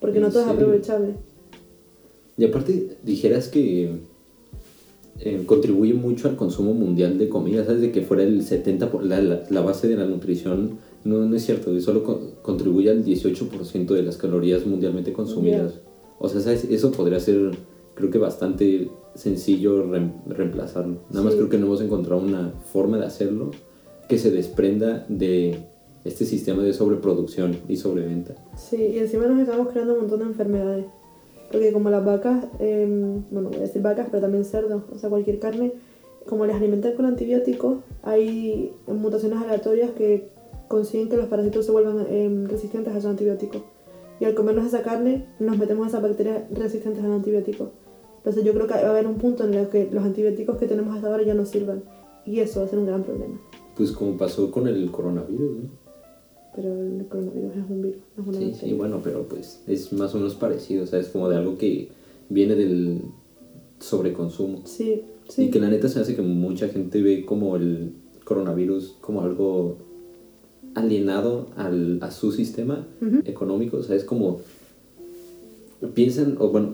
Porque 0.00 0.20
no 0.20 0.26
¿En 0.26 0.32
todo 0.32 0.42
es 0.44 0.48
aprovechable. 0.48 1.14
Y 2.38 2.44
aparte, 2.44 2.96
dijeras 3.02 3.48
que 3.48 3.90
eh, 5.20 5.42
contribuye 5.46 5.94
mucho 5.94 6.28
al 6.28 6.36
consumo 6.36 6.74
mundial 6.74 7.16
de 7.18 7.28
comida, 7.28 7.64
¿sabes? 7.64 7.80
De 7.80 7.92
que 7.92 8.02
fuera 8.02 8.22
el 8.22 8.42
70%, 8.42 8.88
por, 8.90 9.04
la, 9.04 9.20
la, 9.22 9.42
la 9.48 9.60
base 9.62 9.88
de 9.88 9.96
la 9.96 10.04
nutrición, 10.04 10.78
no, 11.04 11.24
no 11.24 11.34
es 11.36 11.44
cierto, 11.46 11.78
solo 11.80 12.04
co- 12.04 12.32
contribuye 12.42 12.90
al 12.90 13.04
18% 13.04 13.86
de 13.94 14.02
las 14.02 14.16
calorías 14.18 14.66
mundialmente 14.66 15.12
consumidas. 15.14 15.74
O 16.18 16.28
sea, 16.28 16.40
¿sabes? 16.40 16.64
Eso 16.64 16.92
podría 16.92 17.18
ser, 17.20 17.52
creo 17.94 18.10
que 18.10 18.18
bastante 18.18 18.90
sencillo 19.14 19.86
rem- 19.86 20.12
reemplazarlo. 20.26 20.98
Nada 21.10 21.22
más 21.22 21.32
Sí. 21.32 21.38
creo 21.38 21.48
que 21.50 21.58
no 21.58 21.66
hemos 21.66 21.80
encontrado 21.80 22.20
una 22.20 22.52
forma 22.72 22.98
de 22.98 23.06
hacerlo 23.06 23.50
que 24.08 24.18
se 24.18 24.30
desprenda 24.30 25.04
de 25.08 25.58
este 26.04 26.24
sistema 26.24 26.62
de 26.62 26.72
sobreproducción 26.72 27.56
y 27.68 27.76
sobreventa. 27.76 28.34
Sí, 28.56 28.76
y 28.76 28.98
encima 28.98 29.26
nos 29.26 29.40
estamos 29.40 29.68
creando 29.68 29.94
un 29.94 30.00
montón 30.00 30.20
de 30.20 30.26
enfermedades. 30.26 30.86
Porque 31.50 31.72
como 31.72 31.90
las 31.90 32.04
vacas, 32.04 32.44
em, 32.58 33.22
bueno, 33.30 33.50
voy 33.50 33.58
a 33.58 33.62
decir 33.62 33.82
vacas, 33.82 34.08
pero 34.10 34.22
también 34.22 34.44
cerdos, 34.44 34.82
o 34.92 34.98
sea, 34.98 35.10
cualquier 35.10 35.38
carne, 35.38 35.72
como 36.26 36.44
les 36.46 36.56
alimentan 36.56 36.94
con 36.94 37.06
antibióticos, 37.06 37.78
hay 38.02 38.72
mutaciones 38.86 39.38
aleatorias 39.38 39.90
que 39.92 40.28
consiguen 40.68 41.08
que 41.08 41.16
los 41.16 41.26
parásitos 41.26 41.64
se 41.66 41.72
vuelvan 41.72 42.06
em, 42.10 42.46
resistentes 42.46 42.92
a 42.92 42.98
esos 42.98 43.10
antibióticos. 43.10 43.62
Y 44.18 44.24
al 44.24 44.34
comernos 44.34 44.66
esa 44.66 44.82
carne, 44.82 45.26
nos 45.38 45.58
metemos 45.58 45.86
esas 45.88 46.02
bacterias 46.02 46.42
resistentes 46.50 47.04
al 47.04 47.12
antibiótico. 47.12 47.70
Entonces 48.18 48.42
yo 48.42 48.52
creo 48.54 48.66
que 48.66 48.74
va 48.74 48.80
a 48.80 48.90
haber 48.90 49.06
un 49.06 49.18
punto 49.18 49.44
en 49.44 49.54
el 49.54 49.68
que 49.68 49.88
los 49.92 50.02
antibióticos 50.02 50.56
que 50.56 50.66
tenemos 50.66 50.96
hasta 50.96 51.08
ahora 51.08 51.22
ya 51.22 51.34
no 51.34 51.44
sirvan. 51.44 51.84
Y 52.24 52.40
eso 52.40 52.60
va 52.60 52.66
a 52.66 52.68
ser 52.68 52.80
un 52.80 52.86
gran 52.86 53.04
problema. 53.04 53.40
Pues 53.76 53.92
como 53.92 54.16
pasó 54.16 54.50
con 54.50 54.66
el 54.68 54.90
coronavirus, 54.90 55.56
¿no? 55.58 55.86
pero 56.54 56.72
el 56.82 57.06
coronavirus 57.06 57.56
es 57.56 57.70
un 57.70 57.82
virus, 57.82 57.96
no 58.16 58.22
es 58.22 58.28
una 58.28 58.38
Sí, 58.38 58.44
bacteria. 58.46 58.68
sí, 58.70 58.74
bueno, 58.74 59.00
pero 59.04 59.22
pues 59.28 59.62
es 59.66 59.92
más 59.92 60.14
o 60.14 60.18
menos 60.18 60.34
parecido, 60.36 60.84
o 60.84 60.86
sea, 60.86 60.98
es 60.98 61.08
como 61.08 61.28
de 61.28 61.36
algo 61.36 61.58
que 61.58 61.90
viene 62.30 62.54
del 62.54 63.02
sobreconsumo. 63.78 64.62
Sí, 64.64 65.02
sí. 65.28 65.44
Y 65.44 65.50
que 65.50 65.60
la 65.60 65.68
neta 65.68 65.88
se 65.90 66.00
hace 66.00 66.16
que 66.16 66.22
mucha 66.22 66.68
gente 66.68 67.02
ve 67.02 67.26
como 67.26 67.56
el 67.56 67.92
coronavirus 68.24 68.96
como 69.02 69.20
algo 69.20 69.76
alienado 70.74 71.48
al, 71.56 71.98
a 72.02 72.10
su 72.10 72.32
sistema 72.32 72.86
económico, 73.26 73.76
o 73.76 73.82
sea, 73.82 73.94
es 73.96 74.04
como 74.04 74.40
piensan, 75.94 76.36
o 76.40 76.48
bueno, 76.48 76.70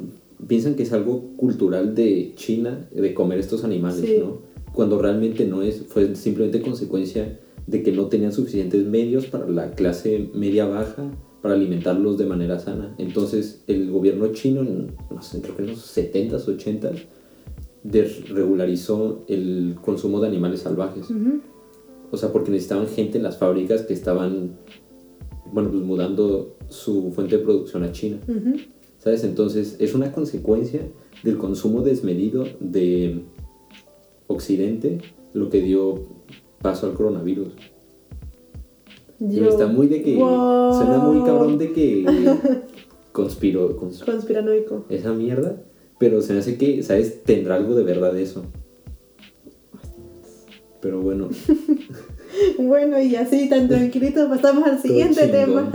piensan 0.47 0.77
que 0.77 0.85
es 0.85 0.93
algo 0.93 1.23
cultural 1.37 1.95
de 1.97 2.33
China 2.37 2.89
de 2.95 3.15
comer 3.15 3.41
estos 3.41 3.65
animales, 3.65 4.01
Sí. 4.01 4.17
¿no? 4.21 4.52
Cuando 4.73 5.01
realmente 5.01 5.47
no 5.47 5.63
es, 5.63 5.83
fue 5.89 6.15
simplemente 6.17 6.63
consecuencia 6.63 7.39
de 7.67 7.83
que 7.83 7.93
no 7.93 8.07
tenían 8.07 8.33
suficientes 8.33 8.85
medios 8.85 9.27
para 9.27 9.49
la 9.49 9.73
clase 9.73 10.31
media 10.35 10.67
baja 10.67 11.11
para 11.43 11.55
alimentarlos 11.55 12.17
de 12.19 12.27
manera 12.27 12.59
sana. 12.59 12.95
Entonces, 12.99 13.65
el 13.67 13.91
gobierno 13.91 14.29
chino, 14.33 14.61
en, 14.61 14.93
no 15.11 15.23
sé, 15.23 15.41
creo 15.43 15.57
que 15.57 15.63
en 15.63 15.69
los 15.71 15.97
70s, 15.97 16.47
80s, 16.47 17.03
desregularizó 17.83 19.25
el 19.29 19.77
consumo 19.83 20.21
de 20.21 20.29
animales 20.29 20.61
salvajes. 20.61 21.11
Ujú. 21.11 21.41
O 22.11 22.17
sea, 22.17 22.33
porque 22.33 22.51
necesitaban 22.51 22.87
gente 22.87 23.19
en 23.19 23.25
las 23.25 23.39
fábricas 23.39 23.83
que 23.83 23.93
estaban, 23.93 24.57
bueno, 25.53 25.71
pues 25.71 25.83
mudando 25.83 26.57
su 26.69 27.11
fuente 27.13 27.39
de 27.39 27.45
producción 27.45 27.83
a 27.83 27.93
China. 27.93 28.21
Ujú. 28.29 28.57
¿Sabes? 28.99 29.25
Entonces, 29.25 29.77
es 29.81 29.95
una 29.95 30.13
consecuencia 30.13 30.83
del 31.25 31.39
consumo 31.39 31.83
desmedido 31.83 32.45
de 32.61 33.25
Occidente 34.33 34.99
lo 35.35 35.49
que 35.51 35.61
dio 35.61 36.03
paso 36.61 36.87
al 36.87 36.95
coronavirus. 36.95 37.49
Yo- 39.19 39.49
Está 39.49 39.67
muy 39.69 39.87
de 39.87 40.03
que. 40.03 40.17
Wow. 40.17 40.75
Suena 40.75 40.99
muy 40.99 41.25
cabrón 41.25 41.59
de 41.59 41.73
que 41.73 42.05
conspiró 43.13 43.77
cons- 43.79 44.05
Conspiranoico. 44.05 44.85
esa 44.89 45.13
mierda. 45.13 45.63
Pero 45.99 46.21
se 46.23 46.33
me 46.33 46.41
hace 46.41 46.59
que, 46.59 46.83
¿sabes? 46.83 47.23
Tendrá 47.23 47.55
algo 47.57 47.75
de 47.75 47.85
verdad 47.85 48.19
eso. 48.19 48.45
Pero 50.81 51.01
bueno. 51.01 51.29
Bueno, 52.59 52.99
y 53.01 53.15
así 53.15 53.49
tan 53.51 53.69
tranquilito 53.69 54.27
pasamos 54.31 54.65
al 54.65 54.81
siguiente 54.81 55.29
tema. 55.29 55.71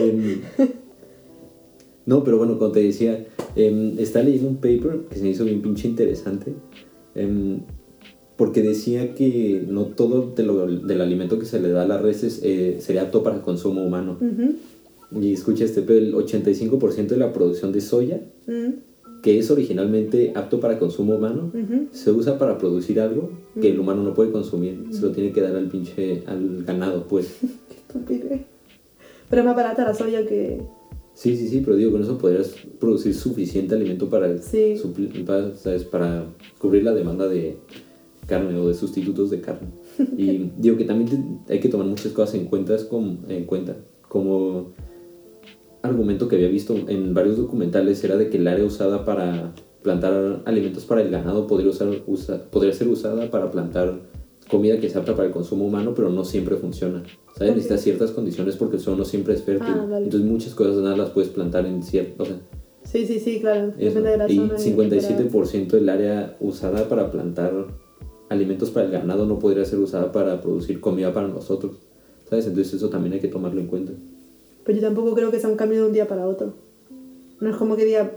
Em, 0.00 0.40
no, 2.06 2.22
pero 2.22 2.38
bueno, 2.38 2.56
como 2.58 2.70
te 2.70 2.80
decía, 2.82 3.26
em, 3.56 3.98
está 3.98 4.22
leyendo 4.22 4.48
un 4.48 4.56
paper 4.56 5.06
que 5.10 5.16
se 5.16 5.22
me 5.24 5.30
hizo 5.30 5.44
bien 5.44 5.60
pinche 5.62 5.88
interesante. 5.88 6.54
Em, 7.16 7.60
porque 8.36 8.62
decía 8.62 9.14
que 9.14 9.64
no 9.68 9.86
todo 9.86 10.32
de 10.36 10.42
lo- 10.42 10.66
del 10.66 11.00
alimento 11.00 11.38
que 11.38 11.46
se 11.46 11.60
le 11.60 11.70
da 11.70 11.82
a 11.82 11.86
las 11.86 12.02
reses 12.02 12.40
eh, 12.42 12.76
sería 12.80 13.02
apto 13.02 13.22
para 13.22 13.40
consumo 13.42 13.82
humano. 13.84 14.18
Y 15.20 15.32
escucha 15.32 15.64
este, 15.64 15.82
pero 15.82 15.98
el 15.98 16.14
85% 16.14 17.14
de 17.14 17.16
la 17.16 17.32
producción 17.32 17.72
de 17.72 17.80
soya, 17.80 18.20
Mm, 18.46 18.70
que 19.22 19.38
es 19.38 19.50
originalmente 19.50 20.32
apto 20.36 20.60
para 20.60 20.78
consumo 20.78 21.16
humano, 21.16 21.50
se 21.92 22.10
usa 22.12 22.38
para 22.38 22.58
producir 22.58 23.00
algo 23.00 23.30
que 23.60 23.70
el 23.70 23.80
humano 23.80 24.02
no 24.04 24.14
puede 24.14 24.30
consumir. 24.30 24.84
Se 24.90 25.00
lo 25.02 25.10
tiene 25.12 25.32
que 25.32 25.40
dar 25.40 25.56
al 25.56 25.68
pinche, 25.68 26.22
al 26.26 26.62
ganado, 26.64 27.06
pues. 27.08 27.38
Qué. 28.06 28.44
Pero 29.30 29.42
es 29.42 29.46
más 29.46 29.56
barata 29.56 29.84
la 29.84 29.94
soya 29.94 30.24
que. 30.26 30.60
Sí, 31.16 31.34
sí, 31.34 31.48
sí, 31.48 31.62
pero 31.64 31.76
digo, 31.76 31.92
con 31.92 32.02
eso 32.02 32.18
podrías 32.18 32.54
producir 32.78 33.14
suficiente 33.14 33.74
alimento 33.74 34.10
para, 34.10 34.36
Sí. 34.36 34.74
para, 35.26 35.54
¿sabes? 35.54 35.84
para 35.84 36.26
cubrir 36.58 36.84
la 36.84 36.92
demanda 36.92 37.26
de 37.26 37.56
carne 38.26 38.54
o 38.58 38.68
de 38.68 38.74
sustitutos 38.74 39.30
de 39.30 39.40
carne. 39.40 39.68
Y 40.18 40.50
digo 40.58 40.76
que 40.76 40.84
también 40.84 41.40
hay 41.48 41.58
que 41.58 41.70
tomar 41.70 41.86
muchas 41.86 42.12
cosas 42.12 42.34
en 42.34 42.44
cuenta, 42.44 42.76
como, 42.88 43.16
en 43.28 43.44
cuenta, 43.46 43.76
como 44.10 44.72
argumento 45.82 46.28
que 46.28 46.36
había 46.36 46.48
visto 46.48 46.74
en 46.86 47.14
varios 47.14 47.38
documentales 47.38 48.04
era 48.04 48.16
de 48.16 48.28
que 48.28 48.36
el 48.36 48.46
área 48.48 48.64
usada 48.66 49.04
para 49.06 49.54
plantar 49.82 50.42
alimentos 50.44 50.84
para 50.84 51.00
el 51.00 51.10
ganado 51.10 51.46
podría, 51.46 51.70
usar, 51.70 51.88
usa- 52.06 52.42
podría 52.50 52.74
ser 52.74 52.88
usada 52.88 53.30
para 53.30 53.50
plantar 53.50 54.00
comida 54.50 54.78
que 54.78 54.86
es 54.86 54.96
apta 54.96 55.14
para 55.14 55.26
el 55.28 55.32
consumo 55.32 55.66
humano, 55.66 55.92
pero 55.94 56.10
no 56.10 56.24
siempre 56.24 56.56
funciona. 56.56 57.02
¿Sabes? 57.34 57.50
Ok. 57.50 57.56
Necesita 57.56 57.78
ciertas 57.78 58.10
condiciones 58.12 58.56
porque 58.56 58.76
el 58.76 58.82
suelo 58.82 58.98
no 58.98 59.04
siempre 59.04 59.34
es 59.34 59.42
fértil. 59.42 59.68
Ah, 59.74 59.86
vale. 59.88 60.04
Entonces 60.04 60.28
muchas 60.28 60.54
cosas 60.54 60.76
nada 60.76 60.96
las 60.96 61.10
puedes 61.10 61.30
plantar 61.30 61.66
en 61.66 61.82
cierto... 61.82 62.22
O 62.22 62.26
sea, 62.26 62.36
Sí, 62.84 63.04
sí, 63.04 63.18
sí, 63.18 63.40
claro. 63.40 63.72
eso. 63.78 63.98
Depende 64.00 64.10
de 64.10 64.16
la 64.16 64.30
Y 64.30 64.36
zona. 64.36 64.54
57% 64.56 65.66
del 65.70 65.88
área 65.88 66.36
usada 66.38 66.88
para 66.88 67.10
plantar 67.10 67.52
alimentos 68.28 68.70
para 68.70 68.86
el 68.86 68.92
ganado 68.92 69.26
no 69.26 69.38
podría 69.40 69.64
ser 69.64 69.80
usada 69.80 70.12
para 70.12 70.40
producir 70.40 70.80
comida 70.80 71.12
para 71.12 71.26
nosotros. 71.26 71.78
¿Sabes? 72.30 72.46
Entonces 72.46 72.74
eso 72.74 72.88
también 72.88 73.14
hay 73.14 73.20
que 73.20 73.28
tomarlo 73.28 73.60
en 73.60 73.66
cuenta. 73.66 73.92
Pues 74.64 74.76
yo 74.76 74.82
tampoco 74.82 75.14
creo 75.14 75.30
que 75.32 75.40
sea 75.40 75.50
un 75.50 75.56
cambio 75.56 75.80
de 75.82 75.86
un 75.88 75.92
día 75.92 76.06
para 76.06 76.26
otro. 76.28 76.54
No 77.40 77.50
es 77.50 77.56
como 77.56 77.76
que 77.76 77.84
diga 77.84 78.12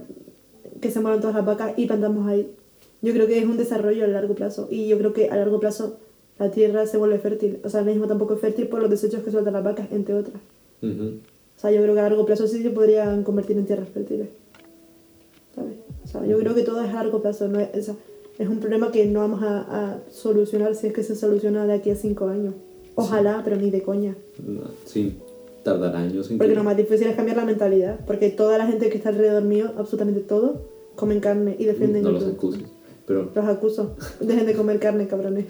que 0.79 0.91
se 0.91 0.99
mueran 0.99 1.19
todas 1.19 1.35
las 1.35 1.45
vacas 1.45 1.73
y 1.77 1.85
plantamos 1.87 2.27
ahí. 2.27 2.51
Yo 3.01 3.13
creo 3.13 3.27
que 3.27 3.39
es 3.39 3.45
un 3.45 3.57
desarrollo 3.57 4.03
a 4.03 4.07
largo 4.07 4.35
plazo. 4.35 4.67
Y 4.69 4.87
yo 4.87 4.97
creo 4.97 5.13
que 5.13 5.29
a 5.29 5.35
largo 5.35 5.59
plazo 5.59 5.97
la 6.39 6.49
tierra 6.51 6.85
se 6.87 6.97
vuelve 6.97 7.19
fértil. 7.19 7.59
O 7.63 7.69
sea, 7.69 7.81
el 7.81 7.85
mismo 7.85 8.07
tampoco 8.07 8.33
es 8.35 8.39
fértil 8.39 8.67
por 8.67 8.81
los 8.81 8.89
desechos 8.89 9.23
que 9.23 9.31
sueltan 9.31 9.53
las 9.53 9.63
vacas, 9.63 9.87
entre 9.91 10.13
otras. 10.15 10.37
Ujú. 10.81 11.03
O 11.57 11.59
sea, 11.61 11.71
yo 11.71 11.81
creo 11.81 11.93
que 11.93 11.99
a 11.99 12.03
largo 12.03 12.25
plazo 12.25 12.47
sí 12.47 12.63
se 12.63 12.69
podrían 12.69 13.23
convertir 13.23 13.57
en 13.57 13.65
tierras 13.65 13.89
fértiles. 13.89 14.29
¿Sabes? 15.55 15.73
O 16.03 16.07
sea, 16.07 16.25
yo 16.25 16.37
creo 16.39 16.55
que 16.55 16.61
todo 16.63 16.81
es 16.81 16.89
a 16.89 16.93
largo 17.03 17.21
plazo. 17.21 17.47
No 17.49 17.59
es, 17.59 17.69
o 17.77 17.81
sea, 17.81 17.95
es 18.37 18.47
un 18.47 18.59
problema 18.59 18.91
que 18.91 19.05
no 19.05 19.19
vamos 19.19 19.43
a, 19.43 19.59
a 19.91 19.99
solucionar 20.09 20.75
si 20.75 20.87
es 20.87 20.93
que 20.93 21.03
se 21.03 21.15
soluciona 21.15 21.65
de 21.65 21.73
aquí 21.73 21.89
a 21.91 21.95
cinco 21.95 22.27
años. 22.27 22.53
Ojalá, 22.95 23.41
pero 23.43 23.57
ni 23.57 23.69
de 23.71 23.81
coña. 23.81 24.15
No, 24.45 24.61
sí, 24.85 25.17
tardará 25.63 25.99
años 25.99 26.29
en 26.31 26.37
Porque 26.37 26.51
que- 26.53 26.57
lo 26.57 26.63
más 26.63 26.77
difícil 26.77 27.07
es 27.07 27.15
cambiar 27.15 27.37
la 27.37 27.45
mentalidad. 27.45 27.99
Porque 28.05 28.29
toda 28.29 28.57
la 28.57 28.65
gente 28.67 28.89
que 28.89 28.97
está 28.97 29.09
alrededor 29.09 29.43
mío, 29.43 29.71
absolutamente 29.77 30.21
todo, 30.21 30.61
comen 30.95 31.19
carne 31.19 31.55
y 31.59 31.65
defienden 31.65 32.03
No 32.03 32.11
los 32.11 32.25
acuses. 32.25 32.63
Pero, 33.05 33.31
Los 33.33 33.45
acuso. 33.45 33.95
Dejen 34.21 34.45
de 34.45 34.53
comer 34.53 34.79
carne, 34.79 35.07
cabrones. 35.07 35.45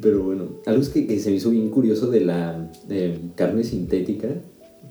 Pero 0.00 0.22
bueno, 0.22 0.48
algo 0.66 0.82
es 0.82 0.88
que, 0.88 1.06
que 1.06 1.18
se 1.18 1.30
me 1.30 1.36
hizo 1.36 1.50
bien 1.50 1.70
curioso 1.70 2.10
de 2.10 2.20
la 2.20 2.70
eh, 2.90 3.18
carne 3.34 3.64
sintética 3.64 4.28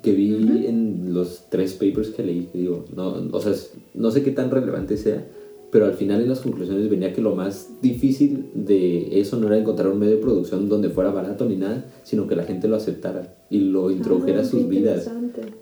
que 0.01 0.13
vi 0.13 0.35
en 0.67 1.13
los 1.13 1.45
tres 1.49 1.73
papers 1.73 2.09
que 2.09 2.23
leí. 2.23 2.49
que 2.51 2.57
digo, 2.59 2.85
no, 2.95 3.27
o 3.31 3.41
sea, 3.41 3.53
no 3.93 4.11
sé 4.11 4.23
qué 4.23 4.31
tan 4.31 4.51
relevante 4.51 4.97
sea, 4.97 5.25
pero 5.71 5.85
al 5.85 5.93
final 5.93 6.21
en 6.21 6.29
las 6.29 6.39
conclusiones 6.39 6.89
venía 6.89 7.13
que 7.13 7.21
lo 7.21 7.35
más 7.35 7.69
difícil 7.81 8.45
de 8.53 9.19
eso 9.19 9.37
no 9.37 9.47
era 9.47 9.57
encontrar 9.57 9.89
un 9.89 9.99
medio 9.99 10.15
de 10.15 10.21
producción 10.21 10.69
donde 10.69 10.89
fuera 10.89 11.11
barato 11.11 11.45
ni 11.45 11.57
nada, 11.57 11.85
sino 12.03 12.25
que 12.27 12.35
la 12.35 12.43
gente 12.43 12.67
lo 12.67 12.77
aceptara 12.77 13.35
y 13.49 13.59
lo 13.59 13.91
introdujera 13.91 14.37
Ah, 14.37 14.41
a 14.41 14.43
qué 14.43 14.49
sus 14.49 14.67
vidas. 14.67 15.11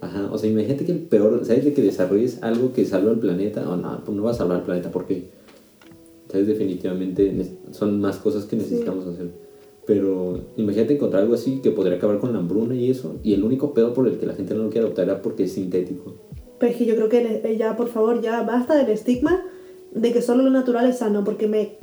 Ajá, 0.00 0.30
o 0.32 0.38
sea, 0.38 0.48
imagínate 0.48 0.84
que 0.84 0.92
el 0.92 1.00
peor, 1.00 1.44
¿sabes? 1.44 1.64
De 1.64 1.72
que 1.72 1.82
desarrolles 1.82 2.42
algo 2.42 2.72
que 2.72 2.84
salva 2.84 3.10
al 3.10 3.18
planeta, 3.18 3.68
o 3.68 3.76
no, 3.76 4.02
pues 4.04 4.16
no 4.16 4.22
va 4.22 4.30
a 4.30 4.34
salvar 4.34 4.58
al 4.58 4.64
planeta 4.64 4.90
porque, 4.92 5.30
¿sabes? 6.30 6.46
Definitivamente 6.46 7.52
son 7.72 8.00
más 8.00 8.16
cosas 8.18 8.44
que 8.44 8.56
necesitamos 8.56 9.06
hacer. 9.06 9.30
Pero 9.86 10.40
imagínate 10.56 10.94
encontrar 10.94 11.22
algo 11.22 11.34
así 11.34 11.60
que 11.62 11.70
podría 11.70 11.96
acabar 11.96 12.18
con 12.18 12.32
la 12.32 12.40
hambruna 12.40 12.74
y 12.74 12.90
eso, 12.90 13.16
y 13.22 13.34
el 13.34 13.44
único 13.44 13.72
pedo 13.72 13.94
por 13.94 14.08
el 14.08 14.18
que 14.18 14.26
la 14.26 14.34
gente 14.34 14.54
no 14.54 14.64
lo 14.64 14.70
quiere 14.70 14.84
adoptar 14.86 15.04
era 15.04 15.22
porque 15.22 15.44
es 15.44 15.52
sintético. 15.52 16.14
Pero 16.58 16.72
es 16.72 16.78
que 16.78 16.86
yo 16.86 16.96
creo 16.96 17.08
que 17.08 17.42
eh, 17.44 17.56
ya, 17.56 17.76
por 17.76 17.88
favor, 17.88 18.20
ya 18.20 18.42
basta 18.42 18.74
del 18.76 18.88
estigma 18.90 19.44
de 19.94 20.12
que 20.12 20.22
solo 20.22 20.42
lo 20.42 20.50
natural 20.50 20.86
es 20.88 20.98
sano. 20.98 21.22
Porque 21.22 21.46
me 21.46 21.76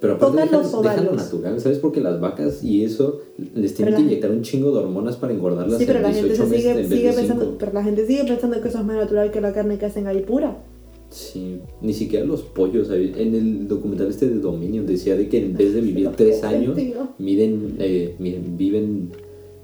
Pero 0.00 0.14
aparte 0.14 0.36
los 0.42 0.50
déjalo 0.50 0.78
ovarios. 0.78 1.16
natural, 1.16 1.60
¿sabes? 1.60 1.78
Porque 1.78 2.00
las 2.00 2.20
vacas 2.20 2.62
y 2.62 2.84
eso 2.84 3.20
les 3.54 3.74
tienen 3.74 3.96
que 3.96 4.02
inyectar 4.02 4.30
un 4.30 4.42
chingo 4.42 4.70
de 4.70 4.78
hormonas 4.78 5.16
para 5.16 5.32
engordarlas 5.32 5.78
Sí, 5.78 5.84
pero 5.86 5.98
en 5.98 6.02
la 6.04 6.12
gente 6.12 6.28
18 6.34 6.44
se 6.44 6.50
meses 6.50 6.88
sigue, 6.88 7.12
pensando, 7.12 7.44
5. 7.46 7.56
pero 7.58 7.72
la 7.72 7.82
gente 7.82 8.06
sigue 8.06 8.24
pensando 8.24 8.60
que 8.60 8.68
eso 8.68 8.78
es 8.78 8.84
más 8.84 8.96
natural 8.96 9.30
que 9.32 9.40
la 9.40 9.52
carne 9.52 9.78
que 9.78 9.86
hacen 9.86 10.06
ahí 10.06 10.20
pura. 10.22 10.62
Sí, 11.10 11.60
ni 11.80 11.94
siquiera 11.94 12.24
los 12.26 12.42
pollos. 12.42 12.90
En 12.90 13.34
el 13.34 13.66
documental 13.66 14.08
este 14.08 14.28
de 14.28 14.36
Dominion 14.40 14.86
decía 14.86 15.16
de 15.16 15.28
que 15.28 15.38
en 15.44 15.56
vez 15.56 15.72
de 15.72 15.80
vivir 15.80 16.10
3 16.14 16.44
años, 16.44 16.76
miden, 17.18 17.76
eh, 17.78 18.14
miden- 18.18 18.56
viven 18.58 19.10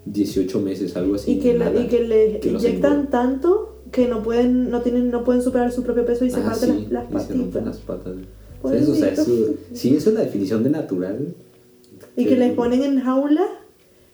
18 0.07 0.61
meses, 0.61 0.97
algo 0.97 1.17
así. 1.17 1.33
Y 1.33 1.39
que, 1.41 1.53
le, 1.53 1.59
nada, 1.59 1.81
y 1.83 1.87
que 1.89 2.01
le 2.03 2.41
que 2.41 2.51
los 2.51 2.65
inyectan 2.65 3.11
tanto 3.11 3.77
que 3.93 4.09
no 4.09 4.23
pueden, 4.23 4.71
no 4.71 4.81
tienen, 4.81 5.11
no 5.11 5.23
pueden 5.23 5.43
superar 5.43 5.71
su 5.71 5.83
propio 5.83 6.05
peso 6.07 6.25
y 6.25 6.31
se 6.31 6.41
Ah, 6.41 6.45
parten 6.47 6.71
sí, 6.79 6.87
las, 6.91 7.11
las 7.13 7.25
y 7.25 7.27
se 7.27 7.33
rompen 7.35 7.65
patitas. 7.65 7.65
las 7.67 7.77
patas. 7.79 8.15
¿Sabes? 8.63 8.89
O 8.89 8.95
sea, 8.95 9.09
eso, 9.13 9.25
Pobrecito. 9.25 9.53
sí, 9.75 9.97
eso 9.97 10.09
es 10.09 10.15
la 10.15 10.23
definición 10.23 10.65
de 10.65 10.71
natural. 10.71 11.35
Y 12.17 12.25
que 12.25 12.37
les 12.37 12.55
ponen 12.55 12.83
en 12.83 13.01
jaulas 13.01 13.47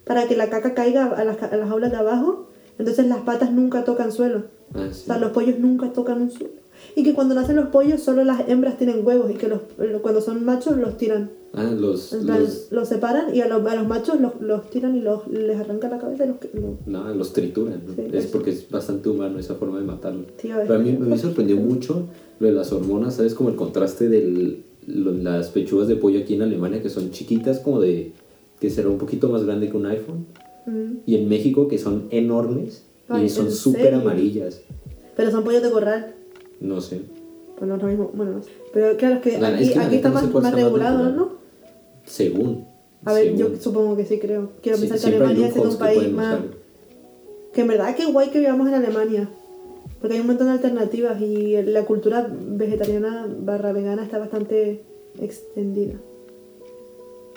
para 0.05 0.27
que 0.27 0.37
la 0.37 0.51
caca 0.51 0.75
caiga 0.75 1.07
a 1.07 1.25
las, 1.25 1.41
a 1.43 1.57
las 1.57 1.69
jaulas 1.69 1.93
de 1.93 1.97
abajo. 1.99 2.49
Entonces 2.79 3.07
las 3.07 3.21
patas 3.21 3.53
nunca 3.53 3.85
tocan 3.85 4.11
suelo. 4.11 4.45
Ah, 4.75 4.89
O 4.91 4.95
sea, 4.95 5.19
los 5.19 5.31
pollos 5.31 5.59
nunca 5.61 5.93
tocan 5.93 6.23
un 6.23 6.31
suelo. 6.31 6.55
Y 6.97 7.03
que 7.03 7.15
cuando 7.15 7.35
nacen 7.35 7.57
los 7.57 7.69
pollos 7.69 8.01
solo 8.01 8.25
las 8.25 8.49
hembras 8.49 8.79
tienen 8.79 9.07
huevos 9.07 9.31
y 9.31 9.35
que 9.35 9.49
los, 9.49 9.61
cuando 10.03 10.21
son 10.21 10.45
machos 10.45 10.77
los 10.77 10.97
tiran. 10.97 11.31
Ah, 11.53 11.65
los, 11.65 12.13
En 12.13 12.27
plan, 12.27 12.41
los, 12.43 12.69
los 12.71 12.89
separan 12.89 13.35
y 13.35 13.41
a 13.41 13.49
los, 13.49 13.67
a 13.67 13.75
los 13.75 13.87
machos 13.87 14.21
los, 14.21 14.41
los 14.41 14.71
tiran 14.71 14.97
y 14.97 15.01
los, 15.01 15.27
les 15.29 15.59
arrancan 15.59 15.91
la 15.91 15.99
cabeza 15.99 16.25
y 16.25 16.29
los... 16.29 16.37
los 16.55 16.87
no, 16.87 17.13
los 17.15 17.33
trituran. 17.33 17.83
Sí, 17.95 18.03
es 18.13 18.25
eso. 18.25 18.33
porque 18.33 18.51
es 18.51 18.71
bastante 18.71 19.09
humano 19.09 19.39
esa 19.39 19.57
forma 19.57 19.79
de 19.79 19.85
matarlo. 19.85 20.25
Tío, 20.41 20.57
Pero 20.61 20.75
a 20.75 20.79
mí 20.79 20.93
me 20.93 21.19
sorprendió 21.19 21.57
mucho 21.57 22.07
lo 22.39 22.47
de 22.47 22.53
las 22.53 22.73
hormonas, 22.73 23.15
¿sabes? 23.15 23.35
Como 23.35 23.51
el 23.51 23.57
contraste 23.57 24.09
de 24.09 24.63
las 24.87 25.49
pechugas 25.49 25.89
de 25.89 25.97
pollo 25.97 26.21
aquí 26.21 26.35
en 26.35 26.43
Alemania, 26.43 26.83
que 26.83 26.89
son 26.89 27.11
chiquitas, 27.11 27.59
como 27.59 27.81
de. 27.81 28.13
que 28.61 28.71
será 28.71 28.89
un 28.89 28.99
poquito 28.99 29.29
más 29.29 29.45
grande 29.45 29.71
que 29.71 29.77
un 29.77 29.87
iPhone. 29.87 30.27
Mm. 30.67 30.99
Y 31.07 31.17
en 31.17 31.29
México, 31.29 31.69
que 31.69 31.79
son 31.79 32.07
enormes 32.11 32.85
Ay, 33.09 33.25
y 33.27 33.29
son 33.29 33.47
¿en 33.47 33.53
súper 33.53 33.95
amarillas. 33.95 34.63
Pero 35.17 35.31
son 35.31 35.45
pollos 35.45 35.63
de 35.63 35.71
corral. 35.71 36.15
No 36.61 36.81
sé. 36.81 37.01
Pues 37.57 37.69
no 37.69 37.77
es 37.77 37.83
lo 37.83 37.89
mismo. 37.89 38.11
Bueno, 38.15 38.33
no 38.33 38.43
sé. 38.43 38.51
Pero 38.73 38.97
claro, 38.97 39.17
es 39.17 39.21
que 39.23 39.37
aquí, 39.37 39.63
es 39.65 39.71
que 39.71 39.79
la 39.79 39.87
aquí 39.87 39.97
está 39.97 40.11
más, 40.11 40.33
más 40.33 40.55
regulado. 40.55 41.11
¿no? 41.11 41.33
Según. 42.05 42.65
A 43.05 43.13
ver, 43.15 43.35
yo 43.37 43.51
supongo 43.59 43.97
que 43.97 44.05
sí, 44.05 44.19
creo. 44.19 44.51
Quiero 44.63 44.79
Sí, 44.79 44.87
pensar 44.87 45.11
que 45.11 45.17
Alemania 45.17 45.49
es 45.49 45.57
un 45.57 45.71
que 45.71 45.77
país 45.77 46.13
más... 46.13 46.39
usar. 46.41 46.51
Que 47.53 47.61
en 47.63 47.67
verdad 47.69 47.97
qué 47.97 48.07
guay 48.07 48.31
que 48.31 48.39
vivamos 48.41 48.69
en 48.69 48.75
Alemania. 48.75 49.29
Porque 50.01 50.15
hay 50.15 50.21
un 50.21 50.27
montón 50.29 50.47
de 50.47 50.53
alternativas 50.55 51.21
y 51.21 51.61
la 51.63 51.85
cultura 51.85 52.31
vegetariana 52.33 53.27
barra 53.41 53.73
vegana 53.73 54.03
está 54.05 54.19
bastante 54.19 54.83
extendida. 55.21 55.95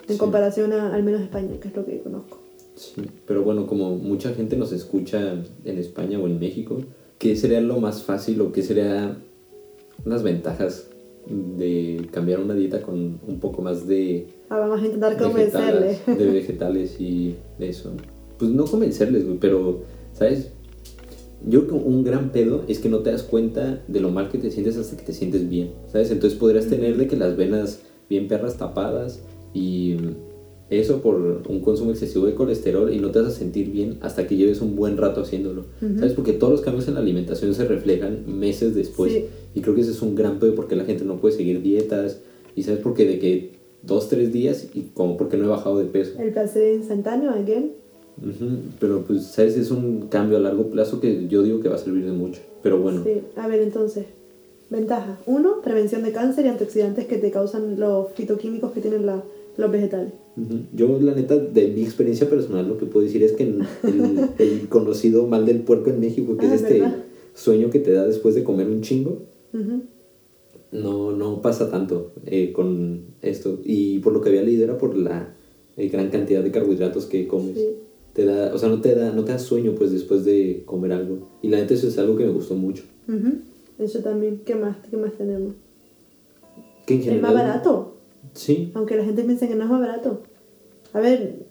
En 0.08 0.14
Sí. 0.16 0.18
comparación 0.18 0.74
a 0.74 0.94
al 0.94 1.04
menos 1.04 1.22
España, 1.22 1.58
que 1.62 1.70
es 1.70 1.76
lo 1.76 1.86
que 1.86 2.00
conozco. 2.02 2.40
Sí, 2.76 3.02
pero 3.26 3.44
bueno, 3.44 3.68
como 3.68 3.96
mucha 3.96 4.34
gente 4.34 4.58
nos 4.58 4.72
escucha 4.74 5.34
en 5.64 5.78
España 5.78 6.20
o 6.20 6.28
en 6.28 6.40
México, 6.40 6.82
¿qué 7.24 7.38
sería 7.38 7.62
lo 7.62 7.80
más 7.80 8.04
fácil 8.04 8.42
o 8.42 8.52
qué 8.52 8.62
sería 8.62 9.16
unas 10.06 10.24
ventajas 10.24 10.90
de 11.26 12.06
cambiar 12.12 12.42
una 12.42 12.54
dieta 12.54 12.82
con 12.82 13.18
un 13.26 13.40
poco 13.40 13.62
más 13.62 13.88
de 13.88 14.28
Ah, 14.50 14.60
vamos 14.60 14.82
a 14.82 14.86
intentar 14.86 15.18
convencerle. 15.18 15.88
vegetales, 15.88 16.18
de 16.20 16.26
vegetales 16.32 17.00
y 17.00 17.36
eso? 17.60 17.94
Pues 18.38 18.52
no 18.52 18.66
convencerles, 18.66 19.26
güey, 19.26 19.38
pero, 19.40 19.84
¿sabes? 20.12 20.52
Yo 21.48 21.66
creo 21.66 21.80
que 21.82 21.88
un 21.88 22.04
gran 22.04 22.34
pedo 22.34 22.66
es 22.68 22.80
que 22.80 22.90
no 22.90 23.00
te 23.00 23.12
das 23.12 23.24
cuenta 23.24 23.82
de 23.88 24.00
lo 24.02 24.10
mal 24.10 24.28
que 24.30 24.38
te 24.38 24.52
sientes 24.52 24.76
hasta 24.76 24.98
que 24.98 25.04
te 25.04 25.14
sientes 25.14 25.48
bien, 25.48 25.72
¿sabes? 25.90 26.12
Entonces 26.12 26.38
podrías 26.38 26.68
tener 26.68 26.98
de 26.98 27.08
que 27.08 27.16
las 27.16 27.38
venas 27.38 27.84
bien 28.10 28.28
perras 28.28 28.58
tapadas 28.58 29.24
y 29.54 29.96
eso 30.70 31.02
por 31.02 31.16
un 31.48 31.60
consumo 31.62 31.92
excesivo 31.92 32.26
de 32.26 32.34
colesterol 32.36 32.92
y 32.94 33.00
no 33.00 33.12
te 33.12 33.20
vas 33.20 33.28
a 33.30 33.32
sentir 33.38 33.70
bien 33.72 33.98
hasta 34.02 34.26
que 34.28 34.36
lleves 34.38 34.62
un 34.62 34.76
buen 34.76 34.98
rato 34.98 35.22
haciéndolo, 35.22 35.66
Ujú. 35.82 35.96
¿sabes? 36.00 36.14
Porque 36.14 36.34
todos 36.34 36.52
los 36.54 36.62
cambios 36.62 36.88
en 36.88 36.96
la 36.96 37.02
alimentación 37.02 37.54
se 37.54 37.66
reflejan 37.66 38.24
meses 38.40 38.74
después 38.74 39.12
Sí. 39.12 39.26
y 39.54 39.62
creo 39.62 39.76
que 39.76 39.82
ese 39.82 39.92
es 39.92 40.02
un 40.02 40.16
gran 40.16 40.40
pedo 40.40 40.56
porque 40.56 40.76
la 40.76 40.86
gente 40.86 41.04
no 41.06 41.18
puede 41.18 41.36
seguir 41.36 41.62
dietas 41.62 42.20
y 42.56 42.64
¿sabes? 42.64 42.80
Porque 42.82 43.06
de 43.08 43.20
que 43.20 43.52
dos, 43.84 44.10
tres 44.10 44.32
días 44.32 44.68
y 44.74 44.82
como 44.94 45.18
porque 45.18 45.38
no 45.38 45.46
he 45.46 45.50
bajado 45.50 45.78
de 45.80 45.86
peso. 45.86 46.14
El 46.20 46.32
placer 46.32 46.76
instantáneo, 46.76 47.30
again. 47.32 47.72
Ujú, 48.22 48.46
Pero 48.80 49.02
pues, 49.06 49.24
¿sabes? 49.26 49.58
Es 49.58 49.72
un 49.72 50.08
cambio 50.08 50.38
a 50.38 50.40
largo 50.40 50.68
plazo 50.68 51.02
que 51.02 51.28
yo 51.28 51.44
digo 51.44 51.60
que 51.60 51.70
va 51.70 51.76
a 51.76 51.80
servir 51.80 52.06
de 52.06 52.12
mucho. 52.14 52.42
Pero 52.62 52.80
bueno, 52.80 53.04
Sí. 53.04 53.22
A 53.36 53.48
ver, 53.48 53.62
entonces. 53.62 54.06
Ventaja. 54.70 55.20
Uno, 55.28 55.62
prevención 55.62 56.04
de 56.04 56.12
cáncer 56.12 56.46
y 56.46 56.50
antioxidantes 56.50 57.06
que 57.06 57.18
te 57.18 57.30
causan 57.32 57.80
los 57.80 58.12
fitoquímicos 58.14 58.72
que 58.72 58.82
tienen 58.82 59.06
la- 59.06 59.24
los 59.58 59.72
vegetales. 59.72 60.14
yo 60.74 61.00
la 61.00 61.14
neta, 61.14 61.38
de 61.38 61.68
mi 61.70 61.84
experiencia 61.84 62.30
personal, 62.30 62.68
lo 62.68 62.78
que 62.78 62.86
puedo 62.86 63.06
decir 63.06 63.22
es 63.24 63.34
que 63.34 63.44
el, 63.44 64.68
conocido 64.70 65.28
mal 65.28 65.46
del 65.46 65.60
puerco 65.62 65.90
en 65.90 66.00
México, 66.00 66.38
que 66.38 66.48
Ah, 66.48 66.56
es 66.56 66.62
este 66.64 66.80
¿verdad? 66.82 67.04
sueño 67.34 67.70
que 67.70 67.80
te 67.80 67.92
da 67.92 68.06
después 68.08 68.34
de 68.36 68.44
comer 68.44 68.68
un 68.68 68.82
chingo, 68.82 69.22
no, 70.72 71.12
no 71.12 71.42
pasa 71.42 71.70
tanto 71.70 72.14
eh, 72.26 72.52
con 72.52 73.02
esto. 73.22 73.60
Y 73.64 74.00
por 74.00 74.14
lo 74.14 74.22
que 74.22 74.30
había 74.30 74.42
leído 74.42 74.64
era 74.64 74.78
por 74.78 74.98
la 74.98 75.34
eh, 75.78 75.88
gran 75.90 76.10
cantidad 76.10 76.42
de 76.44 76.52
carbohidratos 76.52 77.06
que 77.06 77.28
comes. 77.28 77.56
Sí. 77.58 77.68
Te 78.14 78.26
da, 78.26 78.54
o 78.54 78.58
sea, 78.58 78.70
no 78.70 78.82
te 78.82 78.96
da, 78.96 79.12
no 79.12 79.24
te 79.24 79.32
da 79.32 79.40
sueño 79.40 79.74
pues 79.76 79.92
después 79.92 80.26
de 80.26 80.64
comer 80.66 80.94
algo. 80.94 81.30
Y 81.42 81.50
la 81.50 81.58
neta 81.58 81.74
eso 81.76 81.88
es 81.88 81.98
algo 82.00 82.16
que 82.16 82.26
me 82.26 82.32
gustó 82.32 82.56
mucho. 82.56 82.84
Eso 83.80 84.00
también. 84.00 84.42
¿Qué 84.46 84.56
más? 84.56 84.78
¿Qué 84.90 84.98
más 84.98 85.14
tenemos? 85.14 85.54
Que 86.88 86.96
en 86.96 87.00
Es 87.00 87.06
general... 87.06 87.22
más 87.22 87.44
barato. 87.44 87.96
Sí, 88.34 88.72
Aunque 88.74 88.96
la 88.96 89.04
gente 89.04 89.24
piense 89.24 89.48
que 89.48 89.56
no 89.56 89.64
es 89.66 89.70
más 89.70 89.80
barato. 89.82 90.22
A 90.94 91.00
ver, 91.00 91.46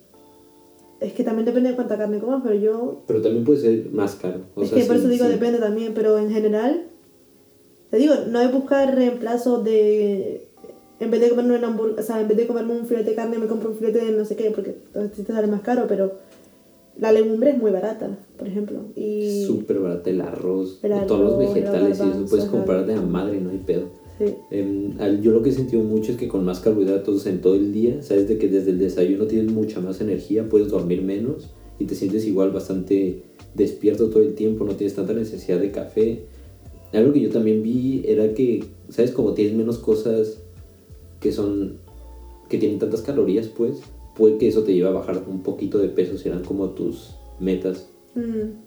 es 1.01 1.12
que 1.12 1.25
también 1.25 1.45
depende 1.47 1.70
de 1.70 1.75
cuánta 1.77 1.97
carne 1.99 2.18
comas, 2.18 2.43
pero 2.45 2.55
yo... 2.55 3.03
pero 3.07 3.20
también 3.23 3.45
puede 3.45 3.61
ser 3.61 3.91
más 3.93 4.14
caro. 4.16 4.41
O 4.55 4.62
es 4.62 4.70
sea, 4.70 4.79
que 4.79 4.85
por 4.85 4.97
sí, 4.97 5.03
eso 5.03 5.11
digo 5.11 5.27
sí. 5.27 5.33
depende 5.33 5.59
también, 5.59 5.93
pero 5.95 6.18
en 6.18 6.31
general... 6.31 6.85
Te 7.91 7.99
digo, 7.99 8.14
no 8.31 8.41
es 8.41 8.53
buscar 8.53 8.95
reemplazo 8.95 9.62
de... 9.62 10.49
En 10.99 11.11
vez 11.11 11.20
de 11.20 11.29
comerme 11.31 11.59
una 11.59 11.68
hamburg- 11.68 11.99
o 11.99 12.03
sea, 12.03 12.20
en 12.20 12.29
vez 12.29 12.37
de 12.37 12.47
comerme 12.47 12.73
un 12.75 12.87
filete 12.87 13.11
de 13.11 13.16
carne, 13.16 13.39
me 13.39 13.47
compro 13.47 13.70
un 13.70 13.77
filete 13.77 14.05
de 14.05 14.12
no 14.12 14.25
sé 14.25 14.37
qué, 14.37 14.51
porque 14.51 14.77
entonces 14.87 15.27
te 15.27 15.33
sale 15.33 15.49
más 15.49 15.61
caro, 15.62 15.87
pero 15.89 16.12
la 16.99 17.11
legumbre 17.11 17.51
es 17.51 17.59
muy 17.59 17.70
barata, 17.70 18.16
por 18.39 18.47
ejemplo. 18.47 18.79
Y... 18.95 19.45
Súper 19.45 19.81
barato 19.81 20.09
el 20.11 20.20
arroz, 20.20 20.79
El 20.83 21.07
todos 21.07 21.20
los 21.20 21.39
vegetales 21.39 21.99
y 21.99 22.09
eso 22.09 22.27
puedes 22.31 22.47
comprar 22.47 22.87
de 22.87 22.95
la 22.95 23.03
madre, 23.03 23.41
no 23.41 23.51
hay 23.51 23.59
pedo. 23.59 23.89
Sí. 24.25 24.35
Em, 24.51 25.20
yo 25.20 25.33
lo 25.33 25.43
que 25.43 25.51
he 25.51 25.53
sentido 25.53 25.83
mucho 25.83 26.12
es 26.12 26.18
que 26.18 26.29
con 26.29 26.45
más 26.45 26.61
carbohidratos 26.61 27.27
en 27.27 27.41
todo 27.41 27.55
el 27.55 27.73
día, 27.73 28.03
sabes 28.03 28.29
de 28.29 28.39
que 28.39 28.49
desde 28.49 28.70
el 28.70 28.79
desayuno 28.79 29.27
tienes 29.27 29.53
mucha 29.53 29.81
más 29.81 30.01
energía, 30.01 30.49
puedes 30.49 30.68
dormir 30.68 31.03
menos 31.03 31.51
y 31.79 31.87
te 31.87 31.95
sientes 31.95 32.27
igual 32.27 32.51
bastante 32.51 33.23
despierto 33.55 34.09
todo 34.11 34.23
el 34.23 34.35
tiempo, 34.35 34.64
no 34.64 34.77
tienes 34.77 34.95
tanta 34.95 35.12
necesidad 35.12 35.59
de 35.59 35.73
café. 35.73 36.27
Algo 36.93 37.12
que 37.12 37.20
yo 37.20 37.31
también 37.31 37.62
vi 37.62 38.05
era 38.07 38.35
que, 38.35 38.64
sabes, 38.91 39.11
como 39.11 39.35
tienes 39.35 39.55
menos 39.55 39.79
cosas 39.79 40.39
que 41.20 41.33
son, 41.33 41.79
que 42.49 42.59
tienen 42.59 42.79
tantas 42.79 43.03
calorías, 43.03 43.49
pues, 43.49 43.81
puede 44.16 44.37
que 44.39 44.49
eso 44.49 44.62
te 44.62 44.75
lleve 44.75 44.89
a 44.89 44.93
bajar 44.93 45.25
un 45.27 45.43
poquito 45.43 45.79
de 45.79 45.89
peso 45.89 46.18
si 46.18 46.29
eran 46.29 46.45
como 46.45 46.70
tus 46.70 47.14
metas. 47.41 47.89
Mm. 48.14 48.62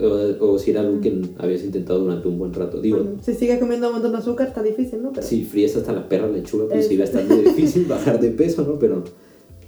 O, 0.00 0.52
o 0.52 0.58
si 0.58 0.70
era 0.70 0.80
algo 0.80 1.00
que 1.00 1.22
habías 1.38 1.64
intentado 1.64 2.00
durante 2.00 2.28
un 2.28 2.38
buen 2.38 2.52
rato. 2.52 2.80
Digo, 2.80 2.98
Bueno, 2.98 3.22
si 3.22 3.34
sigues 3.34 3.58
comiendo 3.58 3.88
un 3.88 3.94
montón 3.94 4.12
de 4.12 4.18
azúcar 4.18 4.48
está 4.48 4.62
difícil, 4.62 5.02
¿no? 5.02 5.12
Pero... 5.12 5.26
si 5.26 5.44
fríes 5.44 5.76
hasta 5.76 5.92
la 5.92 6.08
perra 6.08 6.28
lechuga, 6.28 6.66
pues 6.68 6.86
sí 6.86 6.96
va 6.96 7.04
a 7.04 7.06
estar 7.06 7.24
muy 7.24 7.38
difícil 7.38 7.86
bajar 7.86 8.20
de 8.20 8.30
peso, 8.30 8.62
¿no? 8.62 8.78
Pero 8.78 9.04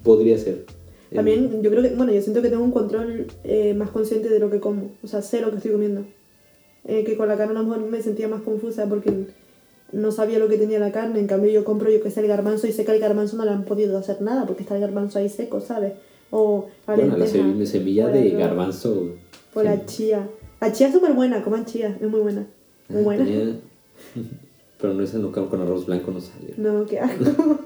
podría 0.03 0.39
ser. 0.39 0.67
También 1.15 1.63
yo 1.63 1.71
creo 1.71 1.83
que, 1.83 1.95
bueno, 1.95 2.13
yo 2.13 2.23
siento 2.23 2.41
que 2.41 2.49
tengo 2.49 2.65
un 2.65 2.71
control 2.71 3.27
eh, 3.45 3.75
más 3.75 3.91
consciente 3.91 4.29
de 4.29 4.39
lo 4.39 4.51
que 4.51 4.61
como, 4.61 4.93
o 5.03 5.07
sea, 5.07 5.23
sé 5.23 5.41
lo 5.41 5.51
que 5.51 5.57
estoy 5.57 5.73
comiendo. 5.73 6.05
Eh, 6.85 7.05
que 7.05 7.17
con 7.17 7.29
la 7.29 7.37
carne 7.37 7.59
a 7.59 7.63
lo 7.63 7.69
mejor 7.69 7.89
me 7.89 8.03
sentía 8.03 8.29
más 8.29 8.43
confusa 8.43 8.89
porque 8.89 9.13
no 9.93 10.11
sabía 10.11 10.39
lo 10.39 10.49
que 10.49 10.57
tenía 10.57 10.79
la 10.79 10.91
carne, 10.91 11.21
en 11.21 11.27
cambio 11.27 11.51
yo 11.51 11.65
compro 11.65 11.91
yo 11.91 12.03
que 12.03 12.11
sé 12.11 12.21
el 12.21 12.27
garbanzo 12.27 12.67
y 12.67 12.73
sé 12.73 12.85
que 12.85 12.91
al 12.91 12.99
garbanzo 12.99 13.37
no 13.37 13.45
le 13.45 13.53
han 13.53 13.65
podido 13.65 13.97
hacer 13.99 14.21
nada 14.21 14.47
porque 14.47 14.63
está 14.63 14.75
el 14.75 14.81
garbanzo 14.81 15.19
ahí 15.19 15.29
seco, 15.29 15.61
¿sabes? 15.61 15.93
O 16.31 16.69
Bueno, 16.87 17.17
la 17.17 17.27
semilla 17.27 18.09
de 18.09 18.31
garbanzo. 18.31 19.11
O 19.55 19.63
la 19.63 19.85
chía. 19.87 20.29
La 20.61 20.73
chía 20.73 20.87
es 20.89 20.93
súper 20.95 21.13
buena, 21.13 21.43
coman 21.43 21.65
chía, 21.65 21.97
es 22.01 22.09
muy 22.09 22.21
buena. 22.21 22.47
Muy 22.89 23.03
buena. 23.03 23.25
tenía- 23.25 23.57
Pero 24.81 24.95
no 24.95 25.03
esa 25.05 25.19
no 25.19 25.31
con 25.31 25.61
arroz 25.61 25.87
blanco 25.87 26.11
no 26.11 26.21
sale. 26.21 26.55
No, 26.57 26.85
qué 26.87 26.99
asco. 26.99 27.59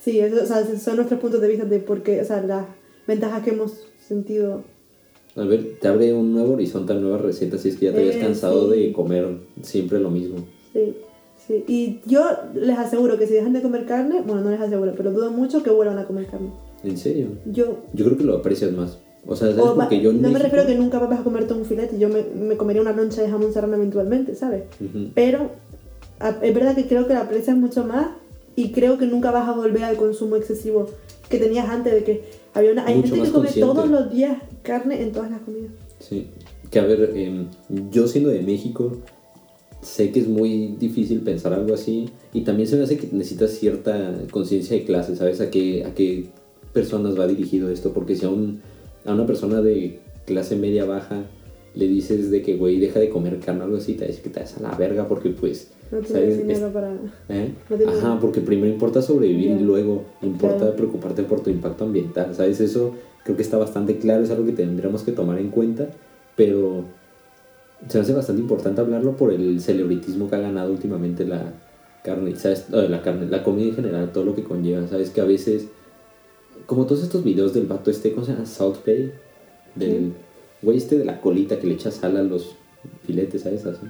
sí, 0.00 0.18
eso, 0.20 0.42
o 0.42 0.46
sea, 0.46 0.60
esos 0.60 0.80
son 0.82 0.96
nuestros 0.96 1.20
puntos 1.20 1.40
de 1.40 1.48
vista 1.48 1.64
de 1.64 1.78
por 1.80 2.02
qué, 2.02 2.20
o 2.20 2.24
sea, 2.24 2.42
las 2.42 2.64
ventajas 3.06 3.42
que 3.44 3.50
hemos 3.50 3.84
sentido 4.06 4.62
A 5.36 5.42
ver, 5.44 5.76
te 5.80 5.86
abre 5.88 6.12
un 6.12 6.32
nuevo 6.32 6.54
horizonte 6.54 6.94
nuevas 6.94 7.20
recetas 7.20 7.60
si 7.60 7.68
es 7.68 7.76
que 7.76 7.86
ya 7.86 7.92
te 7.92 7.98
habías 8.00 8.16
Eh, 8.16 8.20
cansado 8.20 8.72
sí. 8.72 8.80
de 8.86 8.92
comer 8.92 9.38
siempre 9.62 10.00
lo 10.00 10.10
mismo. 10.10 10.38
Sí, 10.72 10.96
sí. 11.46 11.64
Y 11.68 12.00
yo 12.06 12.24
les 12.54 12.76
aseguro 12.78 13.16
que 13.18 13.26
si 13.28 13.34
dejan 13.34 13.52
de 13.52 13.62
comer 13.62 13.86
carne, 13.86 14.22
bueno, 14.26 14.42
no 14.42 14.50
les 14.50 14.60
aseguro, 14.60 14.92
pero 14.96 15.12
dudo 15.12 15.30
mucho 15.30 15.62
que 15.62 15.70
vuelvan 15.70 15.98
a 15.98 16.06
comer 16.06 16.26
carne. 16.26 16.50
¿En 16.82 16.96
serio? 16.98 17.28
Yo, 17.46 17.78
Yo 17.92 18.04
creo 18.06 18.16
que 18.18 18.24
lo 18.24 18.36
aprecias 18.36 18.72
más. 18.72 18.98
O 19.30 19.36
sea, 19.36 19.48
¿sabes? 19.50 19.62
o 19.64 19.76
va- 19.76 19.84
Porque 19.84 20.00
yo 20.00 20.12
no 20.12 20.30
me 20.30 20.38
refiero 20.38 20.64
a 20.64 20.66
que 20.66 20.74
nunca 20.74 20.98
vas 20.98 21.20
a 21.20 21.22
comerte 21.22 21.52
un 21.52 21.64
filete, 21.66 21.98
yo 21.98 22.08
me, 22.08 22.22
me 22.22 22.56
comería 22.56 22.80
una 22.82 22.92
loncha 22.92 23.20
de 23.22 23.28
jamón 23.30 23.52
serrano 23.52 23.76
eventualmente, 23.76 24.34
¿sabes? 24.34 24.62
Ujú. 24.80 25.10
Pero 25.14 25.50
a- 26.18 26.38
es 26.42 26.54
verdad 26.54 26.74
que 26.74 26.86
creo 26.88 27.06
que 27.06 27.12
la 27.14 27.20
aprecias 27.20 27.56
mucho 27.56 27.84
más 27.84 28.08
y 28.56 28.72
creo 28.72 28.96
que 28.98 29.06
nunca 29.06 29.30
vas 29.30 29.46
a 29.48 29.52
volver 29.52 29.84
al 29.84 29.96
consumo 29.96 30.36
excesivo 30.36 30.88
que 31.28 31.38
tenías 31.38 31.68
antes 31.68 31.92
de 31.92 32.04
que 32.04 32.24
había 32.54 32.72
una... 32.72 32.86
Hay 32.86 32.96
Mucho 32.96 33.08
gente 33.14 33.26
que 33.26 33.32
come 33.32 33.44
consciente. 33.46 33.60
todos 33.74 33.88
los 33.90 34.10
días 34.10 34.38
carne 34.62 35.02
en 35.02 35.12
todas 35.12 35.30
las 35.30 35.40
comidas. 35.42 35.70
Sí, 36.00 36.26
que 36.70 36.78
a 36.80 36.84
ver, 36.86 37.12
em, 37.14 37.48
yo 37.92 38.08
siendo 38.08 38.30
de 38.30 38.40
México, 38.40 38.96
sé 39.82 40.10
que 40.10 40.20
es 40.20 40.26
muy 40.28 40.74
difícil 40.78 41.20
pensar 41.20 41.52
algo 41.52 41.74
así 41.74 42.08
y 42.32 42.40
también 42.42 42.66
se 42.68 42.76
me 42.76 42.84
hace 42.84 42.96
que 42.96 43.08
necesitas 43.12 43.50
cierta 43.52 44.14
conciencia 44.30 44.76
de 44.76 44.84
clase, 44.84 45.14
¿sabes? 45.16 45.40
A 45.42 45.50
qué, 45.50 45.84
a 45.84 45.94
qué 45.94 46.30
personas 46.72 47.18
va 47.18 47.26
dirigido 47.26 47.70
esto, 47.70 47.92
porque 47.92 48.16
si 48.16 48.24
a, 48.26 48.30
un, 48.30 48.60
a 49.08 49.14
una 49.14 49.26
persona 49.26 49.60
de 49.62 50.00
clase 50.26 50.56
media 50.56 50.84
baja 50.84 51.22
le 51.74 51.86
dices 51.88 52.30
de 52.30 52.42
que, 52.42 52.56
güey, 52.56 52.78
deja 52.80 52.98
de 53.00 53.08
comer 53.08 53.38
carne 53.40 53.62
o 53.62 53.64
algo 53.64 53.76
así, 53.76 53.94
te 53.94 54.06
decir 54.06 54.22
que 54.22 54.30
te 54.30 54.40
vas 54.40 54.56
a 54.56 54.60
la 54.62 54.74
verga 54.76 55.06
porque 55.06 55.30
pues... 55.30 55.70
No 55.90 55.98
tienes 56.00 56.10
¿sabes? 56.12 56.38
dinero 56.38 56.68
para... 56.72 56.92
¿Eh? 57.28 57.52
No 57.70 57.76
tiene- 57.76 57.92
Ajá, 57.92 58.18
porque 58.20 58.40
primero 58.40 58.72
importa 58.72 59.00
sobrevivir 59.00 59.52
y 59.52 59.60
luego 59.60 60.04
importa 60.22 60.58
Claro. 60.58 60.76
preocuparte 60.76 61.22
por 61.22 61.40
tu 61.40 61.50
impacto 61.50 61.84
ambiental, 61.84 62.34
¿sabes? 62.34 62.60
Eso 62.60 62.94
creo 63.24 63.36
que 63.36 63.42
está 63.42 63.58
bastante 63.58 63.96
claro, 63.98 64.24
es 64.24 64.30
algo 64.30 64.44
que 64.46 64.52
tendríamos 64.52 65.02
que 65.02 65.12
tomar 65.12 65.38
en 65.38 65.48
cuenta, 65.50 65.88
pero 66.36 66.84
se 67.88 67.98
me 67.98 68.02
hace 68.02 68.12
bastante 68.12 68.42
importante 68.42 68.80
hablarlo 68.80 69.16
por 69.16 69.32
el 69.32 69.60
celebritismo 69.60 70.28
que 70.28 70.36
ha 70.36 70.40
ganado 70.40 70.72
últimamente 70.72 71.24
la 71.24 71.52
carne, 72.02 72.34
¿sabes? 72.36 72.66
La 72.70 73.02
carne, 73.02 73.26
la 73.28 73.42
comida 73.44 73.68
en 73.68 73.74
general, 73.76 74.10
todo 74.12 74.24
lo 74.24 74.34
que 74.34 74.42
conlleva, 74.42 74.86
¿sabes? 74.88 75.10
Que 75.10 75.20
a 75.20 75.24
veces, 75.24 75.68
como 76.66 76.86
todos 76.86 77.02
estos 77.02 77.24
videos 77.24 77.54
del 77.54 77.66
vato 77.66 77.90
este, 77.90 78.12
¿cómo 78.12 78.26
se 78.26 78.32
llama? 78.32 78.46
Salt 78.46 78.84
Bay, 78.84 79.12
del 79.74 80.12
güey 80.62 80.78
este 80.78 80.98
de 80.98 81.04
la 81.04 81.20
colita 81.20 81.58
que 81.58 81.66
le 81.66 81.74
echa 81.74 81.90
sal 81.90 82.16
a 82.16 82.22
los 82.22 82.56
filetes, 83.06 83.42
¿sabes? 83.42 83.66
Así. 83.66 83.86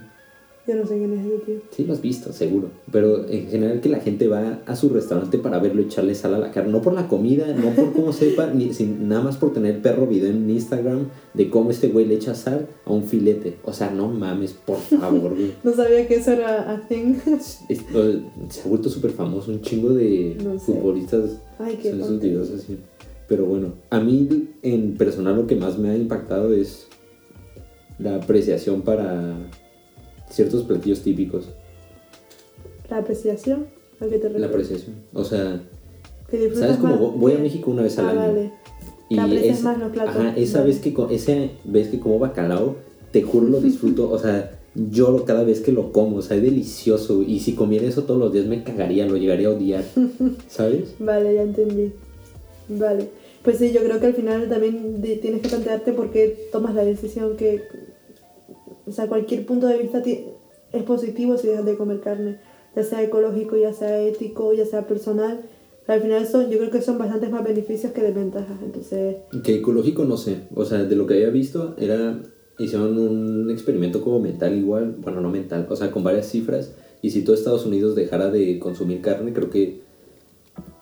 Yo 0.69 0.75
no 0.75 0.85
sé 0.85 0.99
quién 0.99 1.11
es 1.13 1.25
ese 1.25 1.37
tío. 1.47 1.55
Sí, 1.71 1.83
lo 1.83 1.93
has 1.93 2.01
visto, 2.01 2.31
seguro. 2.31 2.69
Pero 2.91 3.27
en 3.27 3.47
general 3.47 3.81
que 3.81 3.89
la 3.89 4.01
gente 4.01 4.27
va 4.27 4.59
a 4.67 4.75
su 4.75 4.89
restaurante 4.89 5.39
para 5.39 5.57
verlo 5.57 5.81
echarle 5.81 6.13
sal 6.13 6.35
a 6.35 6.37
la 6.37 6.51
carne. 6.51 6.71
No 6.71 6.83
por 6.83 6.93
la 6.93 7.07
comida, 7.07 7.47
no 7.55 7.71
por 7.71 7.91
cómo 7.91 8.13
sepa, 8.13 8.53
ni 8.53 8.71
sin, 8.75 9.09
nada 9.09 9.23
más 9.23 9.37
por 9.37 9.51
tener 9.51 9.81
perro 9.81 10.05
video 10.05 10.29
en 10.29 10.47
Instagram 10.47 11.07
de 11.33 11.49
cómo 11.49 11.71
este 11.71 11.87
güey 11.87 12.05
le 12.05 12.13
echa 12.13 12.35
sal 12.35 12.67
a 12.85 12.93
un 12.93 13.03
filete. 13.05 13.57
O 13.63 13.73
sea, 13.73 13.89
no 13.89 14.09
mames, 14.09 14.53
por 14.53 14.77
favor, 14.77 15.33
güey. 15.33 15.53
No 15.63 15.73
sabía 15.73 16.07
que 16.07 16.17
eso 16.17 16.33
era 16.33 16.71
a 16.71 16.87
thing. 16.87 17.15
Se 17.39 18.61
ha 18.63 18.67
vuelto 18.67 18.89
súper 18.89 19.09
famoso. 19.09 19.51
Un 19.51 19.61
chingo 19.61 19.89
de 19.89 20.37
No 20.43 20.53
sé. 20.59 20.65
futbolistas 20.67 21.41
Ay, 21.57 21.79
qué 21.81 21.89
son 21.89 22.01
esos 22.01 22.21
videos 22.21 22.51
así. 22.51 22.77
Pero 23.27 23.45
bueno, 23.45 23.73
a 23.89 23.99
mí 23.99 24.49
en 24.61 24.97
personal 24.97 25.35
lo 25.35 25.47
que 25.47 25.55
más 25.55 25.79
me 25.79 25.89
ha 25.89 25.97
impactado 25.97 26.53
es 26.53 26.85
la 27.97 28.17
apreciación 28.17 28.83
para 28.83 29.35
ciertos 30.29 30.63
platillos 30.63 31.01
típicos. 31.01 31.49
La 32.89 32.97
apreciación. 32.97 33.67
¿A 33.99 34.05
qué 34.05 34.11
te 34.11 34.29
refieres? 34.29 34.41
La 34.41 34.47
apreciación. 34.47 34.95
O 35.13 35.23
sea, 35.23 35.61
Que 36.29 36.53
¿sabes 36.55 36.77
cómo 36.77 37.11
voy 37.11 37.33
a 37.33 37.37
México 37.39 37.71
una 37.71 37.83
vez 37.83 37.97
al 37.99 38.05
Ah, 38.05 38.09
año? 38.11 38.19
vale. 38.19 38.51
Que 39.09 39.19
aprecias 39.19 39.61
más 39.63 39.79
los 39.79 39.91
platos. 39.91 40.15
Ajá, 40.15 40.33
esa 40.37 40.59
Vale. 40.59 40.71
vez 40.71 40.79
que 40.81 40.95
esa 41.15 41.33
vez 41.65 41.87
que 41.89 41.99
como 41.99 42.19
bacalao, 42.19 42.75
te 43.11 43.23
juro 43.23 43.47
lo 43.47 43.59
disfruto, 43.59 44.09
o 44.11 44.19
sea, 44.19 44.51
lloro 44.75 45.25
cada 45.25 45.43
vez 45.43 45.61
que 45.61 45.71
lo 45.71 45.91
como, 45.91 46.17
o 46.17 46.21
sea, 46.21 46.37
es 46.37 46.43
delicioso 46.43 47.23
y 47.23 47.39
si 47.39 47.53
comiera 47.55 47.87
eso 47.87 48.03
todos 48.03 48.19
los 48.19 48.31
días 48.31 48.45
me 48.45 48.63
cagaría, 48.63 49.07
lo 49.07 49.17
llegaría 49.17 49.47
a 49.47 49.51
odiar, 49.51 49.83
¿sabes? 50.47 50.93
Vale, 50.99 51.33
ya 51.33 51.41
entendí. 51.41 51.91
Vale. 52.69 53.09
Pues 53.43 53.57
sí, 53.57 53.71
yo 53.71 53.81
creo 53.83 53.99
que 53.99 54.05
al 54.05 54.13
final 54.13 54.47
también 54.47 55.01
tienes 55.01 55.41
que 55.41 55.49
plantearte 55.49 55.91
por 55.93 56.11
qué 56.11 56.49
tomas 56.51 56.75
la 56.75 56.85
decisión 56.85 57.35
que... 57.35 57.63
O 58.89 58.91
sea, 58.91 59.07
cualquier 59.07 59.45
punto 59.45 59.67
de 59.67 59.77
vista 59.77 60.01
es 60.71 60.83
positivo 60.83 61.37
si 61.37 61.47
dejas 61.47 61.65
de 61.65 61.77
comer 61.77 62.01
carne, 62.01 62.39
ya 62.75 62.83
sea 62.83 63.03
ecológico, 63.03 63.55
ya 63.55 63.73
sea 63.73 64.01
ético, 64.01 64.53
ya 64.53 64.65
sea 64.65 64.87
personal. 64.87 65.41
Pero 65.85 65.95
al 65.95 66.01
final 66.01 66.27
son, 66.27 66.49
yo 66.49 66.57
creo 66.57 66.71
que 66.71 66.81
son 66.81 66.97
bastantes 66.97 67.31
más 67.31 67.43
beneficios 67.43 67.91
que 67.93 68.01
desventajas. 68.01 68.57
Entonces, 68.63 69.17
Que 69.43 69.55
ecológico 69.55 70.05
no 70.05 70.17
sé, 70.17 70.41
o 70.55 70.65
sea, 70.65 70.83
de 70.83 70.95
lo 70.95 71.07
que 71.07 71.15
había 71.15 71.29
visto 71.29 71.75
era, 71.77 72.19
hicieron 72.57 72.97
un 72.97 73.49
experimento 73.49 74.01
como 74.01 74.19
mental 74.19 74.57
igual, 74.57 74.95
bueno, 74.99 75.21
no 75.21 75.29
mental, 75.29 75.67
o 75.69 75.75
sea, 75.75 75.91
con 75.91 76.03
varias 76.03 76.27
cifras, 76.27 76.73
y 77.01 77.11
si 77.11 77.23
todo 77.23 77.35
Estados 77.35 77.65
Unidos 77.65 77.95
dejara 77.95 78.29
de 78.29 78.59
consumir 78.59 79.01
carne, 79.01 79.33
creo 79.33 79.49
que 79.49 79.81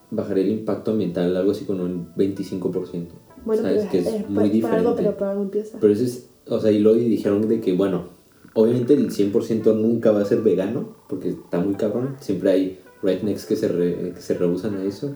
bajaría 0.10 0.44
el 0.44 0.52
impacto 0.52 0.92
ambiental 0.92 1.36
algo 1.36 1.52
así 1.52 1.66
con 1.66 1.80
un 1.80 2.14
25%. 2.16 3.08
bueno, 3.46 3.62
¿Sabes? 3.62 3.80
pero 3.80 3.92
que 3.92 4.00
es, 4.00 4.08
es, 4.08 4.30
muy 4.30 4.36
por, 4.36 4.52
diferente. 4.52 4.62
por 4.62 4.74
algo, 4.74 4.96
pero 4.96 5.18
por 5.18 5.28
algo 5.28 5.44
empieza. 5.44 5.78
Pero 5.80 5.94
eso 5.94 6.04
es, 6.04 6.30
o 6.50 6.60
sea, 6.60 6.72
y 6.72 6.80
luego 6.80 6.98
dijeron 7.00 7.48
de 7.48 7.60
que, 7.62 7.74
bueno, 7.74 8.06
obviamente 8.54 8.94
el 8.94 9.10
100% 9.12 9.76
nunca 9.76 10.12
va 10.12 10.22
a 10.22 10.26
ser 10.26 10.42
vegano, 10.42 10.96
porque 11.08 11.30
está 11.30 11.60
muy 11.60 11.76
cabrón, 11.76 12.16
siempre 12.20 12.52
hay 12.52 12.80
rednecks 13.04 13.46
que 13.46 13.56
se, 13.56 13.68
re- 13.68 14.14
que 14.16 14.22
se 14.22 14.34
rehusan 14.36 14.76
a 14.76 14.84
eso. 14.84 15.16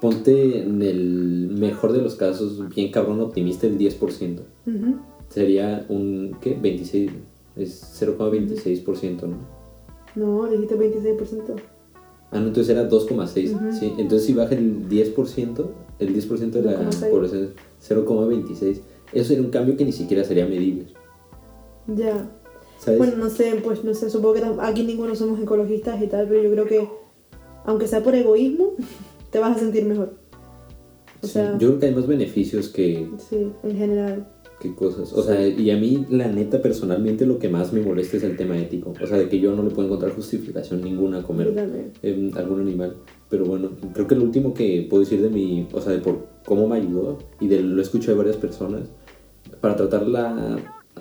Ponte 0.00 0.62
en 0.62 0.82
el 0.82 1.48
mejor 1.58 1.92
de 1.92 2.02
los 2.02 2.16
casos, 2.16 2.68
bien 2.74 2.90
cabrón 2.92 3.20
optimista, 3.20 3.66
el 3.66 3.78
10%. 3.78 4.40
Ujú. 4.66 4.96
Sería 5.30 5.86
un, 5.88 6.36
¿qué? 6.40 6.54
26, 6.60 7.10
es 7.56 7.82
0,26%, 8.02 9.22
¿no? 9.26 9.36
No, 10.14 10.46
dijiste 10.50 10.76
26%. 10.76 11.54
Ah, 12.30 12.40
no, 12.40 12.48
entonces 12.48 12.68
era 12.76 12.88
2,6, 12.88 13.54
Ujú. 13.54 13.72
sí. 13.72 13.92
Entonces 13.98 14.26
si 14.26 14.34
baja 14.34 14.54
el 14.54 14.88
10%, 14.88 15.66
el 15.98 16.14
10% 16.14 16.50
de 16.50 16.62
la 16.62 16.90
2,6. 16.90 17.10
población, 17.10 17.50
0,26, 17.88 18.80
eso 19.12 19.28
sería 19.28 19.42
un 19.42 19.50
cambio 19.50 19.76
que 19.76 19.84
ni 19.84 19.92
siquiera 19.92 20.24
sería 20.24 20.46
medible, 20.46 20.86
Ya. 21.94 22.28
¿sabes? 22.78 22.98
Bueno, 22.98 23.16
no 23.16 23.30
sé, 23.30 23.60
pues 23.62 23.82
no 23.84 23.94
sé, 23.94 24.10
supongo 24.10 24.34
que 24.34 24.42
aquí 24.60 24.82
ninguno 24.82 25.14
somos 25.14 25.40
ecologistas 25.40 26.02
y 26.02 26.06
tal, 26.06 26.28
pero 26.28 26.42
yo 26.42 26.50
creo 26.50 26.66
que, 26.66 26.88
aunque 27.64 27.86
sea 27.86 28.02
por 28.02 28.14
egoísmo, 28.14 28.72
te 29.30 29.38
vas 29.38 29.56
a 29.56 29.60
sentir 29.60 29.84
mejor. 29.84 30.14
O 31.22 31.26
Sí, 31.26 31.32
sea, 31.34 31.52
yo 31.58 31.68
creo 31.68 31.78
que 31.80 31.86
hay 31.86 31.94
más 31.94 32.06
beneficios 32.06 32.68
que, 32.68 33.08
sí, 33.18 33.48
en 33.62 33.76
general. 33.76 34.28
que 34.60 34.74
cosas. 34.74 35.12
O 35.14 35.22
sea, 35.22 35.46
y 35.48 35.70
a 35.70 35.76
mí, 35.76 36.06
la 36.10 36.28
neta, 36.28 36.60
personalmente, 36.60 37.24
lo 37.26 37.38
que 37.38 37.48
más 37.48 37.72
me 37.72 37.80
molesta 37.80 38.18
es 38.18 38.22
el 38.22 38.36
tema 38.36 38.56
ético. 38.58 38.92
O 39.02 39.06
sea, 39.06 39.16
de 39.16 39.28
que 39.28 39.40
yo 39.40 39.54
no 39.56 39.62
le 39.62 39.70
puedo 39.70 39.88
encontrar 39.88 40.12
justificación 40.12 40.82
ninguna 40.82 41.20
a 41.20 41.22
comer 41.22 41.92
em, 42.02 42.30
algún 42.36 42.60
animal. 42.60 42.96
Pero 43.28 43.44
bueno, 43.44 43.70
creo 43.92 44.06
que 44.06 44.14
lo 44.14 44.22
último 44.22 44.54
que 44.54 44.86
puedo 44.88 45.02
decir 45.02 45.20
de 45.20 45.30
mi, 45.30 45.68
o 45.72 45.80
sea, 45.80 45.92
de 45.92 45.98
por 45.98 46.26
cómo 46.44 46.68
me 46.68 46.76
ayudó, 46.76 47.18
y 47.40 47.48
de, 47.48 47.60
lo 47.60 47.82
escucho 47.82 48.10
de 48.10 48.16
varias 48.16 48.36
personas, 48.36 48.88
para 49.60 49.76
tratar 49.76 50.06
la 50.06 50.58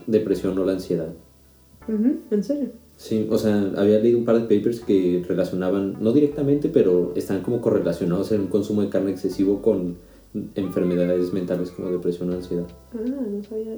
depresión 0.07 0.57
o 0.57 0.65
la 0.65 0.73
ansiedad. 0.73 1.13
¿En 2.31 2.43
serio? 2.43 2.69
Sí, 2.97 3.27
o 3.29 3.37
sea, 3.37 3.71
había 3.75 3.99
leído 3.99 4.17
un 4.17 4.25
par 4.25 4.41
de 4.41 4.57
papers 4.57 4.79
que 4.79 5.23
relacionaban, 5.27 5.97
no 5.99 6.13
directamente, 6.13 6.69
pero 6.69 7.13
están 7.15 7.41
como 7.41 7.61
correlacionados 7.61 8.31
en 8.31 8.41
un 8.41 8.47
consumo 8.47 8.81
de 8.81 8.89
carne 8.89 9.11
excesivo 9.11 9.61
con 9.61 9.97
enfermedades 10.55 11.33
mentales 11.33 11.71
como 11.71 11.91
depresión 11.91 12.29
o 12.29 12.33
ansiedad. 12.33 12.65
Ah, 12.93 12.99
no 13.03 13.43
sabía. 13.43 13.77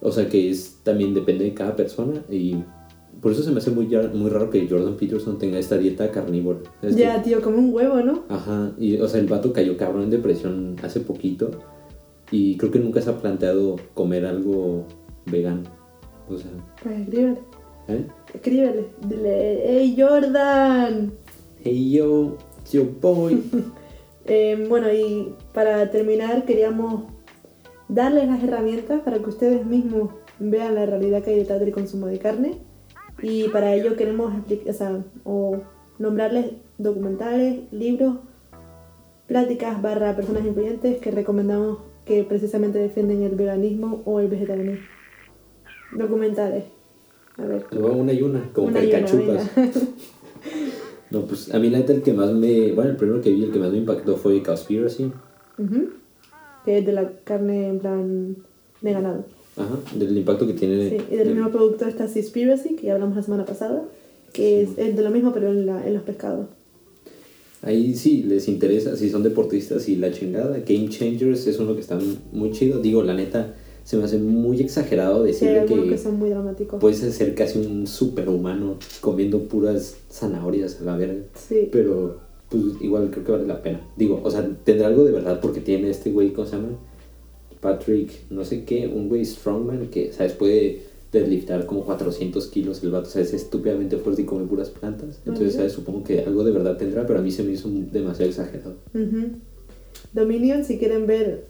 O 0.00 0.12
sea 0.12 0.28
que 0.28 0.50
es 0.50 0.80
también 0.82 1.14
depende 1.14 1.44
de 1.44 1.54
cada 1.54 1.74
persona 1.74 2.22
y 2.30 2.56
por 3.20 3.32
eso 3.32 3.42
se 3.42 3.50
me 3.50 3.58
hace 3.58 3.70
muy, 3.70 3.86
muy 4.14 4.30
raro 4.30 4.50
que 4.50 4.68
Jordan 4.68 4.96
Peterson 4.96 5.38
tenga 5.38 5.58
esta 5.58 5.76
dieta 5.78 6.10
carnívora. 6.10 6.60
Es 6.82 6.94
que- 6.96 7.02
Ya, 7.02 7.22
tío, 7.22 7.40
como 7.42 7.58
un 7.58 7.72
huevo, 7.74 7.96
¿no? 8.02 8.24
ajá, 8.28 8.72
y 8.78 8.96
o 8.98 9.08
sea, 9.08 9.20
el 9.20 9.26
vato 9.26 9.52
cayó 9.52 9.76
cabrón 9.76 10.04
en 10.04 10.10
depresión 10.10 10.76
hace 10.82 11.00
poquito 11.00 11.50
y 12.30 12.56
creo 12.56 12.70
que 12.70 12.78
nunca 12.78 13.00
se 13.00 13.10
ha 13.10 13.18
planteado 13.18 13.76
comer 13.94 14.26
algo 14.26 14.84
vegano. 15.30 15.62
O 16.28 16.36
sea, 16.36 16.50
Pues 16.82 17.00
escríbele. 17.00 17.38
¿eh? 17.88 18.06
Escríbele. 18.34 18.86
Dile, 19.08 19.62
¡Hey 19.64 19.96
Jordan! 19.98 21.12
Hey 21.62 21.92
yo, 21.92 22.36
yo 22.70 22.84
boy. 23.00 23.42
Eh, 24.28 24.66
bueno, 24.68 24.92
y 24.92 25.32
para 25.54 25.88
terminar, 25.92 26.44
queríamos 26.46 27.04
darles 27.88 28.26
las 28.26 28.42
herramientas 28.42 29.00
para 29.02 29.18
que 29.20 29.28
ustedes 29.28 29.64
mismos 29.64 30.10
vean 30.40 30.74
la 30.74 30.84
realidad 30.84 31.22
que 31.22 31.30
hay 31.30 31.36
detrás 31.38 31.60
del 31.60 31.70
consumo 31.70 32.06
de 32.06 32.18
carne. 32.18 32.58
Y 33.22 33.48
para 33.48 33.74
ello 33.74 33.96
queremos 33.96 34.32
o, 34.68 34.72
sea, 34.72 35.02
o 35.24 35.62
nombrarles 35.98 36.52
documentales, 36.78 37.60
libros, 37.72 38.16
pláticas 39.26 39.80
barra 39.80 40.14
personas 40.14 40.44
influyentes 40.44 41.00
que 41.00 41.10
recomendamos 41.10 41.78
que 42.04 42.22
precisamente 42.24 42.78
defienden 42.78 43.22
el 43.22 43.34
veganismo 43.34 44.02
o 44.04 44.20
el 44.20 44.28
vegetarianismo. 44.28 44.84
Documentales. 45.92 46.64
A 47.36 47.44
ver. 47.44 47.66
Una 47.72 48.12
y 48.12 48.22
una, 48.22 48.50
como 48.52 48.68
una. 48.68 48.80
No, 51.10 51.22
pues 51.22 51.54
a 51.54 51.58
mí 51.58 51.70
la 51.70 51.78
neta 51.78 51.92
el 51.92 52.02
que 52.02 52.12
más 52.12 52.32
me... 52.32 52.72
Bueno, 52.72 52.90
el 52.90 52.96
primero 52.96 53.20
que 53.20 53.30
vi, 53.30 53.44
el 53.44 53.52
que 53.52 53.60
más 53.60 53.70
me 53.70 53.78
impactó 53.78 54.16
fue 54.16 54.42
Conspiracy. 54.42 55.12
Ujú. 55.56 55.90
Que 56.64 56.78
es 56.78 56.86
de 56.86 56.92
la 56.92 57.12
carne 57.22 57.68
en 57.68 57.78
plan 57.78 58.36
de 58.80 58.92
ganado. 58.92 59.24
Ajá, 59.56 59.78
del 59.94 60.16
impacto 60.18 60.46
que 60.46 60.52
tiene... 60.52 60.90
Sí, 60.90 60.96
y 61.10 61.16
del 61.16 61.34
mismo 61.34 61.50
producto 61.50 61.86
está 61.86 62.06
Seaspiracy, 62.08 62.74
que 62.76 62.88
ya 62.88 62.94
hablamos 62.94 63.16
la 63.16 63.22
semana 63.22 63.44
pasada, 63.46 63.84
que 64.32 64.62
es, 64.62 64.70
es 64.76 64.94
de 64.96 65.02
lo 65.02 65.10
mismo 65.10 65.32
pero 65.32 65.48
en, 65.50 65.64
la- 65.66 65.86
en 65.86 65.94
los 65.94 66.02
pescados. 66.02 66.46
Ahí 67.62 67.94
sí 67.94 68.22
les 68.22 68.48
interesa, 68.48 68.96
si 68.96 69.08
son 69.10 69.22
deportistas 69.22 69.88
y 69.88 69.96
la 69.96 70.12
chingada. 70.12 70.58
Game 70.58 70.88
Changers 70.88 71.46
es 71.46 71.58
uno 71.58 71.74
que 71.74 71.80
está 71.80 71.98
muy 72.32 72.52
chido. 72.52 72.80
Digo, 72.80 73.02
la 73.02 73.14
neta, 73.14 73.54
se 73.82 73.96
me 73.96 74.04
hace 74.04 74.18
muy 74.18 74.60
exagerado 74.60 75.22
Sí, 75.22 75.28
decirle 75.32 75.60
algunos 75.60 75.84
que, 75.86 75.90
que 75.92 75.98
son 75.98 76.18
muy 76.18 76.28
dramáticos. 76.30 76.78
puedes 76.80 76.98
ser 76.98 77.34
casi 77.34 77.58
un 77.58 77.86
superhumano 77.86 78.76
comiendo 79.00 79.40
puras 79.48 79.96
zanahorias 80.12 80.80
a 80.80 80.84
la 80.84 80.96
verga. 80.96 81.22
sí, 81.34 81.68
Pero, 81.72 82.20
pues 82.50 82.62
igual 82.82 83.10
creo 83.10 83.24
que 83.24 83.32
vale 83.32 83.46
la 83.46 83.62
pena. 83.62 83.80
Digo, 83.96 84.20
o 84.22 84.30
sea, 84.30 84.48
tendrá 84.64 84.86
algo 84.88 85.04
de 85.04 85.12
verdad 85.12 85.40
porque 85.40 85.60
tiene 85.60 85.90
este 85.90 86.12
güey, 86.12 86.32
¿cómo 86.32 86.46
se 86.46 86.56
llama? 86.56 86.68
Patrick, 87.60 88.10
no 88.30 88.44
sé 88.44 88.64
qué, 88.64 88.86
un 88.86 89.08
güey 89.08 89.24
strongman 89.24 89.88
que, 89.88 90.12
¿sabes? 90.12 90.32
Puede 90.32 90.82
deadliftar 91.12 91.66
como 91.66 91.84
400 91.84 92.46
kilos 92.48 92.82
el 92.82 92.90
vato, 92.90 93.08
o 93.08 93.10
sea, 93.10 93.22
es 93.22 93.32
estúpidamente 93.32 93.96
fuerte 93.96 94.22
y 94.22 94.24
come 94.24 94.44
puras 94.44 94.70
plantas. 94.70 95.20
Entonces. 95.24 95.54
¿sabes? 95.54 95.72
Supongo 95.72 96.04
que 96.04 96.20
algo 96.20 96.44
de 96.44 96.52
verdad 96.52 96.76
tendrá, 96.76 97.06
pero 97.06 97.20
a 97.20 97.22
mí 97.22 97.30
se 97.30 97.42
me 97.42 97.52
hizo 97.52 97.68
demasiado 97.68 98.30
exagerado. 98.30 98.74
Dominion, 100.12 100.64
si 100.64 100.78
quieren 100.78 101.06
ver 101.06 101.44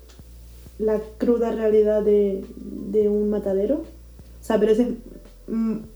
la 0.79 1.01
cruda 1.19 1.53
realidad 1.53 2.03
de, 2.03 2.45
de 2.57 3.09
un 3.09 3.31
matadero. 3.31 3.77
O 3.77 4.45
sea, 4.45 4.61
pero 4.61 4.73
ese 4.73 4.83
es 4.83 4.89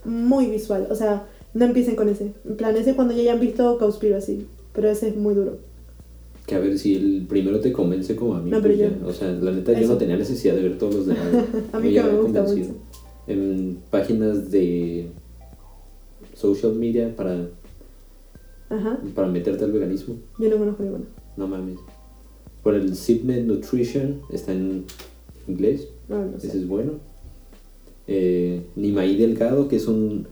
muy 0.05 0.47
visual. 0.47 0.89
O 0.91 0.95
sea, 0.95 1.27
no 1.55 1.65
empiecen 1.65 1.97
con 1.97 2.09
ese. 2.09 2.33
En 2.45 2.57
plan, 2.57 2.77
ese 2.77 2.95
cuando 2.95 3.15
ya 3.15 3.21
hayan 3.21 3.41
visto 3.41 3.79
Conspiracy. 3.79 4.47
Pero 4.73 4.89
ese 4.89 5.09
es 5.09 5.17
muy 5.17 5.35
duro. 5.35 5.59
Que 6.51 6.57
a 6.57 6.59
ver 6.59 6.77
si 6.81 6.97
el 6.97 7.27
primero 7.29 7.61
te 7.61 7.71
convence 7.71 8.17
como 8.17 8.35
a 8.35 8.41
mí. 8.43 8.51
No, 8.51 8.61
pero 8.61 8.75
yo- 8.75 8.87
ya. 8.89 9.07
O 9.07 9.13
sea, 9.13 9.31
la 9.31 9.53
neta 9.53 9.79
yo 9.81 9.87
no 9.87 9.97
tenía 9.97 10.17
necesidad 10.17 10.57
de 10.57 10.63
ver 10.63 10.79
todos 10.79 10.97
los 10.97 11.07
demás. 11.07 11.29
A 11.73 11.79
mí 11.79 11.93
que 11.95 12.03
me 12.03 12.13
gusta 12.21 12.43
mucho. 12.43 12.75
En 13.29 13.79
páginas 13.89 14.51
de 14.51 15.11
social 16.35 16.75
media 16.75 17.15
para, 17.15 17.47
Ajá. 18.69 18.99
para 19.15 19.29
meterte 19.29 19.63
al 19.63 19.71
veganismo. 19.71 20.17
Yo 20.41 20.51
no 20.51 20.57
conozco 20.59 20.83
ninguno. 20.83 21.05
No 21.37 21.47
mames. 21.47 21.79
Por 22.65 22.75
el 22.75 22.97
Sipnet 22.97 23.45
Nutrition 23.47 24.21
está 24.33 24.53
en 24.53 24.85
inglés, 25.47 25.87
No, 26.09 26.19
no 26.27 26.37
ese 26.37 26.49
es 26.49 26.67
bueno. 26.67 26.95
Eh, 28.09 28.63
Nimaí 28.75 29.17
Delgado, 29.17 29.69
que 29.69 29.77
es 29.77 29.87
un 29.87 30.27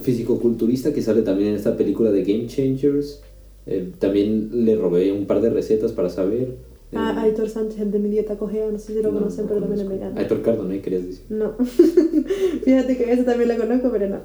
fisicoculturista 0.00 0.92
que 0.92 1.02
sale 1.02 1.22
también 1.22 1.50
en 1.50 1.54
esta 1.54 1.76
película 1.76 2.10
de 2.10 2.24
Game 2.24 2.48
Changers. 2.48 3.20
Eh, 3.66 3.92
también 3.98 4.64
le 4.64 4.76
robé 4.76 5.10
un 5.12 5.26
par 5.26 5.40
de 5.40 5.50
recetas 5.50 5.92
para 5.92 6.08
saber. 6.10 6.56
Ah, 6.92 7.14
Eh, 7.16 7.20
Aitor 7.28 7.48
Sánchez, 7.48 7.80
el 7.80 7.90
de 7.90 7.98
mi 7.98 8.10
dieta 8.10 8.36
cogea, 8.38 8.70
no 8.70 8.78
sé 8.78 8.94
si 8.94 9.02
lo 9.02 9.10
no, 9.10 9.18
conocen, 9.18 9.44
no 9.44 9.48
pero 9.48 9.60
también 9.62 9.80
es 9.80 9.88
vegano. 9.88 10.18
Aitor 10.20 10.42
Cardone, 10.42 10.80
querías 10.80 11.06
decir. 11.06 11.24
No. 11.30 11.54
Fíjate 12.64 12.96
que 12.96 13.12
ese 13.12 13.24
también 13.24 13.48
lo 13.48 13.56
conozco, 13.56 13.90
pero 13.90 14.08
no. 14.08 14.18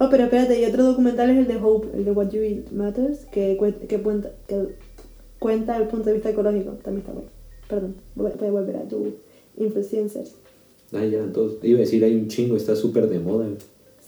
Oh, 0.00 0.08
pero 0.10 0.24
espérate, 0.24 0.60
y 0.60 0.64
otro 0.64 0.84
documental 0.84 1.30
es 1.30 1.38
el 1.38 1.46
de 1.48 1.56
Hope, 1.56 1.88
el 1.96 2.04
de 2.04 2.12
What 2.12 2.30
You 2.30 2.42
Eat 2.42 2.70
Matters, 2.70 3.24
que, 3.32 3.58
cuen- 3.58 3.86
que, 3.88 3.98
cuenta, 4.00 4.30
que 4.46 4.68
cuenta 5.40 5.76
el 5.76 5.88
punto 5.88 6.06
de 6.06 6.12
vista 6.14 6.30
ecológico. 6.30 6.72
También 6.84 7.00
está 7.00 7.12
bueno. 7.12 7.28
Perdón, 7.68 7.94
voy 8.14 8.30
voy 8.38 8.48
a 8.48 8.50
volver 8.52 8.76
a 8.76 8.82
tu 8.86 9.14
influencers. 9.56 10.36
Ah, 10.92 11.04
ya, 11.04 11.26
todos. 11.32 11.56
Iba 11.64 11.78
a 11.78 11.80
decir, 11.80 12.04
hay 12.04 12.14
un 12.14 12.28
chingo, 12.28 12.56
está 12.56 12.76
súper 12.76 13.08
de 13.08 13.18
moda. 13.18 13.48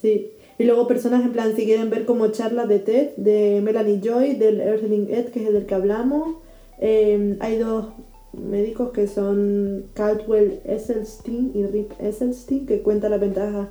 Sí. 0.00 0.30
Y 0.60 0.64
luego 0.64 0.86
personas 0.86 1.24
en 1.24 1.32
plan, 1.32 1.56
si 1.56 1.64
quieren 1.64 1.88
ver 1.88 2.04
como 2.04 2.28
charlas 2.28 2.68
de 2.68 2.80
TED, 2.80 3.16
de 3.16 3.60
Melanie 3.62 4.00
Joy, 4.02 4.34
del 4.34 4.60
Earthling 4.60 5.08
Ed, 5.10 5.28
que 5.28 5.40
es 5.40 5.46
el 5.48 5.54
del 5.54 5.64
que 5.64 5.74
hablamos. 5.74 6.36
Eh, 6.78 7.38
hay 7.40 7.56
dos 7.56 7.86
médicos 8.34 8.90
que 8.90 9.06
son 9.06 9.86
Caldwell 9.94 10.60
Esselstyn 10.64 11.52
y 11.54 11.64
Rip 11.64 11.92
Esselstyn, 11.98 12.66
que 12.66 12.82
cuentan 12.82 13.12
las 13.12 13.20
ventajas 13.20 13.68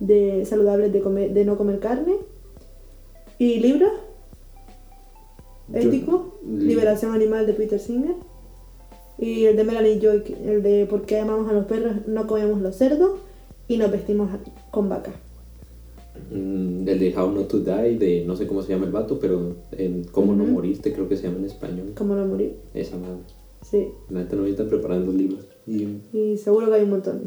de 0.00 0.46
saludables 0.46 0.90
de, 0.92 1.00
comer, 1.02 1.34
de 1.34 1.44
no 1.44 1.58
comer 1.58 1.80
carne. 1.80 2.14
Y 3.38 3.60
libros 3.60 3.92
li- 5.68 6.06
Liberación 6.66 7.12
Animal 7.12 7.46
de 7.46 7.52
Peter 7.52 7.78
Singer. 7.78 8.14
Y 9.18 9.44
el 9.44 9.56
de 9.56 9.64
Melanie 9.64 10.00
Joy, 10.00 10.22
el 10.46 10.62
de 10.62 10.86
por 10.86 11.02
qué 11.02 11.20
amamos 11.20 11.50
a 11.50 11.52
los 11.52 11.66
perros, 11.66 11.92
no 12.06 12.26
comemos 12.26 12.62
los 12.62 12.74
cerdos 12.76 13.20
y 13.68 13.76
nos 13.76 13.92
vestimos 13.92 14.30
con 14.70 14.88
vacas. 14.88 15.14
Mm, 16.30 16.88
el 16.88 16.98
de 16.98 17.14
How 17.16 17.30
Not 17.32 17.48
to 17.48 17.58
Die, 17.60 17.96
de 17.98 18.24
no 18.26 18.36
sé 18.36 18.46
cómo 18.46 18.62
se 18.62 18.72
llama 18.72 18.86
el 18.86 18.92
vato, 18.92 19.18
pero 19.18 19.54
en 19.72 20.04
Cómo 20.04 20.34
no 20.34 20.44
Ujú. 20.44 20.52
morirte, 20.52 20.92
creo 20.92 21.08
que 21.08 21.16
se 21.16 21.24
llama 21.24 21.38
en 21.38 21.44
español. 21.46 21.92
Cómo 21.96 22.14
no 22.14 22.26
morir. 22.26 22.56
Esa 22.74 22.96
madre. 22.96 23.20
Sí. 23.68 23.88
La 24.10 24.20
neta 24.20 24.36
no 24.36 24.44
estar 24.46 24.66
preparando 24.68 25.12
libros. 25.12 25.46
Y 25.66 25.86
Y 26.12 26.36
seguro 26.36 26.68
que 26.68 26.74
hay 26.74 26.82
un 26.82 26.90
montón. 26.90 27.22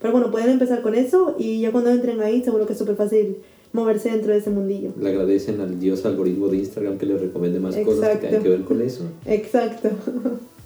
Pero 0.00 0.12
bueno, 0.12 0.30
pueden 0.30 0.50
empezar 0.50 0.82
con 0.82 0.94
eso 0.94 1.36
y 1.38 1.60
ya 1.60 1.72
cuando 1.72 1.90
entren 1.90 2.20
ahí 2.20 2.42
seguro 2.42 2.66
que 2.66 2.72
es 2.72 2.78
súper 2.78 2.96
fácil 2.96 3.38
moverse 3.72 4.10
dentro 4.10 4.32
de 4.32 4.38
ese 4.38 4.50
mundillo. 4.50 4.92
le 5.00 5.08
agradecen 5.10 5.60
al 5.60 5.80
dios 5.80 6.04
algoritmo 6.06 6.48
de 6.48 6.58
Instagram 6.58 6.96
que 6.98 7.06
les 7.06 7.20
recomiende 7.20 7.58
más 7.58 7.74
cosas 7.76 8.00
que 8.00 8.06
Exacto. 8.06 8.26
tengan 8.26 8.42
que 8.42 8.48
ver 8.50 8.60
con 8.62 8.80
eso. 8.82 9.04
Exacto. 9.26 9.90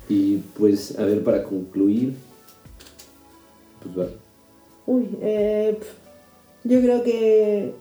Y 0.09 0.39
pues, 0.59 0.99
a 0.99 1.05
ver, 1.05 1.23
para 1.23 1.43
concluir, 1.45 2.15
pues 3.83 3.99
va. 3.99 4.11
Uy, 4.87 5.07
eh, 5.21 5.77
pf, 5.79 5.93
yo 6.69 6.83
creo 6.83 7.03
que, 7.03 7.73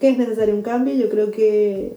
que 0.00 0.08
es 0.08 0.18
necesario 0.18 0.54
un 0.54 0.62
cambio. 0.62 0.94
Yo 0.94 1.10
creo 1.10 1.30
que, 1.30 1.94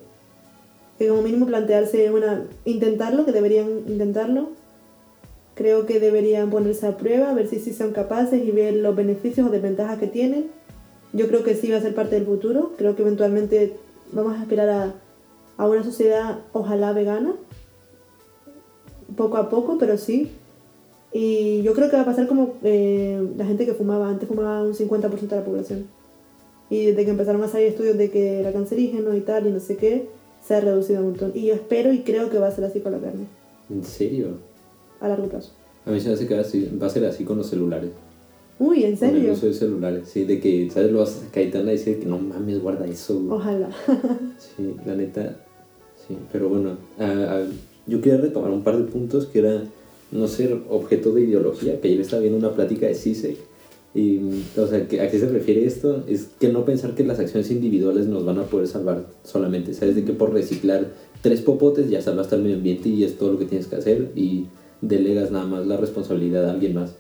que 1.00 1.08
como 1.08 1.22
mínimo 1.22 1.46
plantearse 1.46 2.12
una... 2.12 2.46
Intentarlo, 2.66 3.26
que 3.26 3.32
deberían 3.32 3.84
intentarlo. 3.88 4.50
Creo 5.56 5.86
que 5.86 6.02
deberían 6.02 6.50
ponerse 6.50 6.86
a 6.86 6.98
prueba, 6.98 7.34
ver 7.34 7.48
si 7.48 7.60
sí 7.60 7.74
son 7.74 7.94
capaces 7.94 8.44
y 8.44 8.52
ver 8.52 8.74
los 8.74 8.94
beneficios 8.94 9.48
o 9.48 9.52
desventajas 9.52 10.00
que 10.00 10.08
tienen. 10.08 10.48
Yo 11.14 11.28
creo 11.30 11.44
que 11.44 11.56
sí 11.56 11.72
va 11.72 11.78
a 11.78 11.82
ser 11.82 11.96
parte 11.96 12.16
del 12.16 12.26
futuro. 12.26 12.74
Creo 12.78 12.98
que 12.98 13.04
eventualmente 13.04 13.78
vamos 14.12 14.36
a 14.36 14.42
aspirar 14.42 14.70
a, 14.70 14.94
a 15.56 15.68
una 15.68 15.84
sociedad 15.84 16.40
ojalá 16.52 16.92
vegana. 16.92 17.36
Poco 19.16 19.38
a 19.38 19.50
poco, 19.50 19.78
pero 19.78 19.98
sí. 19.98 20.32
Y 21.14 21.62
yo 21.62 21.74
creo 21.74 21.90
que 21.90 21.96
va 21.96 22.02
a 22.02 22.06
pasar 22.06 22.28
como 22.28 22.56
eh, 22.64 23.22
la 23.38 23.46
gente 23.46 23.66
que 23.66 23.74
fumaba. 23.74 24.10
Antes 24.10 24.28
fumaba 24.28 24.64
un 24.64 24.74
50% 24.74 25.20
de 25.30 25.36
la 25.36 25.46
población. 25.46 25.86
Y 26.70 26.86
desde 26.88 27.06
que 27.06 27.12
empezaron 27.12 27.44
a 27.44 27.48
salir 27.48 27.68
estudios 27.68 27.98
de 27.98 28.10
que 28.10 28.40
era 28.40 28.52
cancerígeno 28.52 29.16
y 29.16 29.22
tal 29.22 29.46
y 29.48 29.52
no 29.52 29.60
sé 29.60 29.78
qué, 29.78 30.08
se 30.44 30.56
ha 30.56 30.60
reducido 30.62 31.02
un 31.02 31.10
montón. 31.12 31.32
Y 31.36 31.46
yo 31.48 31.54
espero 31.54 31.94
y 31.94 32.00
creo 32.00 32.30
que 32.32 32.40
va 32.40 32.48
a 32.48 32.52
ser 32.52 32.64
así 32.66 32.80
con 32.80 32.94
la 32.94 33.00
carne, 33.00 33.26
¿En 33.70 33.84
serio? 33.84 34.38
a 35.00 35.08
largo 35.08 35.28
plazo. 35.28 35.52
A 35.86 35.92
mí 35.92 36.00
se 36.00 36.08
me 36.08 36.16
hace 36.16 36.26
que 36.28 36.34
va 36.34 36.42
a 36.42 36.46
ser- 36.46 36.82
va 36.82 36.88
a 36.88 36.90
ser 36.90 37.06
así 37.06 37.24
con 37.26 37.38
los 37.38 37.48
celulares. 37.48 37.92
Uy, 38.58 38.86
¿en 38.86 38.96
Con 38.96 39.10
el 39.10 39.16
serio? 39.16 39.34
uso 39.34 39.46
de 39.48 39.54
celulares. 39.54 40.08
Sí, 40.10 40.24
de 40.24 40.40
que, 40.40 40.70
¿sabes? 40.72 40.92
Lo 40.92 41.00
vas 41.00 41.18
a 41.18 41.20
sacar 41.26 41.44
y 41.44 41.52
decir 41.52 42.00
que 42.00 42.06
no 42.06 42.18
mames, 42.18 42.62
guarda 42.62 42.86
eso. 42.88 43.20
güey". 43.20 43.32
Ojalá. 43.38 43.70
Sí, 44.40 44.76
la 44.86 44.96
neta, 44.96 45.38
sí, 46.08 46.18
pero 46.32 46.50
bueno, 46.50 46.78
yo 47.88 48.02
quería 48.02 48.20
retomar 48.20 48.50
un 48.52 48.64
par 48.64 48.78
de 48.78 48.84
puntos 48.86 49.26
que 49.28 49.40
era 49.40 49.64
no 50.14 50.28
ser 50.28 50.58
objeto 50.70 51.12
de 51.14 51.22
ideología, 51.22 51.82
que 51.82 51.90
ayer 51.90 52.02
estaba 52.02 52.22
viendo 52.22 52.40
una 52.40 52.56
plática 52.56 52.88
de 52.88 52.96
CISEC, 52.96 53.38
y, 53.96 54.20
o 54.58 54.66
sea, 54.66 54.80
¿a 54.80 54.88
qué 54.88 55.20
se 55.20 55.28
refiere 55.28 55.66
esto? 55.66 56.04
Es 56.08 56.30
que 56.40 56.50
no 56.50 56.66
pensar 56.66 56.96
que 56.96 57.04
las 57.04 57.20
acciones 57.20 57.52
individuales 57.52 58.08
nos 58.08 58.26
van 58.26 58.40
a 58.40 58.44
poder 58.44 58.68
salvar 58.68 59.06
solamente, 59.24 59.76
¿sabes? 59.76 59.96
De 59.96 60.04
que 60.04 60.14
por 60.14 60.34
reciclar 60.34 60.88
tres 61.22 61.42
popotes 61.42 61.92
ya 61.92 62.02
salvaste 62.02 62.34
al 62.34 62.42
medio 62.42 62.56
ambiente 62.56 62.90
y 62.90 63.04
es 63.04 63.20
todo 63.20 63.34
lo 63.34 63.38
que 63.38 63.46
tienes 63.46 63.68
que 63.68 63.76
hacer 63.76 64.12
y 64.16 64.48
delegas 64.82 65.30
nada 65.30 65.46
más 65.46 65.68
la 65.68 65.78
responsabilidad 65.78 66.50
a 66.50 66.54
alguien 66.54 66.74
más. 66.74 66.96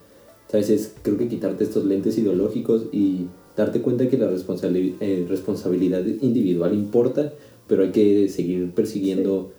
¿Sabes? 0.52 0.70
Es, 0.70 0.94
creo 1.02 1.18
que 1.18 1.28
quitarte 1.28 1.64
estos 1.64 1.84
lentes 1.84 2.16
ideológicos 2.20 2.86
y 2.92 3.26
darte 3.58 3.82
cuenta 3.82 4.08
que 4.08 4.20
la 4.20 4.30
responsabili- 4.30 4.94
eh, 5.00 5.26
responsabilidad 5.28 6.06
individual 6.22 6.76
importa, 6.76 7.34
pero 7.68 7.82
hay 7.84 7.92
que 7.92 8.30
seguir 8.30 8.70
persiguiendo 8.72 9.52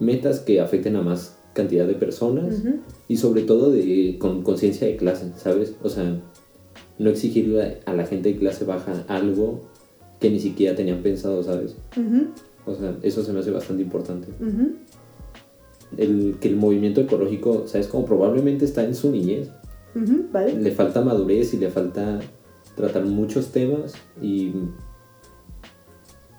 metas 0.00 0.40
que 0.40 0.60
afecten 0.60 0.96
a 0.96 1.02
más 1.02 1.36
cantidad 1.54 1.86
de 1.86 1.94
personas 1.94 2.62
y 3.08 3.16
sobre 3.16 3.42
todo 3.42 3.70
de, 3.70 4.16
con 4.18 4.42
conciencia 4.42 4.86
de 4.86 4.96
clase, 4.96 5.32
¿sabes? 5.36 5.74
O 5.82 5.88
sea, 5.88 6.20
no 6.98 7.10
exigirle 7.10 7.78
a 7.86 7.94
la 7.94 8.04
gente 8.06 8.32
de 8.32 8.38
clase 8.38 8.64
baja 8.64 9.04
algo 9.08 9.60
que 10.20 10.30
ni 10.30 10.40
siquiera 10.40 10.76
tenían 10.76 11.02
pensado, 11.02 11.42
¿sabes? 11.42 11.76
O 12.66 12.74
sea, 12.74 12.96
eso 13.02 13.22
se 13.22 13.32
me 13.32 13.40
hace 13.40 13.50
bastante 13.50 13.82
importante. 13.82 14.28
El, 15.96 16.36
que 16.40 16.48
el 16.48 16.56
movimiento 16.56 17.00
ecológico, 17.00 17.66
¿sabes? 17.66 17.86
Como 17.86 18.04
probablemente 18.04 18.64
está 18.64 18.84
en 18.84 18.94
su 18.94 19.10
niñez, 19.10 19.50
le 19.94 20.70
falta 20.72 21.02
madurez 21.02 21.54
y 21.54 21.58
le 21.58 21.70
falta 21.70 22.20
tratar 22.74 23.04
muchos 23.04 23.52
temas 23.52 23.94
y, 24.20 24.52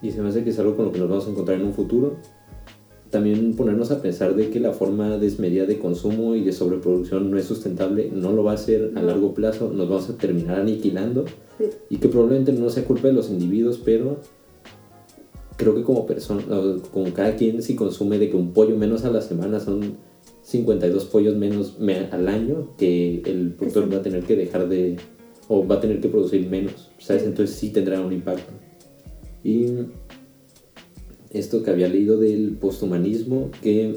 y 0.02 0.12
se 0.12 0.22
me 0.22 0.30
hace 0.30 0.44
que 0.44 0.50
es 0.50 0.60
algo 0.60 0.76
con 0.76 0.86
lo 0.86 0.92
que 0.92 1.00
nos 1.00 1.10
vamos 1.10 1.28
a 1.28 1.30
encontrar 1.30 1.60
en 1.60 1.68
un 1.68 1.74
futuro. 1.74 2.18
También 3.16 3.54
ponernos 3.56 3.92
a 3.92 4.02
pensar 4.02 4.36
de 4.36 4.50
que 4.50 4.60
la 4.60 4.74
forma 4.74 5.18
desmedida 5.18 5.66
de 5.66 5.80
consumo 5.80 6.36
y 6.36 6.44
de 6.44 6.52
sobreproducción 6.52 7.32
no 7.32 7.38
es 7.38 7.46
sustentable, 7.46 8.12
no 8.14 8.34
lo 8.34 8.44
va 8.44 8.52
a 8.52 8.58
ser 8.58 8.92
a 8.96 9.02
largo 9.02 9.34
plazo, 9.34 9.72
nos 9.74 9.88
vamos 9.88 10.10
a 10.10 10.18
terminar 10.18 10.60
aniquilando 10.60 11.24
Sí. 11.58 11.64
y 11.90 11.96
que 11.96 12.10
probablemente 12.10 12.52
no 12.52 12.70
sea 12.70 12.84
culpa 12.84 13.08
de 13.08 13.14
los 13.14 13.30
individuos, 13.30 13.80
pero 13.86 14.18
creo 15.56 15.74
que 15.76 15.84
como 15.84 16.06
persona, 16.06 16.44
como 16.92 17.14
cada 17.14 17.38
quien 17.38 17.62
si 17.62 17.74
consume 17.78 18.20
de 18.20 18.30
que 18.30 18.36
un 18.36 18.52
pollo 18.52 18.76
menos 18.76 19.06
a 19.06 19.12
la 19.12 19.22
semana 19.22 19.62
son 19.62 19.94
52 20.44 21.06
pollos 21.06 21.38
menos 21.38 21.80
me- 21.80 22.10
al 22.12 22.28
año 22.28 22.76
que 22.78 23.22
el 23.26 23.54
productor 23.54 23.94
va 23.94 24.00
a 24.00 24.02
tener 24.02 24.24
que 24.26 24.36
dejar 24.36 24.68
de 24.68 24.98
o 25.48 25.66
va 25.66 25.76
a 25.76 25.80
tener 25.80 26.02
que 26.02 26.10
producir 26.10 26.50
menos, 26.50 26.92
¿sabes? 27.00 27.22
Sí. 27.22 27.30
Entonces 27.30 27.56
sí 27.56 27.70
tendrá 27.70 28.02
un 28.02 28.12
impacto. 28.12 28.52
Y 29.42 29.68
esto 31.38 31.64
que 31.64 31.72
había 31.72 31.88
leído 31.88 32.18
del 32.18 32.58
posthumanismo, 32.60 33.52
que, 33.62 33.96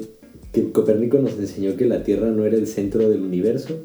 que 0.51 0.71
Copérnico 0.71 1.17
nos 1.19 1.37
enseñó 1.39 1.75
que 1.75 1.85
la 1.85 2.03
Tierra 2.03 2.29
no 2.31 2.45
era 2.45 2.57
el 2.57 2.67
centro 2.67 3.09
del 3.09 3.21
universo, 3.21 3.79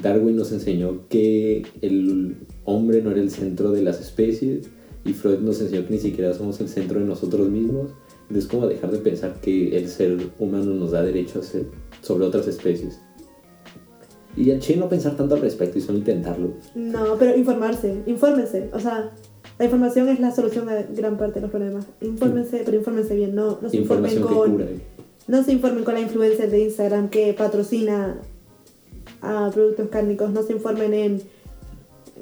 Darwin 0.00 0.36
nos 0.36 0.52
enseñó 0.52 1.08
que 1.08 1.66
el 1.80 2.36
hombre 2.64 3.02
no 3.02 3.10
era 3.10 3.20
el 3.20 3.30
centro 3.30 3.72
de 3.72 3.82
las 3.82 4.00
especies 4.00 4.68
y 5.04 5.12
Freud 5.12 5.40
nos 5.40 5.60
enseñó 5.60 5.86
que 5.86 5.94
ni 5.94 5.98
siquiera 5.98 6.32
somos 6.34 6.60
el 6.60 6.68
centro 6.68 7.00
de 7.00 7.06
nosotros 7.06 7.48
mismos. 7.48 7.90
Entonces, 8.28 8.48
como 8.48 8.68
dejar 8.68 8.92
de 8.92 8.98
pensar 8.98 9.40
que 9.40 9.76
el 9.76 9.88
ser 9.88 10.18
humano 10.38 10.72
nos 10.74 10.92
da 10.92 11.02
derecho 11.02 11.40
a 11.40 11.42
ser 11.42 11.66
sobre 12.02 12.26
otras 12.26 12.46
especies. 12.46 13.00
Y 14.36 14.52
al 14.52 14.60
chile 14.60 14.78
no 14.78 14.88
pensar 14.88 15.16
tanto 15.16 15.34
al 15.34 15.40
respecto 15.40 15.78
y 15.78 15.82
solo 15.82 15.98
intentarlo. 15.98 16.54
No, 16.76 17.16
pero 17.18 17.36
informarse, 17.36 18.02
infórmense. 18.06 18.70
O 18.72 18.78
sea, 18.78 19.12
la 19.60 19.66
información 19.66 20.08
es 20.08 20.18
la 20.20 20.30
solución 20.30 20.70
a 20.70 20.82
gran 20.84 21.18
parte 21.18 21.34
de 21.34 21.42
los 21.42 21.50
problemas. 21.50 21.84
Infórmense, 22.00 22.62
pero 22.64 22.78
infórmense 22.78 23.14
bien, 23.14 23.34
no, 23.34 23.58
no 23.60 23.68
se 23.68 23.76
informen 23.76 24.22
con. 24.22 24.52
cura. 24.52 24.66
No 25.28 25.44
se 25.44 25.52
informen 25.52 25.84
con 25.84 25.92
la 25.92 26.00
influencer 26.00 26.50
de 26.50 26.60
Instagram 26.60 27.10
que 27.10 27.34
patrocina 27.34 28.16
a 29.20 29.50
productos 29.52 29.90
cárnicos, 29.90 30.30
no 30.30 30.42
se 30.44 30.54
informen 30.54 30.94
en 30.94 31.22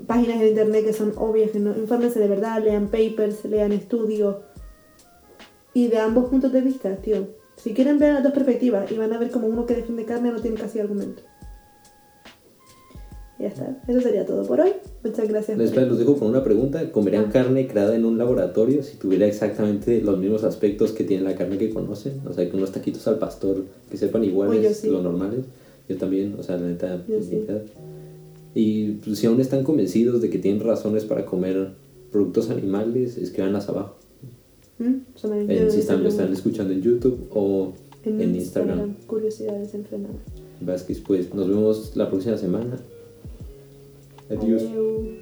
páginas 0.09 0.41
de 0.41 0.49
internet 0.49 0.85
que 0.85 0.93
son 0.93 1.13
obvias, 1.17 1.55
no, 1.55 1.79
infórmense 1.79 2.19
de 2.19 2.27
verdad, 2.27 2.61
lean 2.61 2.89
papers, 2.89 3.45
lean 3.45 3.71
estudios 3.71 4.39
y 5.73 5.87
de 5.87 5.99
ambos 5.99 6.31
puntos 6.31 6.53
de 6.53 6.61
vista, 6.61 6.97
tío. 6.97 7.29
Si 7.55 7.73
quieren 7.73 8.01
ver 8.01 8.15
las 8.15 8.25
dos 8.25 8.33
perspectivas 8.33 8.91
y 8.91 8.97
van 8.97 9.13
a 9.13 9.19
ver 9.19 9.31
como 9.31 9.47
uno 9.47 9.65
que 9.65 9.77
defiende 9.77 10.05
carne 10.05 10.33
no 10.33 10.41
tiene 10.41 10.57
casi 10.57 10.81
argumento. 10.81 11.23
Ya 13.39 13.47
está, 13.49 13.81
eso 13.87 14.01
sería 14.01 14.27
todo 14.27 14.45
por 14.45 14.61
hoy. 14.61 14.71
Muchas 15.05 15.29
gracias. 15.29 15.57
por- 15.57 15.65
Les 15.77 15.89
los 15.89 15.99
dejo 15.99 16.17
con 16.17 16.29
una 16.29 16.43
pregunta. 16.43 16.91
¿Comerían 16.91 17.27
Ah. 17.29 17.33
carne 17.33 17.69
creada 17.69 17.95
en 17.95 18.05
un 18.05 18.19
laboratorio 18.19 18.83
si 18.83 18.97
tuviera 18.97 19.27
exactamente 19.27 20.01
los 20.01 20.19
mismos 20.19 20.43
aspectos 20.43 20.91
que 20.91 21.05
tiene 21.05 21.23
la 21.23 21.37
carne 21.37 21.57
que 21.57 21.71
conocen? 21.71 22.15
O 22.29 22.33
sea, 22.33 22.51
que 22.51 22.57
unos 22.57 22.73
taquitos 22.73 23.07
al 23.07 23.19
pastor 23.19 23.65
que 23.91 23.97
sepan 23.97 24.23
Uy, 24.23 24.29
iguales, 24.29 24.79
sí. 24.79 24.89
lo 24.89 25.03
normales. 25.03 25.45
Yo 25.89 25.97
también, 25.97 26.35
o 26.39 26.43
sea, 26.43 26.57
la 26.57 26.67
neta. 26.67 27.01
Sí. 27.07 27.45
Y 28.55 28.91
pues, 29.05 29.19
si 29.21 29.27
aún 29.27 29.41
están 29.41 29.63
convencidos 29.63 30.21
de 30.21 30.31
que 30.31 30.39
tienen 30.39 30.61
razones 30.65 31.05
para 31.05 31.25
comer 31.25 31.75
productos 32.11 32.51
animales, 32.51 33.17
escríbanlas 33.19 33.69
abajo. 33.69 33.95
¿Mm? 34.79 34.95
En, 35.49 35.71
si 35.71 35.79
están, 35.81 36.03
lo 36.03 36.09
están 36.09 36.33
escuchando 36.33 36.73
en 36.73 36.83
YouTube 36.83 37.29
o 37.33 37.73
en, 38.05 38.21
en 38.21 38.35
Instagram. 38.35 38.95
Curiosidades 39.07 39.75
enfrenadas. 39.75 40.17
Vázquez. 40.61 41.01
Pues 41.01 41.33
nos 41.35 41.49
vemos 41.49 41.93
la 41.97 42.09
próxima 42.11 42.37
semana. 42.37 42.79
Adiós. 44.31 44.63
Adiós. 44.63 45.19